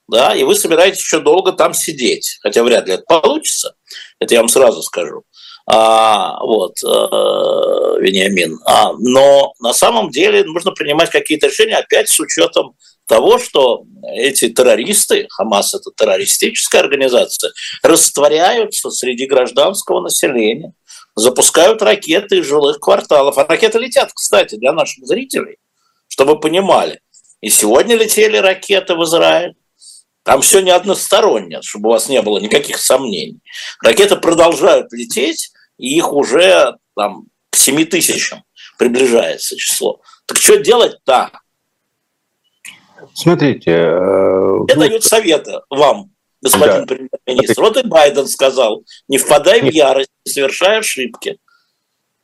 да, 0.07 0.35
и 0.35 0.43
вы 0.43 0.55
собираетесь 0.55 0.99
еще 0.99 1.19
долго 1.19 1.53
там 1.53 1.73
сидеть, 1.73 2.37
хотя 2.41 2.63
вряд 2.63 2.87
ли 2.87 2.95
это 2.95 3.03
получится, 3.03 3.75
это 4.19 4.33
я 4.33 4.41
вам 4.41 4.49
сразу 4.49 4.81
скажу. 4.81 5.23
А, 5.65 6.39
вот, 6.43 6.75
э, 6.83 6.87
Вениамин. 8.01 8.59
А, 8.65 8.93
но 8.99 9.53
на 9.59 9.73
самом 9.73 10.09
деле 10.09 10.43
нужно 10.43 10.71
принимать 10.71 11.09
какие-то 11.09 11.47
решения 11.47 11.77
опять 11.77 12.09
с 12.09 12.19
учетом 12.19 12.75
того, 13.07 13.39
что 13.39 13.83
эти 14.13 14.49
террористы, 14.49 15.27
Хамас 15.29 15.73
это 15.73 15.91
террористическая 15.95 16.81
организация, 16.81 17.51
растворяются 17.81 18.89
среди 18.91 19.25
гражданского 19.25 20.01
населения, 20.01 20.73
запускают 21.15 21.81
ракеты 21.81 22.39
из 22.39 22.45
жилых 22.45 22.79
кварталов. 22.79 23.37
А 23.37 23.45
ракеты 23.45 23.79
летят, 23.79 24.11
кстати, 24.13 24.55
для 24.55 24.73
наших 24.73 25.05
зрителей, 25.05 25.57
чтобы 26.07 26.33
вы 26.33 26.39
понимали. 26.39 26.99
И 27.41 27.49
сегодня 27.49 27.95
летели 27.95 28.37
ракеты 28.37 28.95
в 28.95 29.03
Израиль, 29.03 29.55
там 30.23 30.41
все 30.41 30.61
не 30.61 30.71
односторонне, 30.71 31.61
чтобы 31.61 31.89
у 31.89 31.91
вас 31.91 32.09
не 32.09 32.21
было 32.21 32.39
никаких 32.39 32.77
сомнений. 32.77 33.39
Ракеты 33.81 34.15
продолжают 34.15 34.91
лететь, 34.93 35.51
и 35.77 35.95
их 35.97 36.13
уже 36.13 36.77
там, 36.95 37.25
к 37.49 37.55
7 37.55 37.85
тысячам 37.85 38.43
приближается 38.77 39.55
число. 39.57 40.01
Так 40.25 40.37
что 40.37 40.57
делать-то? 40.57 41.31
Смотрите. 43.13 43.71
Э, 43.71 44.59
Я 44.69 44.75
ну, 44.75 44.81
дают 44.81 45.03
советы 45.03 45.59
вам, 45.69 46.11
господин 46.41 46.85
да. 46.85 46.85
премьер-министр. 46.85 47.61
Вот 47.61 47.77
и 47.77 47.85
Байден 47.85 48.27
сказал, 48.27 48.83
не 49.09 49.17
впадай 49.17 49.61
в 49.61 49.73
ярость, 49.73 50.09
не 50.25 50.31
совершай 50.31 50.79
ошибки. 50.79 51.37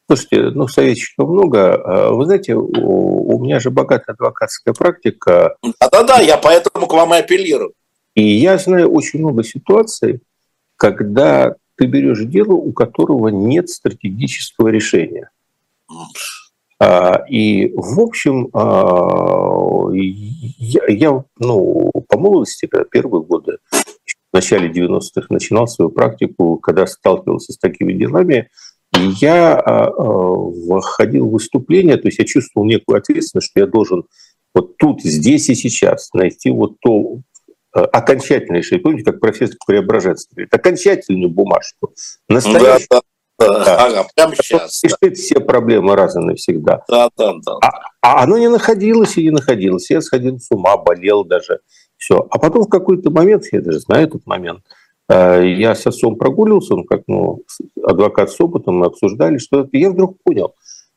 Слушайте, 0.07 0.41
ну, 0.55 0.67
советчиков 0.67 1.29
много. 1.29 1.75
А 1.75 2.11
вы 2.11 2.25
знаете, 2.25 2.55
у, 2.55 3.35
у 3.35 3.43
меня 3.43 3.59
же 3.59 3.69
богатая 3.69 4.13
адвокатская 4.13 4.73
практика. 4.73 5.55
Да-да-да, 5.79 6.19
я 6.19 6.37
поэтому 6.37 6.87
к 6.87 6.93
вам 6.93 7.13
и 7.13 7.17
апеллирую. 7.17 7.73
И 8.15 8.23
я 8.23 8.57
знаю 8.57 8.91
очень 8.91 9.19
много 9.19 9.43
ситуаций, 9.43 10.21
когда 10.75 11.55
ты 11.75 11.85
берешь 11.85 12.25
дело, 12.25 12.53
у 12.53 12.73
которого 12.73 13.29
нет 13.29 13.69
стратегического 13.69 14.67
решения. 14.67 15.29
А, 16.79 17.23
и, 17.29 17.73
в 17.75 17.99
общем, 17.99 18.49
а, 18.53 19.89
я, 19.93 20.81
я 20.87 21.23
ну, 21.37 21.91
по 22.07 22.17
молодости, 22.17 22.67
когда 22.67 22.85
первые 22.85 23.23
годы, 23.23 23.57
в 24.31 24.35
начале 24.35 24.69
90-х 24.69 25.27
начинал 25.29 25.67
свою 25.67 25.89
практику, 25.91 26.57
когда 26.57 26.87
сталкивался 26.87 27.53
с 27.53 27.57
такими 27.57 27.93
делами, 27.93 28.49
я 28.93 29.59
а, 29.59 29.91
входил 30.81 31.27
в 31.27 31.31
выступление, 31.31 31.97
то 31.97 32.07
есть 32.07 32.19
я 32.19 32.25
чувствовал 32.25 32.65
некую 32.65 32.97
ответственность, 32.97 33.49
что 33.51 33.59
я 33.59 33.67
должен 33.67 34.03
вот 34.55 34.77
тут, 34.77 35.01
здесь 35.01 35.49
и 35.49 35.55
сейчас 35.55 36.09
найти 36.13 36.49
вот 36.49 36.79
то 36.79 37.19
Э, 37.75 37.81
окончательнейший, 37.81 38.79
помните, 38.79 39.11
как 39.11 39.19
профессор 39.19 39.57
Преображенский 39.65 40.33
говорит, 40.33 40.53
окончательную 40.53 41.29
бумажку, 41.29 41.93
настоящую, 42.27 42.87
да, 42.89 43.01
Да. 43.37 43.85
Ага, 43.85 44.07
прямо 44.15 44.35
сейчас. 44.35 44.83
Решит 44.83 45.17
все 45.17 45.39
проблемы 45.39 45.95
раз 45.95 46.15
и 46.15 46.19
навсегда. 46.19 46.83
Да, 46.89 47.09
да, 47.15 47.33
да. 47.45 47.57
А, 47.61 47.69
а 48.01 48.23
оно 48.23 48.39
не 48.39 48.49
находилось 48.49 49.17
и 49.17 49.23
не 49.23 49.29
находилось. 49.29 49.89
Я 49.91 50.01
сходил 50.01 50.39
с 50.39 50.49
ума, 50.49 50.77
болел 50.77 51.23
даже. 51.23 51.59
Все. 51.95 52.27
А 52.31 52.39
потом 52.39 52.63
в 52.63 52.69
какой-то 52.69 53.11
момент, 53.11 53.43
я 53.51 53.61
даже 53.61 53.79
знаю 53.81 54.07
этот 54.07 54.25
момент, 54.25 54.61
э, 55.07 55.47
я 55.47 55.75
с 55.75 55.85
отцом 55.85 56.15
прогуливался, 56.15 56.73
он 56.73 56.87
как 56.87 57.03
ну, 57.07 57.43
адвокат 57.83 58.31
с 58.31 58.41
опытом, 58.41 58.79
мы 58.79 58.87
обсуждали, 58.87 59.37
что. 59.37 59.67
Я 59.73 59.91
вдруг 59.91 60.17
понял, 60.23 60.55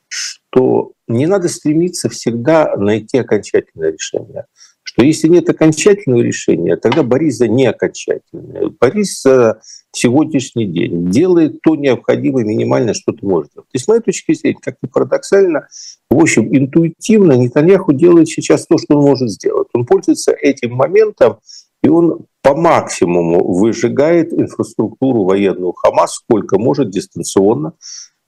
что 0.08 0.92
не 1.06 1.26
надо 1.26 1.48
стремиться 1.48 2.08
всегда 2.08 2.76
найти 2.76 3.18
окончательное 3.18 3.92
решение 3.92 4.46
что 4.92 5.04
если 5.04 5.28
нет 5.28 5.48
окончательного 5.48 6.20
решения, 6.20 6.76
тогда 6.76 7.02
борись 7.02 7.38
за 7.38 7.48
неокончательное, 7.48 8.70
борись 8.78 9.22
за 9.22 9.60
сегодняшний 9.90 10.66
день, 10.66 11.10
делай 11.10 11.48
то 11.48 11.76
необходимое 11.76 12.44
минимальное, 12.44 12.92
что 12.92 13.12
ты 13.12 13.26
можешь 13.26 13.52
делать. 13.54 13.68
И 13.72 13.78
с 13.78 13.88
моей 13.88 14.02
точки 14.02 14.34
зрения, 14.34 14.58
как 14.60 14.76
ни 14.82 14.88
парадоксально, 14.88 15.68
в 16.10 16.20
общем, 16.20 16.54
интуитивно 16.54 17.32
Нетаньяху 17.32 17.94
делает 17.94 18.28
сейчас 18.28 18.66
то, 18.66 18.76
что 18.76 18.98
он 18.98 19.04
может 19.04 19.30
сделать. 19.30 19.68
Он 19.72 19.86
пользуется 19.86 20.32
этим 20.32 20.74
моментом, 20.74 21.38
и 21.82 21.88
он 21.88 22.26
по 22.42 22.54
максимуму 22.54 23.50
выжигает 23.54 24.32
инфраструктуру 24.32 25.24
военную 25.24 25.72
Хамас, 25.72 26.16
сколько 26.16 26.58
может 26.58 26.90
дистанционно, 26.90 27.74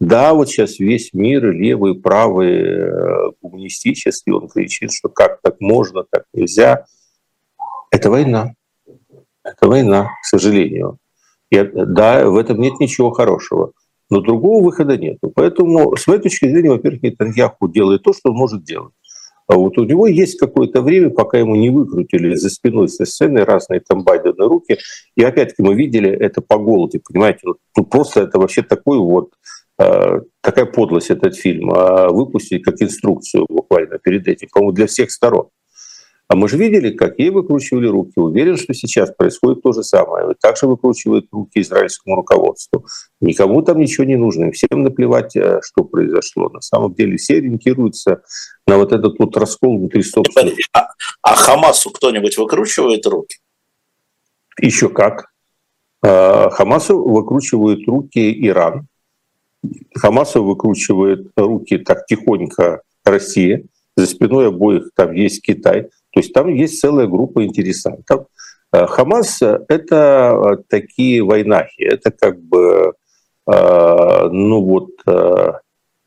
да, 0.07 0.35
вот 0.35 0.49
сейчас 0.49 0.79
весь 0.79 1.13
мир, 1.13 1.51
левый, 1.51 1.95
правый, 1.95 2.53
э, 2.53 3.31
коммунистический, 3.41 4.33
он 4.33 4.49
кричит, 4.49 4.93
что 4.93 5.09
как 5.09 5.41
так 5.43 5.61
можно, 5.61 6.05
так 6.09 6.25
нельзя. 6.33 6.85
Это 7.91 8.11
война. 8.11 8.55
Это 9.43 9.69
война, 9.69 10.11
к 10.23 10.27
сожалению. 10.27 10.99
И, 11.51 11.63
да, 11.63 12.29
в 12.29 12.37
этом 12.37 12.61
нет 12.61 12.81
ничего 12.81 13.11
хорошего. 13.11 13.73
Но 14.11 14.21
другого 14.21 14.63
выхода 14.65 14.97
нет. 14.97 15.19
Поэтому, 15.35 15.97
с 15.97 16.07
моей 16.07 16.21
точки 16.21 16.47
зрения, 16.47 16.71
во-первых, 16.71 17.03
Нетаньяху 17.03 17.69
делает 17.69 18.03
то, 18.03 18.13
что 18.13 18.31
он 18.31 18.37
может 18.37 18.65
делать. 18.65 18.93
А 19.47 19.57
вот 19.57 19.77
у 19.77 19.85
него 19.85 20.07
есть 20.07 20.39
какое-то 20.39 20.81
время, 20.81 21.11
пока 21.11 21.39
ему 21.39 21.55
не 21.55 21.69
выкрутили 21.69 22.35
за 22.35 22.49
спиной 22.49 22.89
со 22.89 23.05
сцены 23.05 23.45
разные 23.45 23.81
там 23.81 24.03
Байдены 24.03 24.47
руки. 24.47 24.79
И 25.17 25.23
опять-таки 25.23 25.63
мы 25.63 25.75
видели 25.75 26.11
это 26.11 26.41
по 26.41 26.59
голоде, 26.59 27.01
понимаете? 27.07 27.41
Ну, 27.77 27.85
просто 27.85 28.23
это 28.23 28.39
вообще 28.39 28.63
такой 28.63 28.99
вот 28.99 29.33
такая 29.77 30.67
подлость 30.67 31.11
этот 31.11 31.35
фильм, 31.37 31.71
а 31.73 32.09
выпустить 32.09 32.63
как 32.63 32.81
инструкцию 32.81 33.47
буквально 33.49 33.99
перед 33.99 34.29
этим, 34.29 34.49
по-моему, 34.53 34.73
для 34.73 34.87
всех 34.87 35.11
сторон. 35.11 35.49
А 36.27 36.37
мы 36.37 36.49
же 36.49 36.57
видели, 36.57 36.91
как 36.91 37.19
ей 37.19 37.31
выкручивали 37.31 37.87
руки. 37.87 38.15
Уверен, 38.17 38.57
что 38.57 38.73
сейчас 38.73 39.13
происходит 39.15 39.63
то 39.63 39.73
же 39.73 39.83
самое. 39.83 40.33
И 40.33 40.35
также 40.41 40.67
выкручивают 40.67 41.27
руки 41.31 41.61
израильскому 41.61 42.17
руководству. 42.17 42.87
Никому 43.21 43.61
там 43.61 43.79
ничего 43.79 44.05
не 44.05 44.17
нужно. 44.17 44.51
Всем 44.51 44.83
наплевать, 44.83 45.37
э, 45.37 45.61
что 45.63 45.85
произошло. 45.85 46.49
На 46.49 46.63
самом 46.63 46.95
деле 46.95 47.19
все 47.19 47.37
ориентируются 47.37 48.23
на 48.67 48.79
вот 48.79 48.93
этот 48.93 49.19
вот 49.19 49.37
раскол 49.37 49.79
внутри 49.79 50.03
собственных. 50.03 50.55
А, 50.73 50.89
а 51.23 51.35
Хамасу 51.35 51.91
кто-нибудь 51.91 52.39
выкручивает 52.39 53.05
руки? 53.07 53.37
Еще 54.59 54.89
как. 54.89 55.27
А, 56.03 56.49
Хамасу 56.49 57.03
выкручивают 57.07 57.87
руки 57.87 58.33
Иран, 58.49 58.89
Хамасу 59.95 60.45
выкручивает 60.45 61.31
руки 61.37 61.79
так 61.79 62.07
тихонько 62.07 62.83
Россия, 63.05 63.65
за 63.97 64.07
спиной 64.07 64.49
обоих 64.49 64.91
там 64.95 65.13
есть 65.13 65.43
Китай, 65.43 65.83
то 65.83 66.21
есть 66.21 66.33
там 66.33 66.49
есть 66.49 66.81
целая 66.81 67.07
группа 67.07 67.45
интересантов. 67.45 68.27
Э, 68.73 68.87
Хамас— 68.87 69.41
это 69.69 70.57
э, 70.59 70.63
такие 70.69 71.23
войнахи, 71.23 71.83
это 71.83 72.11
как 72.11 72.41
бы, 72.41 72.95
э, 73.47 74.29
ну 74.31 74.63
вот, 74.63 74.91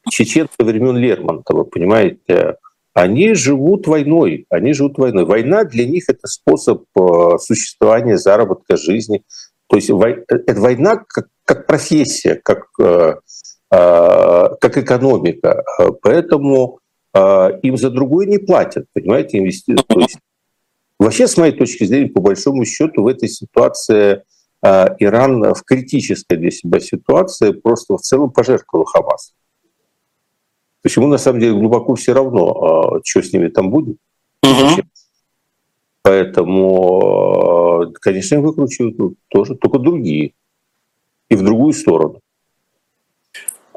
чеченцы 0.10 0.55
времен 0.60 0.97
Лермонтова, 0.97 1.64
понимаете, 1.64 2.58
они 2.93 3.36
живут 3.36 3.86
войной, 3.88 4.45
они 4.49 4.74
живут 4.74 4.97
войной. 4.97 5.26
Война 5.26 5.64
для 5.66 5.86
них— 5.86 6.05
это 6.08 6.28
способ 6.28 6.86
существования, 7.39 8.18
заработка 8.18 8.76
жизни. 8.76 9.24
То 9.68 9.76
есть 9.76 9.89
это 9.89 10.61
война 10.61 10.95
как, 10.95 11.28
как 11.45 11.68
профессия, 11.68 12.36
как 12.36 12.68
Э, 13.70 14.55
как 14.61 14.78
экономика. 14.78 15.61
Поэтому 16.01 16.80
э, 17.13 17.49
им 17.63 17.78
за 17.78 17.89
другое 17.89 18.26
не 18.26 18.38
платят, 18.38 18.86
понимаете, 18.93 19.39
инвестиции. 19.39 19.84
То 19.86 19.99
есть, 19.99 20.20
вообще, 20.97 21.28
с 21.28 21.36
моей 21.36 21.51
точки 21.51 21.84
зрения, 21.84 22.07
по 22.07 22.22
большому 22.22 22.63
счету, 22.63 23.03
в 23.03 23.07
этой 23.07 23.28
ситуации 23.28 24.24
э, 24.63 24.86
Иран 24.99 25.53
в 25.53 25.63
критической 25.65 26.38
для 26.38 26.49
себя 26.49 26.80
ситуации 26.80 27.51
просто 27.51 27.97
в 27.97 28.01
целом 28.01 28.32
пожертвовал 28.32 28.86
Хамас. 28.86 29.34
То 30.82 30.86
есть 30.86 30.95
ему 30.95 31.07
на 31.07 31.18
самом 31.18 31.41
деле 31.41 31.59
глубоко 31.59 31.95
все 31.95 32.13
равно, 32.13 33.01
что 33.03 33.22
с 33.22 33.34
ними 33.34 33.49
там 33.49 33.70
будет. 33.70 33.97
Угу. 34.43 34.82
Поэтому, 36.08 37.91
конечно, 37.99 38.39
выкручивают 38.39 39.18
тоже, 39.28 39.55
только 39.55 39.78
другие. 39.78 40.32
И 41.28 41.36
в 41.36 41.43
другую 41.43 41.74
сторону 41.74 42.22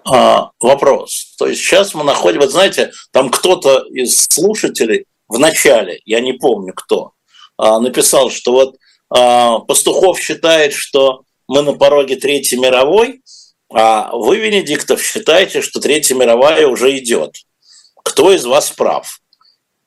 а, 0.04 0.50
вопрос. 0.60 1.34
То 1.38 1.48
есть 1.48 1.60
сейчас 1.60 1.92
мы 1.92 2.04
находим, 2.04 2.38
вот 2.38 2.52
знаете, 2.52 2.92
там 3.10 3.30
кто-то 3.30 3.84
из 3.90 4.26
слушателей 4.30 5.06
в 5.26 5.40
начале, 5.40 6.02
я 6.04 6.20
не 6.20 6.32
помню 6.32 6.72
кто, 6.72 7.14
а, 7.56 7.80
написал, 7.80 8.30
что 8.30 8.52
вот 8.52 8.76
а, 9.08 9.58
Пастухов 9.58 10.20
считает, 10.20 10.72
что 10.72 11.22
мы 11.48 11.62
на 11.62 11.72
пороге 11.72 12.14
Третьей 12.14 12.60
мировой, 12.60 13.22
а 13.72 14.16
вы, 14.16 14.36
Венедиктов, 14.36 15.02
считаете, 15.02 15.62
что 15.62 15.80
Третья 15.80 16.14
мировая 16.14 16.68
уже 16.68 16.96
идет. 16.96 17.34
Кто 18.04 18.30
из 18.32 18.44
вас 18.44 18.70
прав? 18.70 19.20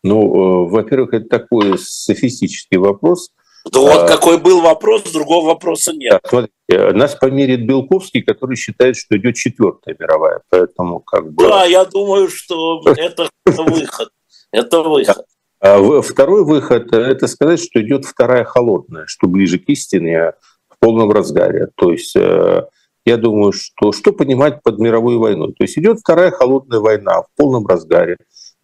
Ну, 0.04 0.66
э, 0.66 0.70
во-первых, 0.70 1.14
это 1.14 1.28
такой 1.28 1.78
софистический 1.78 2.78
вопрос– 2.78 3.32
да 3.72 3.80
вот 3.80 4.04
а, 4.04 4.08
какой 4.08 4.40
был 4.40 4.62
вопрос, 4.62 5.04
другого 5.12 5.48
вопроса 5.48 5.94
нет. 5.94 6.20
Да, 6.22 6.30
смотрите, 6.30 6.94
нас 6.94 7.16
померит 7.16 7.66
Белковский, 7.66 8.22
который 8.22 8.58
считает, 8.58 8.98
что 8.98 9.16
идет 9.16 9.36
четвертая 9.36 9.96
мировая, 9.98 10.42
поэтому 10.50 11.00
как 11.00 11.32
бы... 11.32 11.48
Да, 11.48 11.64
я 11.64 11.86
думаю, 11.86 12.28
что 12.28 12.82
это 12.86 13.30
выход. 13.46 14.10
Это 14.52 14.82
выход. 14.82 15.26
А 15.62 16.02
второй 16.02 16.44
выход– 16.44 16.92
это 16.94 17.28
сказать, 17.28 17.64
что 17.64 17.82
идет 17.82 18.04
вторая 18.04 18.44
холодная, 18.44 19.06
что 19.08 19.28
ближе 19.28 19.60
к 19.60 19.70
истине 19.70 20.34
в 20.68 20.78
полном 20.80 21.10
разгаре. 21.10 21.70
То 21.76 21.92
есть 21.92 22.18
э, 22.18 22.66
я 23.06 23.18
думаю, 23.18 23.54
что 23.54 23.94
что 23.94 24.12
понимать 24.12 24.62
под 24.62 24.80
мировой 24.80 25.16
войной? 25.16 25.54
То 25.54 25.64
есть 25.64 25.78
идет 25.78 26.00
вторая 26.00 26.32
холодная 26.32 26.80
война 26.80 27.22
в 27.22 27.28
полном 27.38 27.66
разгаре. 27.66 28.18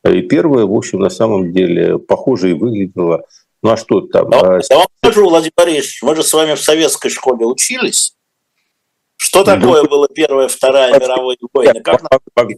И 0.05 0.21
первая, 0.21 0.65
в 0.65 0.73
общем, 0.73 0.99
на 0.99 1.09
самом 1.09 1.51
деле 1.51 1.99
похоже 1.99 2.51
и 2.51 2.53
выглядела 2.53 3.25
ну 3.61 3.71
а 3.71 3.77
что 3.77 4.01
там? 4.01 4.29
Но, 4.29 4.39
а... 4.39 4.59
Я 4.69 4.77
вам 4.77 4.87
скажу, 5.03 5.29
Владимир 5.29 5.51
Борисович, 5.55 6.01
мы 6.03 6.15
же 6.15 6.23
с 6.23 6.33
вами 6.33 6.55
в 6.55 6.61
советской 6.61 7.09
школе 7.09 7.45
учились. 7.45 8.15
Что 9.17 9.43
такое 9.43 9.83
было 9.83 10.07
Первая, 10.07 10.47
Вторая 10.47 10.97
мировая 10.97 11.35
война? 11.51 11.81
Как... 11.81 12.01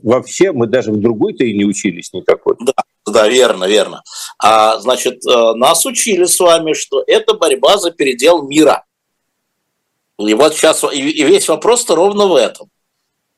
Вообще 0.03 0.51
мы 0.51 0.67
даже 0.67 0.91
в 0.91 0.99
другой-то 0.99 1.43
и 1.43 1.57
не 1.57 1.65
учились 1.65 2.13
никакой. 2.13 2.55
Да, 2.59 2.73
да, 3.07 3.27
верно, 3.27 3.65
верно. 3.65 4.03
А, 4.37 4.77
значит, 4.79 5.25
э, 5.25 5.53
нас 5.55 5.87
учили 5.87 6.25
с 6.25 6.39
вами, 6.39 6.73
что 6.73 7.03
это 7.07 7.33
борьба 7.33 7.77
за 7.77 7.89
передел 7.89 8.43
мира. 8.43 8.85
И 10.19 10.35
вот 10.35 10.53
сейчас, 10.53 10.83
и 10.93 11.01
весь 11.01 11.49
вопрос-то 11.49 11.95
ровно 11.95 12.27
в 12.27 12.35
этом. 12.35 12.69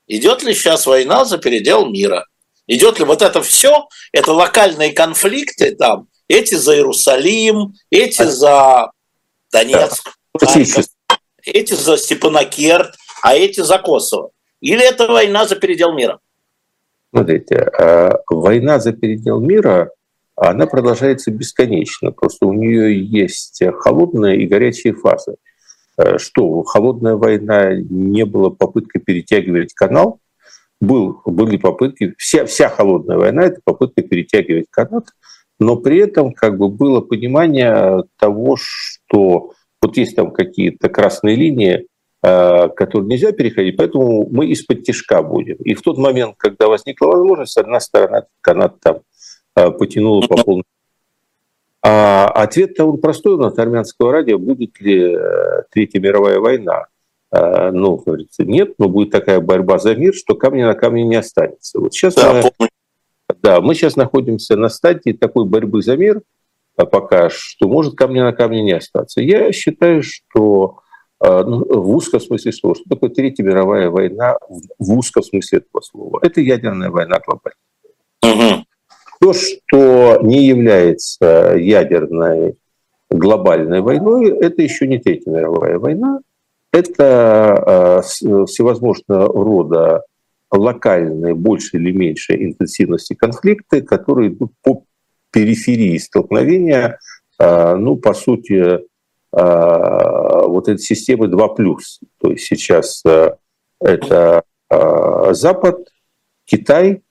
Идет 0.06 0.42
ли 0.42 0.52
сейчас 0.52 0.86
война 0.86 1.24
за 1.24 1.38
передел 1.38 1.86
мира? 1.86 2.26
Идет 2.66 2.98
ли 2.98 3.04
вот 3.04 3.22
это 3.22 3.42
все, 3.42 3.88
это 4.12 4.32
локальные 4.32 4.92
конфликты 4.92 5.74
там, 5.74 6.08
эти 6.28 6.54
за 6.54 6.76
Иерусалим, 6.76 7.74
эти 7.90 8.22
за 8.22 8.90
Донецк, 9.52 10.16
Харьков, 10.38 10.86
эти 11.44 11.74
за 11.74 11.96
Степанакерт, 11.98 12.94
а 13.22 13.34
эти 13.34 13.60
за 13.60 13.78
Косово. 13.78 14.30
Или 14.60 14.82
это 14.82 15.06
война 15.08 15.46
за 15.46 15.56
передел 15.56 15.92
мира? 15.92 16.20
Смотрите, 17.10 17.56
а, 17.56 18.18
война 18.28 18.80
за 18.80 18.92
передел 18.92 19.40
мира, 19.40 19.90
она 20.36 20.66
продолжается 20.66 21.30
бесконечно. 21.30 22.12
Просто 22.12 22.46
у 22.46 22.52
нее 22.52 22.98
есть 23.04 23.62
холодная 23.78 24.34
и 24.34 24.46
горячая 24.46 24.94
фазы. 24.94 25.36
А, 25.96 26.18
что, 26.18 26.62
холодная 26.62 27.14
война 27.14 27.74
не 27.74 28.24
было 28.24 28.50
попыткой 28.50 29.00
перетягивать 29.02 29.74
канал, 29.74 30.20
был, 30.86 31.20
были 31.24 31.56
попытки, 31.56 32.14
вся, 32.18 32.46
вся 32.46 32.68
холодная 32.68 33.16
война– 33.16 33.42
это 33.44 33.60
попытка 33.64 34.02
перетягивать 34.02 34.66
канат, 34.70 35.06
но 35.58 35.76
при 35.76 35.98
этом 35.98 36.32
как 36.32 36.58
бы 36.58 36.68
было 36.68 37.00
понимание 37.00 38.04
того, 38.18 38.56
что 38.58 39.52
вот 39.80 39.96
есть 39.96 40.16
там 40.16 40.30
какие-то 40.30 40.88
красные 40.88 41.36
линии, 41.36 41.86
э, 42.22 42.68
которые 42.70 43.08
нельзя 43.08 43.32
переходить, 43.32 43.76
поэтому 43.76 44.28
мы 44.30 44.46
из-под 44.46 44.82
тяжка 44.82 45.22
будем. 45.22 45.56
И 45.56 45.74
в 45.74 45.82
тот 45.82 45.98
момент, 45.98 46.34
когда 46.38 46.68
возникла 46.68 47.08
возможность, 47.08 47.56
одна 47.56 47.80
сторона 47.80 48.24
канат 48.40 48.80
там 48.80 49.00
э, 49.56 49.70
потянула 49.70 50.26
по 50.26 50.36
полной. 50.42 50.64
А 51.86 52.28
ответ-то 52.28 52.86
он 52.86 52.98
простой 52.98 53.34
у 53.34 53.38
нас 53.38 53.58
армянского 53.58 54.10
радио, 54.10 54.38
будет 54.38 54.80
ли 54.80 55.14
э, 55.14 55.62
Третья 55.70 56.00
мировая 56.00 56.40
война. 56.40 56.86
Э, 57.34 57.70
ну, 57.72 57.96
говорится, 57.96 58.44
нет, 58.44 58.74
но 58.78 58.88
будет 58.88 59.10
такая 59.10 59.40
борьба 59.40 59.78
за 59.78 59.94
мир, 59.94 60.14
что 60.14 60.34
камня 60.34 60.66
на 60.66 60.74
камне 60.74 61.04
не 61.04 61.16
останется. 61.16 61.80
Вот 61.80 61.94
сейчас 61.94 62.14
да, 62.14 62.42
мы, 62.58 62.68
да, 63.42 63.60
мы 63.60 63.74
сейчас 63.74 63.96
находимся 63.96 64.56
на 64.56 64.68
стадии 64.68 65.12
такой 65.12 65.44
борьбы 65.46 65.82
за 65.82 65.96
мир, 65.96 66.22
а 66.76 66.86
пока 66.86 67.30
что 67.30 67.68
может 67.68 67.94
камня 67.94 68.24
на 68.24 68.32
камне 68.32 68.62
не 68.62 68.72
остаться. 68.72 69.20
Я 69.20 69.52
считаю, 69.52 70.02
что 70.02 70.80
ну, 71.20 71.64
в 71.64 71.90
узком 71.90 72.20
смысле 72.20 72.52
слова, 72.52 72.74
что 72.74 72.84
такое 72.88 73.10
Третья 73.10 73.44
мировая 73.44 73.88
война 73.88 74.36
в 74.78 74.92
узком 74.92 75.22
смысле 75.22 75.58
этого 75.58 75.80
слова? 75.80 76.18
Это 76.22 76.40
ядерная 76.40 76.90
война 76.90 77.20
глобальная. 77.24 77.54
Угу. 78.22 78.64
То, 79.20 79.32
что 79.32 80.18
не 80.22 80.44
является 80.44 81.54
ядерной 81.56 82.56
глобальной 83.10 83.80
войной, 83.80 84.30
это 84.30 84.62
еще 84.62 84.86
не 84.86 84.98
Третья 84.98 85.30
мировая 85.30 85.78
война, 85.78 86.20
это 86.74 88.02
э, 88.02 88.46
всевозможного 88.46 89.26
рода 89.28 90.02
локальные, 90.50 91.34
больше 91.34 91.76
или 91.76 91.92
меньшей 91.92 92.44
интенсивности 92.44 93.14
конфликты, 93.14 93.80
которые 93.82 94.30
идут 94.30 94.52
по 94.62 94.84
периферии 95.30 95.96
столкновения, 95.98 96.98
э, 97.38 97.76
ну, 97.76 97.96
по 97.96 98.12
сути, 98.12 98.60
э, 98.62 98.78
вот 99.30 100.68
этой 100.68 100.80
системы 100.80 101.28
2+. 101.28 101.76
То 102.20 102.30
есть 102.32 102.44
сейчас 102.44 103.02
это 103.80 104.42
Запад, 105.30 105.88
Китай 106.46 107.02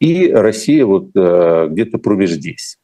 и 0.00 0.30
Россия 0.30 0.86
вот 0.86 1.08
где-то 1.10 1.98
промеж 1.98 2.30
здесь. 2.30 2.77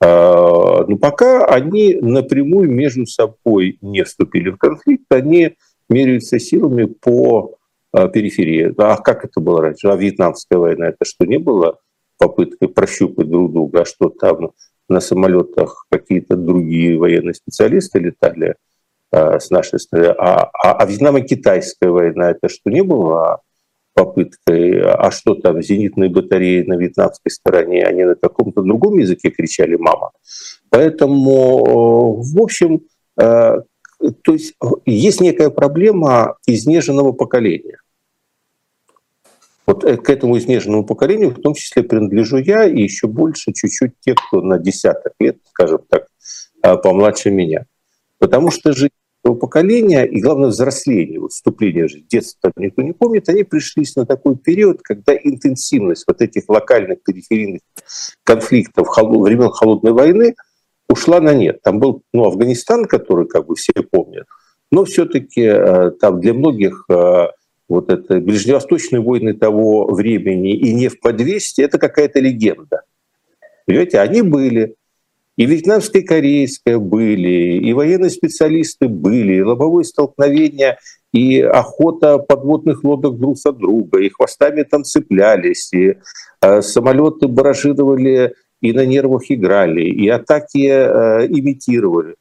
А, 0.00 0.84
но 0.86 0.96
пока 0.96 1.44
они 1.44 1.96
напрямую 2.00 2.70
между 2.70 3.06
собой 3.06 3.78
не 3.80 4.04
вступили 4.04 4.50
в 4.50 4.56
конфликт, 4.56 5.04
они 5.10 5.56
меряются 5.88 6.38
силами 6.38 6.84
по 6.84 7.56
а, 7.92 8.08
периферии. 8.08 8.74
А 8.78 8.96
как 8.96 9.24
это 9.24 9.40
было 9.40 9.62
раньше? 9.62 9.88
А 9.88 9.96
Вьетнамская 9.96 10.58
война 10.58 10.88
это 10.88 11.04
что, 11.04 11.24
не 11.24 11.38
было 11.38 11.78
попыткой 12.18 12.68
прощупать 12.68 13.28
друг 13.28 13.52
друга, 13.52 13.82
а 13.82 13.84
что 13.84 14.08
там 14.08 14.52
на 14.88 15.00
самолетах 15.00 15.86
какие-то 15.90 16.36
другие 16.36 16.98
военные 16.98 17.34
специалисты 17.34 17.98
летали 17.98 18.54
а, 19.10 19.40
с 19.40 19.50
нашей 19.50 19.80
стороны? 19.80 20.14
А, 20.18 20.50
а, 20.52 20.72
а 20.74 20.86
Вьетнамо-китайская 20.86 21.90
война 21.90 22.30
это 22.30 22.48
что, 22.48 22.70
не 22.70 22.82
было 22.82 23.40
попыткой, 23.98 24.80
а 24.82 25.10
что 25.10 25.34
там, 25.34 25.60
зенитные 25.60 26.08
батареи 26.08 26.62
на 26.62 26.74
вьетнамской 26.74 27.32
стороне, 27.32 27.84
они 27.84 28.04
на 28.04 28.14
каком-то 28.14 28.62
другом 28.62 28.98
языке 28.98 29.30
кричали 29.30 29.74
«мама». 29.74 30.12
Поэтому, 30.70 32.22
в 32.22 32.40
общем, 32.40 32.82
э, 33.20 33.62
то 34.22 34.32
есть 34.32 34.54
есть 34.86 35.20
некая 35.20 35.50
проблема 35.50 36.36
изнеженного 36.46 37.12
поколения. 37.12 37.78
Вот 39.66 39.82
э, 39.82 39.96
к 39.96 40.08
этому 40.10 40.38
изнеженному 40.38 40.84
поколению 40.84 41.30
в 41.30 41.40
том 41.40 41.54
числе 41.54 41.82
принадлежу 41.82 42.36
я 42.36 42.66
и 42.66 42.80
еще 42.80 43.08
больше 43.08 43.52
чуть-чуть 43.52 43.94
те, 44.00 44.14
кто 44.14 44.42
на 44.42 44.58
десяток 44.58 45.14
лет, 45.18 45.38
скажем 45.50 45.80
так, 45.88 46.06
э, 46.62 46.76
помладше 46.76 47.30
меня. 47.30 47.66
Потому 48.18 48.52
что 48.52 48.72
жить 48.72 48.92
поколения 49.22 50.04
и, 50.04 50.20
главное, 50.20 50.48
взросление, 50.48 51.20
вот 51.20 51.32
вступление 51.32 51.88
в 51.88 52.06
детство 52.08 52.52
никто 52.56 52.82
не 52.82 52.92
помнит, 52.92 53.28
они 53.28 53.44
пришлись 53.44 53.96
на 53.96 54.06
такой 54.06 54.36
период, 54.36 54.82
когда 54.82 55.14
интенсивность 55.14 56.04
вот 56.06 56.22
этих 56.22 56.48
локальных 56.48 57.02
периферийных 57.02 57.60
конфликтов 58.24 58.88
времен 58.96 59.50
Холодной 59.50 59.92
войны 59.92 60.34
ушла 60.88 61.20
на 61.20 61.34
нет. 61.34 61.60
Там 61.62 61.78
был 61.78 62.02
ну, 62.12 62.24
Афганистан, 62.24 62.86
который 62.86 63.26
как 63.26 63.46
бы 63.46 63.54
все 63.56 63.72
помнят, 63.90 64.26
но 64.70 64.84
все-таки 64.84 65.42
э, 65.42 65.90
там 66.00 66.20
для 66.20 66.34
многих 66.34 66.84
э, 66.88 67.26
вот 67.68 67.90
это 67.90 68.20
ближневосточные 68.20 69.00
войны 69.00 69.34
того 69.34 69.86
времени 69.86 70.56
и 70.56 70.72
не 70.72 70.88
в 70.88 71.00
подвесте, 71.00 71.62
это 71.62 71.78
какая-то 71.78 72.20
легенда. 72.20 72.82
Понимаете, 73.66 74.00
они 74.00 74.22
были. 74.22 74.74
И 75.38 75.46
вьетнамская, 75.46 76.02
и 76.02 76.04
корейская 76.04 76.78
были, 76.78 77.58
и 77.64 77.72
военные 77.72 78.10
специалисты 78.10 78.88
были, 78.88 79.34
и 79.34 79.42
лобовое 79.42 79.84
столкновение, 79.84 80.78
и 81.12 81.40
охота 81.40 82.18
подводных 82.18 82.82
лодок 82.82 83.18
друг 83.18 83.38
за 83.38 83.52
друга, 83.52 84.00
и 84.00 84.08
хвостами 84.08 84.64
там 84.64 84.82
цеплялись, 84.82 85.72
и 85.72 85.94
э, 86.42 86.60
самолеты 86.60 87.28
баражировали 87.28 88.34
и 88.60 88.72
на 88.72 88.84
нервах 88.84 89.22
играли, 89.28 89.82
и 89.82 90.08
атаки 90.08 90.66
э, 90.66 91.26
имитировали. 91.28 92.16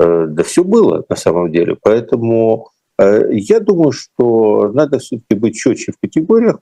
Э, 0.00 0.26
да 0.26 0.42
все 0.42 0.64
было 0.64 1.04
на 1.06 1.16
самом 1.16 1.52
деле. 1.52 1.76
Поэтому 1.82 2.70
э, 2.98 3.34
я 3.34 3.60
думаю, 3.60 3.92
что 3.92 4.72
надо 4.72 4.98
все-таки 4.98 5.34
быть 5.34 5.56
четче 5.56 5.92
в 5.92 6.00
категориях, 6.00 6.60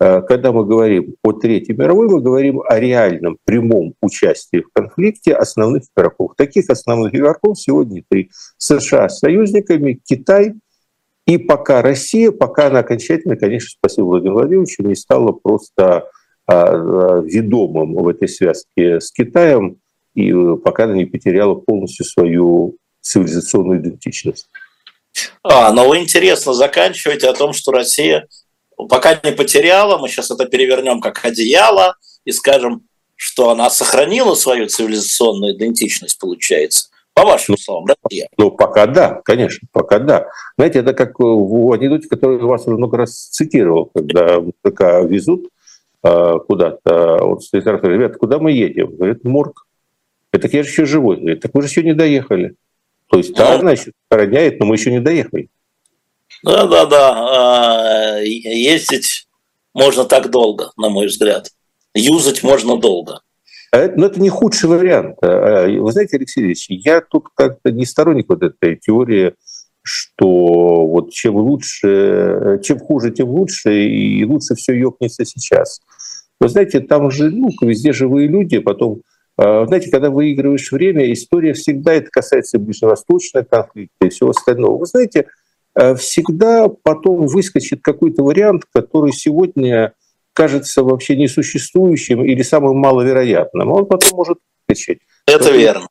когда 0.00 0.50
мы 0.50 0.64
говорим 0.64 1.14
о 1.22 1.32
Третьей 1.32 1.76
мировой, 1.76 2.08
мы 2.08 2.22
говорим 2.22 2.62
о 2.66 2.80
реальном 2.80 3.36
прямом 3.44 3.92
участии 4.00 4.62
в 4.62 4.72
конфликте 4.72 5.34
основных 5.34 5.82
игроков. 5.94 6.32
Таких 6.36 6.70
основных 6.70 7.14
игроков 7.14 7.60
сегодня 7.60 8.02
три. 8.08 8.30
США 8.56 9.10
с 9.10 9.18
союзниками, 9.18 10.00
Китай 10.02 10.54
и 11.30 11.38
пока 11.38 11.80
Россия, 11.80 12.32
пока 12.32 12.66
она 12.66 12.80
окончательно, 12.80 13.36
конечно, 13.36 13.68
спасибо 13.78 14.06
Владимиру 14.06 14.38
Владимировичу, 14.38 14.82
не 14.82 14.96
стала 14.96 15.30
просто 15.30 16.08
а, 16.46 16.54
а, 16.54 17.20
ведомым 17.20 17.94
в 17.94 18.08
этой 18.08 18.28
связке 18.28 19.00
с 19.00 19.12
Китаем, 19.12 19.76
и 20.14 20.32
пока 20.64 20.84
она 20.84 20.94
не 20.94 21.04
потеряла 21.04 21.54
полностью 21.54 22.04
свою 22.04 22.78
цивилизационную 23.00 23.80
идентичность. 23.80 24.48
А, 25.44 25.72
но 25.72 25.88
вы 25.88 25.98
интересно 25.98 26.52
заканчиваете 26.52 27.28
о 27.28 27.34
том, 27.34 27.52
что 27.52 27.70
Россия 27.70 28.26
пока 28.88 29.18
не 29.22 29.32
потеряла, 29.32 29.98
мы 29.98 30.08
сейчас 30.08 30.30
это 30.30 30.46
перевернем 30.46 31.00
как 31.00 31.24
одеяло 31.24 31.96
и 32.24 32.32
скажем, 32.32 32.82
что 33.16 33.50
она 33.50 33.68
сохранила 33.68 34.34
свою 34.34 34.66
цивилизационную 34.66 35.54
идентичность, 35.54 36.18
получается. 36.18 36.88
По 37.12 37.24
вашим 37.24 37.54
ну, 37.54 37.56
словам, 37.58 37.84
Россия. 37.86 38.28
Ну, 38.38 38.50
пока 38.50 38.86
да, 38.86 39.20
конечно, 39.24 39.68
пока 39.72 39.98
да. 39.98 40.28
Знаете, 40.56 40.78
это 40.78 40.94
как 40.94 41.18
в 41.18 41.72
анекдоте, 41.72 42.08
который 42.08 42.38
вас 42.38 42.66
уже 42.66 42.76
много 42.76 42.96
раз 42.96 43.28
цитировал, 43.28 43.90
когда 43.94 44.40
мужика 44.40 45.00
везут 45.00 45.48
э, 46.02 46.34
куда-то, 46.46 47.22
он 47.22 47.40
стоит 47.40 47.66
и 47.66 47.66
говорит, 47.66 47.84
ребята, 47.84 48.18
куда 48.18 48.38
мы 48.38 48.52
едем? 48.52 48.96
Говорит, 48.96 49.24
морг. 49.24 49.66
Это 50.32 50.48
я 50.48 50.62
же 50.62 50.70
еще 50.70 50.86
живой. 50.86 51.16
Говорит, 51.16 51.40
так 51.40 51.52
мы 51.52 51.62
же 51.62 51.68
еще 51.68 51.82
не 51.82 51.94
доехали. 51.94 52.54
То 53.08 53.18
есть, 53.18 53.34
да, 53.34 53.54
ну, 53.54 53.60
значит, 53.60 53.92
охраняет, 54.08 54.60
но 54.60 54.66
мы 54.66 54.76
еще 54.76 54.92
не 54.92 55.00
доехали. 55.00 55.48
Да, 56.42 56.66
да, 56.66 56.86
да. 56.86 58.18
Ездить 58.20 59.26
можно 59.74 60.04
так 60.04 60.30
долго, 60.30 60.72
на 60.76 60.88
мой 60.88 61.06
взгляд. 61.06 61.50
Юзать 61.94 62.42
можно 62.42 62.76
долго. 62.76 63.20
А 63.72 63.88
но 63.96 64.06
это 64.06 64.20
не 64.20 64.28
худший 64.28 64.68
вариант. 64.68 65.18
А, 65.22 65.66
вы 65.66 65.92
знаете, 65.92 66.16
Алексей 66.16 66.44
Ильич, 66.44 66.66
я 66.68 67.00
тут 67.00 67.26
как-то 67.34 67.70
не 67.70 67.86
сторонник 67.86 68.28
вот 68.28 68.42
этой 68.42 68.76
теории, 68.76 69.34
что 69.82 70.86
вот 70.86 71.12
чем 71.12 71.36
лучше, 71.36 72.60
чем 72.62 72.78
хуже, 72.78 73.10
тем 73.10 73.28
лучше, 73.28 73.84
и 73.84 74.24
лучше 74.24 74.54
все 74.54 74.74
ёкнется 74.74 75.24
сейчас. 75.24 75.80
Вы 76.40 76.48
знаете, 76.48 76.80
там 76.80 77.10
же, 77.10 77.30
ну, 77.30 77.50
везде 77.60 77.92
живые 77.92 78.28
люди, 78.28 78.58
потом 78.58 79.02
а, 79.36 79.66
знаете, 79.66 79.90
когда 79.90 80.10
выигрываешь 80.10 80.70
время, 80.70 81.10
история 81.12 81.54
всегда, 81.54 81.94
это 81.94 82.10
касается 82.10 82.58
ближневосточного 82.58 83.44
конфликта 83.44 84.06
и 84.06 84.10
всего 84.10 84.30
остального. 84.30 84.76
Вы 84.76 84.86
знаете, 84.86 85.28
всегда 85.74 86.68
потом 86.68 87.26
выскочит 87.26 87.80
какой-то 87.82 88.22
вариант, 88.22 88.64
который 88.72 89.12
сегодня 89.12 89.94
кажется 90.32 90.82
вообще 90.82 91.16
несуществующим 91.16 92.24
или 92.24 92.42
самым 92.42 92.78
маловероятным. 92.78 93.70
Он 93.72 93.86
потом 93.86 94.16
может 94.16 94.38
выскочить. 94.68 95.00
Это 95.26 95.50
верно. 95.50 95.88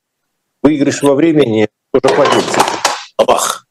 Выигрыш 0.61 1.01
во 1.01 1.15
времени 1.15 1.69
тоже 1.91 2.15
пойдется. 2.15 2.61
Ах, 3.17 3.65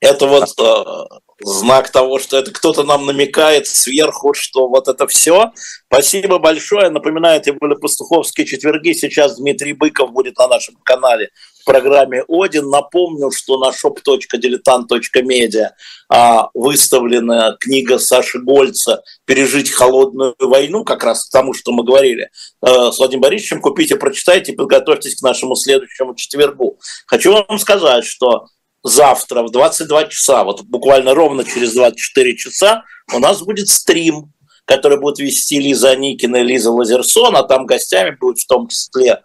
это 0.00 0.26
вот 0.26 0.48
э, 0.58 1.16
знак 1.40 1.90
того, 1.90 2.18
что 2.18 2.38
это 2.38 2.52
кто-то 2.52 2.84
нам 2.84 3.06
намекает 3.06 3.66
сверху, 3.66 4.34
что 4.34 4.68
вот 4.68 4.88
это 4.88 5.06
все. 5.06 5.52
Спасибо 5.86 6.38
большое. 6.38 6.90
Напоминаю, 6.90 7.40
это 7.40 7.52
были 7.52 7.74
пастуховские 7.74 8.46
четверги. 8.46 8.92
Сейчас 8.92 9.36
Дмитрий 9.36 9.72
Быков 9.72 10.12
будет 10.12 10.38
на 10.38 10.48
нашем 10.48 10.76
канале 10.84 11.30
в 11.64 11.66
программе 11.66 12.22
«Один». 12.28 12.68
Напомню, 12.68 13.30
что 13.30 13.58
на 13.58 13.70
shop.diletant.media 13.70 15.70
а, 16.10 16.50
выставлена 16.52 17.56
книга 17.58 17.98
Саши 17.98 18.38
Гольца 18.38 19.02
«Пережить 19.24 19.70
холодную 19.70 20.34
войну», 20.38 20.84
как 20.84 21.04
раз 21.04 21.26
к 21.26 21.32
тому, 21.32 21.54
что 21.54 21.72
мы 21.72 21.82
говорили 21.82 22.28
э, 22.60 22.92
с 22.92 22.98
Владимиром 22.98 23.22
Борисовичем. 23.22 23.62
Купите, 23.62 23.96
прочитайте 23.96 24.52
подготовьтесь 24.52 25.16
к 25.16 25.22
нашему 25.22 25.56
следующему 25.56 26.14
четвергу. 26.14 26.78
Хочу 27.06 27.32
вам 27.32 27.58
сказать, 27.58 28.04
что 28.04 28.44
завтра 28.82 29.42
в 29.42 29.50
22 29.50 30.08
часа, 30.08 30.44
вот 30.44 30.64
буквально 30.64 31.14
ровно 31.14 31.44
через 31.44 31.72
24 31.72 32.36
часа, 32.36 32.84
у 33.12 33.18
нас 33.18 33.40
будет 33.40 33.70
стрим, 33.70 34.34
который 34.66 35.00
будет 35.00 35.18
вести 35.18 35.58
Лиза 35.58 35.96
Никина 35.96 36.36
и 36.36 36.44
Лиза 36.44 36.70
Лазерсон, 36.70 37.36
а 37.36 37.42
там 37.42 37.64
гостями 37.64 38.14
будет 38.20 38.38
в 38.38 38.46
том 38.46 38.68
числе 38.68 39.22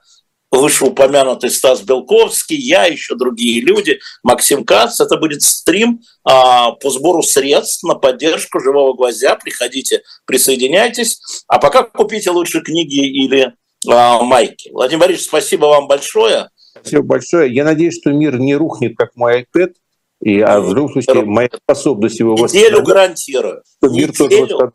вышеупомянутый 0.51 1.49
Стас 1.49 1.81
Белковский, 1.81 2.57
я, 2.57 2.85
еще 2.85 3.15
другие 3.15 3.61
люди, 3.61 3.99
Максим 4.23 4.65
Кац. 4.65 4.99
Это 4.99 5.17
будет 5.17 5.41
стрим 5.41 6.01
а, 6.23 6.71
по 6.71 6.89
сбору 6.89 7.21
средств 7.21 7.83
на 7.83 7.95
поддержку 7.95 8.59
«Живого 8.59 8.93
гвоздя». 8.95 9.35
Приходите, 9.35 10.01
присоединяйтесь. 10.25 11.21
А 11.47 11.59
пока 11.59 11.83
купите 11.83 12.31
лучше 12.31 12.61
книги 12.61 13.05
или 13.05 13.53
а, 13.87 14.21
майки. 14.23 14.71
Владимир 14.71 15.01
Борисович, 15.01 15.27
спасибо 15.27 15.65
вам 15.65 15.87
большое. 15.87 16.49
Спасибо 16.79 17.03
большое. 17.03 17.53
Я 17.53 17.63
надеюсь, 17.63 17.99
что 17.99 18.11
мир 18.11 18.39
не 18.39 18.55
рухнет, 18.55 18.95
как 18.97 19.15
мой 19.15 19.43
iPad, 19.43 19.73
и, 20.21 20.39
а 20.41 20.59
в 20.59 20.73
любом 20.73 20.91
случае 20.91 21.23
моя 21.25 21.49
способность 21.63 22.19
его 22.19 22.33
Неделю 22.33 22.83
гарантирую. 22.83 23.63
Мир 23.81 24.09
Неделю 24.09 24.73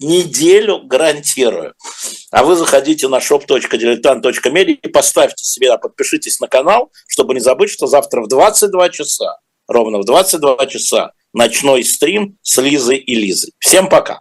неделю 0.00 0.80
гарантирую. 0.84 1.74
А 2.30 2.44
вы 2.44 2.56
заходите 2.56 3.08
на 3.08 3.18
shop.diletant.media 3.18 4.78
и 4.82 4.88
поставьте 4.88 5.44
себе, 5.44 5.76
подпишитесь 5.78 6.40
на 6.40 6.48
канал, 6.48 6.90
чтобы 7.08 7.34
не 7.34 7.40
забыть, 7.40 7.70
что 7.70 7.86
завтра 7.86 8.22
в 8.22 8.28
22 8.28 8.88
часа, 8.90 9.38
ровно 9.68 9.98
в 9.98 10.04
22 10.04 10.66
часа, 10.66 11.12
ночной 11.32 11.84
стрим 11.84 12.38
с 12.42 12.60
Лизой 12.60 12.98
и 12.98 13.14
Лизой. 13.14 13.52
Всем 13.58 13.88
пока! 13.88 14.20